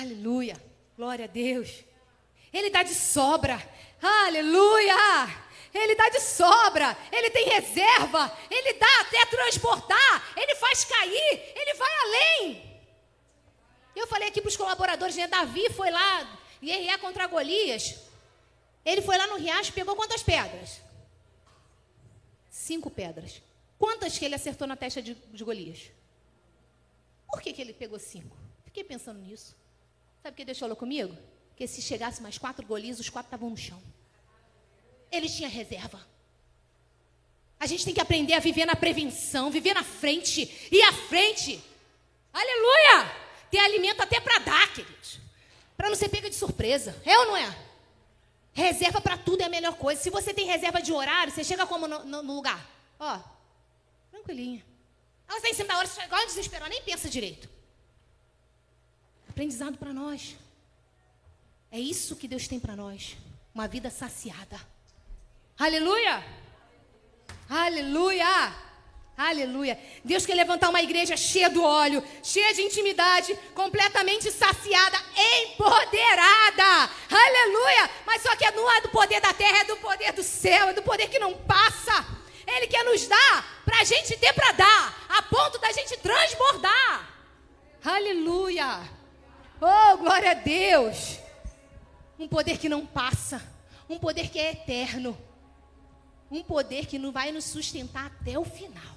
Aleluia. 0.00 0.56
Glória 0.96 1.24
a 1.26 1.28
Deus. 1.28 1.84
Ele 2.52 2.70
dá 2.70 2.82
de 2.82 2.94
sobra. 2.94 3.56
Aleluia. 4.26 4.96
Ele 5.74 5.94
dá 5.94 6.08
de 6.10 6.20
sobra, 6.20 6.94
ele 7.10 7.30
tem 7.30 7.48
reserva, 7.48 8.30
ele 8.50 8.74
dá 8.74 9.00
até 9.00 9.24
transportar, 9.24 10.32
ele 10.36 10.54
faz 10.56 10.84
cair, 10.84 11.52
ele 11.56 11.74
vai 11.74 11.90
além. 12.02 12.71
Eu 13.94 14.06
falei 14.06 14.28
aqui 14.28 14.40
para 14.40 14.48
os 14.48 14.56
colaboradores, 14.56 15.16
né? 15.16 15.26
Davi 15.26 15.70
foi 15.70 15.90
lá, 15.90 16.38
guerrear 16.62 16.98
contra 16.98 17.26
Golias. 17.26 17.94
Ele 18.84 19.02
foi 19.02 19.16
lá 19.16 19.26
no 19.26 19.36
riacho 19.36 19.72
pegou 19.72 19.94
quantas 19.94 20.22
pedras? 20.22 20.80
Cinco 22.50 22.90
pedras. 22.90 23.42
Quantas 23.78 24.18
que 24.18 24.24
ele 24.24 24.34
acertou 24.34 24.66
na 24.66 24.76
testa 24.76 25.02
de, 25.02 25.14
de 25.14 25.44
Golias? 25.44 25.90
Por 27.26 27.40
que, 27.40 27.52
que 27.52 27.60
ele 27.60 27.72
pegou 27.72 27.98
cinco? 27.98 28.36
Fiquei 28.64 28.84
pensando 28.84 29.20
nisso. 29.20 29.56
Sabe 30.22 30.34
o 30.34 30.36
que 30.36 30.44
Deus 30.44 30.58
falou 30.58 30.76
comigo? 30.76 31.16
Que 31.56 31.66
se 31.66 31.82
chegasse 31.82 32.22
mais 32.22 32.38
quatro 32.38 32.66
Golias, 32.66 32.98
os 32.98 33.10
quatro 33.10 33.28
estavam 33.28 33.50
no 33.50 33.56
chão. 33.56 33.82
Ele 35.10 35.28
tinha 35.28 35.48
reserva. 35.48 36.06
A 37.58 37.66
gente 37.66 37.84
tem 37.84 37.94
que 37.94 38.00
aprender 38.00 38.34
a 38.34 38.40
viver 38.40 38.64
na 38.64 38.74
prevenção, 38.74 39.50
viver 39.50 39.74
na 39.74 39.84
frente, 39.84 40.68
ir 40.70 40.82
à 40.82 40.92
frente. 40.92 41.62
Aleluia! 42.32 43.21
Ter 43.52 43.58
alimento 43.58 44.00
até 44.00 44.18
para 44.18 44.38
dar, 44.38 44.72
queridos. 44.72 45.20
Para 45.76 45.90
não 45.90 45.94
ser 45.94 46.08
pega 46.08 46.30
de 46.30 46.34
surpresa. 46.34 46.98
É 47.04 47.18
ou 47.18 47.26
não 47.26 47.36
é? 47.36 47.54
Reserva 48.54 48.98
para 48.98 49.18
tudo 49.18 49.42
é 49.42 49.44
a 49.44 49.50
melhor 49.50 49.74
coisa. 49.74 50.00
Se 50.00 50.08
você 50.08 50.32
tem 50.32 50.46
reserva 50.46 50.80
de 50.80 50.90
horário, 50.90 51.30
você 51.30 51.44
chega 51.44 51.66
como 51.66 51.86
no, 51.86 52.02
no, 52.02 52.22
no 52.22 52.34
lugar? 52.34 52.66
Ó, 52.98 53.20
tranquilinha. 54.10 54.64
Ela 55.28 55.36
está 55.36 55.50
em 55.50 55.54
cima 55.54 55.68
da 55.68 55.78
hora, 55.78 55.86
você 55.86 56.00
igual 56.00 56.24
desesperada, 56.24 56.70
nem 56.70 56.82
pensa 56.82 57.10
direito. 57.10 57.46
Aprendizado 59.28 59.76
para 59.76 59.92
nós. 59.92 60.34
É 61.70 61.78
isso 61.78 62.16
que 62.16 62.26
Deus 62.26 62.48
tem 62.48 62.58
para 62.58 62.74
nós. 62.74 63.18
Uma 63.54 63.68
vida 63.68 63.90
saciada. 63.90 64.58
Aleluia! 65.58 66.24
Aleluia! 67.50 68.71
Aleluia. 69.16 69.78
Deus 70.02 70.24
quer 70.24 70.34
levantar 70.34 70.70
uma 70.70 70.82
igreja 70.82 71.16
cheia 71.16 71.50
do 71.50 71.62
óleo, 71.62 72.02
cheia 72.22 72.54
de 72.54 72.62
intimidade, 72.62 73.38
completamente 73.54 74.30
saciada, 74.30 74.98
empoderada. 75.16 76.90
Aleluia. 77.10 77.90
Mas 78.06 78.22
só 78.22 78.34
que 78.34 78.50
não 78.52 78.70
é 78.70 78.80
do 78.80 78.88
poder 78.88 79.20
da 79.20 79.32
terra, 79.32 79.58
é 79.58 79.64
do 79.64 79.76
poder 79.76 80.12
do 80.12 80.22
céu, 80.22 80.68
é 80.68 80.72
do 80.72 80.82
poder 80.82 81.08
que 81.08 81.18
não 81.18 81.34
passa. 81.34 82.06
Ele 82.46 82.66
quer 82.66 82.84
nos 82.84 83.06
dar 83.06 83.62
para 83.64 83.80
a 83.80 83.84
gente 83.84 84.16
ter 84.16 84.32
para 84.32 84.52
dar, 84.52 85.06
a 85.08 85.22
ponto 85.22 85.58
da 85.58 85.70
gente 85.72 85.96
transbordar. 85.98 87.08
Aleluia. 87.84 88.80
Oh, 89.60 89.96
glória 89.98 90.30
a 90.30 90.34
Deus. 90.34 91.18
Um 92.18 92.26
poder 92.26 92.58
que 92.58 92.68
não 92.68 92.86
passa, 92.86 93.42
um 93.88 93.98
poder 93.98 94.28
que 94.30 94.38
é 94.38 94.52
eterno 94.52 95.16
um 96.32 96.42
poder 96.42 96.86
que 96.86 96.98
não 96.98 97.12
vai 97.12 97.30
nos 97.30 97.44
sustentar 97.44 98.06
até 98.06 98.38
o 98.38 98.44
final. 98.44 98.96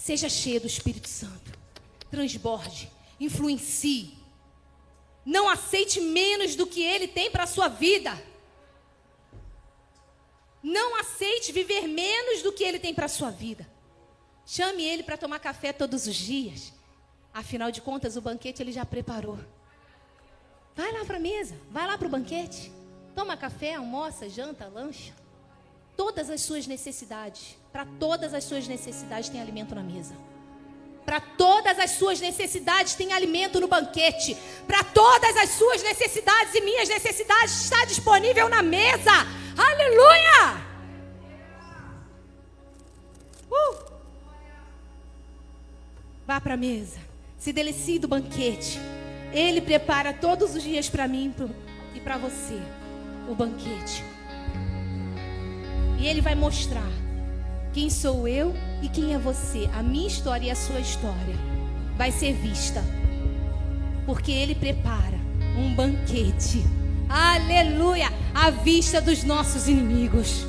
Seja 0.00 0.30
cheio 0.30 0.58
do 0.62 0.66
Espírito 0.66 1.06
Santo. 1.06 1.52
Transborde, 2.10 2.90
influencie. 3.20 4.16
Não 5.26 5.46
aceite 5.46 6.00
menos 6.00 6.56
do 6.56 6.66
que 6.66 6.82
ele 6.82 7.06
tem 7.06 7.30
para 7.30 7.44
a 7.44 7.46
sua 7.46 7.68
vida. 7.68 8.10
Não 10.62 10.98
aceite 10.98 11.52
viver 11.52 11.86
menos 11.86 12.42
do 12.42 12.50
que 12.50 12.64
ele 12.64 12.78
tem 12.78 12.94
para 12.94 13.04
a 13.04 13.10
sua 13.10 13.30
vida. 13.30 13.70
Chame 14.46 14.82
ele 14.82 15.02
para 15.02 15.18
tomar 15.18 15.38
café 15.38 15.70
todos 15.70 16.06
os 16.06 16.16
dias. 16.16 16.72
Afinal 17.32 17.70
de 17.70 17.82
contas, 17.82 18.16
o 18.16 18.22
banquete 18.22 18.62
ele 18.62 18.72
já 18.72 18.86
preparou. 18.86 19.38
Vai 20.74 20.90
lá 20.92 21.04
para 21.04 21.18
a 21.18 21.20
mesa, 21.20 21.60
vai 21.70 21.86
lá 21.86 21.98
para 21.98 22.08
o 22.08 22.10
banquete. 22.10 22.72
Toma 23.14 23.36
café, 23.36 23.74
almoça, 23.74 24.30
janta, 24.30 24.66
lancha. 24.66 25.14
Todas 25.94 26.30
as 26.30 26.40
suas 26.40 26.66
necessidades. 26.66 27.59
Para 27.72 27.86
todas 27.98 28.34
as 28.34 28.44
suas 28.44 28.66
necessidades 28.66 29.28
tem 29.28 29.40
alimento 29.40 29.74
na 29.74 29.82
mesa. 29.82 30.14
Para 31.04 31.20
todas 31.20 31.78
as 31.78 31.92
suas 31.92 32.20
necessidades 32.20 32.94
tem 32.94 33.12
alimento 33.12 33.60
no 33.60 33.68
banquete. 33.68 34.36
Para 34.66 34.84
todas 34.84 35.36
as 35.36 35.50
suas 35.50 35.82
necessidades 35.82 36.54
e 36.54 36.60
minhas 36.60 36.88
necessidades 36.88 37.64
está 37.64 37.84
disponível 37.84 38.48
na 38.48 38.62
mesa. 38.62 39.12
Aleluia! 39.56 40.70
Uh! 43.50 43.90
Vá 46.26 46.40
para 46.40 46.54
a 46.54 46.56
mesa. 46.56 46.98
Se 47.38 47.52
delicie 47.52 47.98
do 47.98 48.06
banquete. 48.06 48.78
Ele 49.32 49.60
prepara 49.60 50.12
todos 50.12 50.54
os 50.54 50.62
dias 50.62 50.88
para 50.88 51.08
mim 51.08 51.34
e 51.94 52.00
para 52.00 52.18
você 52.18 52.60
o 53.28 53.34
banquete. 53.34 54.04
E 55.98 56.06
ele 56.06 56.20
vai 56.20 56.34
mostrar 56.34 56.99
quem 57.72 57.88
sou 57.88 58.26
eu 58.26 58.54
e 58.82 58.88
quem 58.88 59.14
é 59.14 59.18
você. 59.18 59.68
A 59.74 59.82
minha 59.82 60.08
história 60.08 60.46
e 60.46 60.50
a 60.50 60.56
sua 60.56 60.80
história 60.80 61.36
vai 61.96 62.10
ser 62.10 62.32
vista. 62.34 62.82
Porque 64.06 64.32
ele 64.32 64.54
prepara 64.54 65.18
um 65.56 65.74
banquete. 65.74 66.64
Aleluia! 67.08 68.08
À 68.34 68.50
vista 68.50 69.00
dos 69.00 69.24
nossos 69.24 69.68
inimigos. 69.68 70.46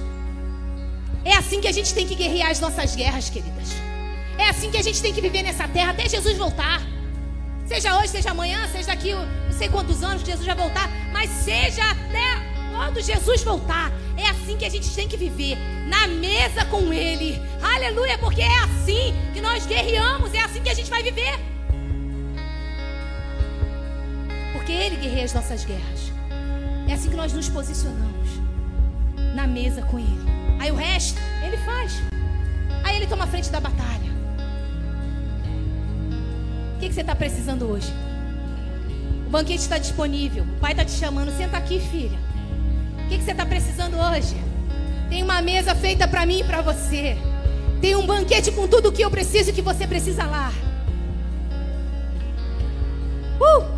É 1.24 1.36
assim 1.36 1.62
que 1.62 1.68
a 1.68 1.72
gente 1.72 1.94
tem 1.94 2.08
que 2.08 2.16
guerrear 2.16 2.50
as 2.50 2.60
nossas 2.60 2.96
guerras, 2.96 3.30
queridas. 3.30 3.70
É 4.38 4.50
assim 4.50 4.72
que 4.72 4.78
a 4.78 4.82
gente 4.82 5.02
tem 5.02 5.14
que 5.14 5.22
viver 5.22 5.44
nessa 5.44 5.68
terra 5.68 5.92
até 5.92 6.10
Jesus 6.10 6.38
voltar. 6.38 6.82
Seja 7.66 7.98
hoje, 7.98 8.10
seja 8.10 8.32
amanhã, 8.32 8.68
seja 8.68 8.88
daqui 8.88 9.14
não 9.14 9.52
sei 9.52 9.70
quantos 9.70 10.04
anos 10.04 10.24
Jesus 10.24 10.46
vai 10.46 10.56
voltar, 10.56 10.90
mas 11.14 11.30
seja 11.30 11.84
até 11.92 12.51
quando 12.72 13.02
Jesus 13.02 13.44
voltar, 13.44 13.92
é 14.18 14.30
assim 14.30 14.58
que 14.58 14.66
a 14.66 14.70
gente 14.70 14.90
tem 14.96 15.08
que 15.08 15.18
viver, 15.18 15.58
na 15.88 16.08
mesa 16.08 16.66
com 16.66 16.92
Ele. 16.92 17.40
Aleluia, 17.62 18.18
porque 18.18 18.42
é 18.42 18.60
assim 18.60 19.14
que 19.34 19.42
nós 19.42 19.66
guerreamos, 19.66 20.34
é 20.34 20.40
assim 20.40 20.62
que 20.62 20.70
a 20.70 20.74
gente 20.74 20.90
vai 20.90 21.04
viver. 21.04 21.38
Porque 24.54 24.72
Ele 24.72 24.96
guerreia 24.96 25.26
as 25.26 25.34
nossas 25.34 25.66
guerras. 25.66 26.12
É 26.88 26.94
assim 26.94 27.10
que 27.10 27.16
nós 27.16 27.34
nos 27.34 27.50
posicionamos 27.50 28.30
na 29.36 29.46
mesa 29.46 29.82
com 29.84 30.00
Ele. 30.00 30.32
Aí 30.60 30.72
o 30.72 30.76
resto, 30.76 31.20
Ele 31.46 31.58
faz. 31.58 32.02
Aí 32.84 32.96
Ele 32.96 33.08
toma 33.08 33.26
a 33.26 33.28
frente 33.28 33.50
da 33.50 33.60
batalha. 33.60 34.12
O 36.76 36.80
que, 36.80 36.88
que 36.88 36.94
você 36.94 37.02
está 37.02 37.16
precisando 37.16 37.70
hoje? 37.70 37.94
O 39.28 39.30
banquete 39.30 39.62
está 39.62 39.78
disponível. 39.78 40.44
O 40.44 40.60
pai 40.60 40.72
está 40.72 40.84
te 40.84 40.92
chamando. 40.92 41.36
Senta 41.38 41.58
aqui, 41.58 41.80
filha 41.80 42.31
que, 43.12 43.18
que 43.18 43.24
você 43.26 43.32
está 43.32 43.46
precisando 43.46 43.98
hoje? 43.98 44.36
Tem 45.10 45.22
uma 45.22 45.42
mesa 45.42 45.76
feita 45.76 46.08
para 46.08 46.26
mim 46.26 46.40
e 46.40 46.44
para 46.46 46.62
você. 46.62 47.18
Tem 47.82 47.94
um 47.94 48.06
banquete 48.06 48.52
com 48.52 48.68
tudo 48.68 48.88
o 48.88 48.92
que 48.92 49.02
eu 49.02 49.12
preciso 49.12 49.50
e 49.50 49.54
que 49.54 49.62
você 49.62 49.86
precisa 49.86 50.26
lá. 50.26 50.54
Uh! 53.38 53.71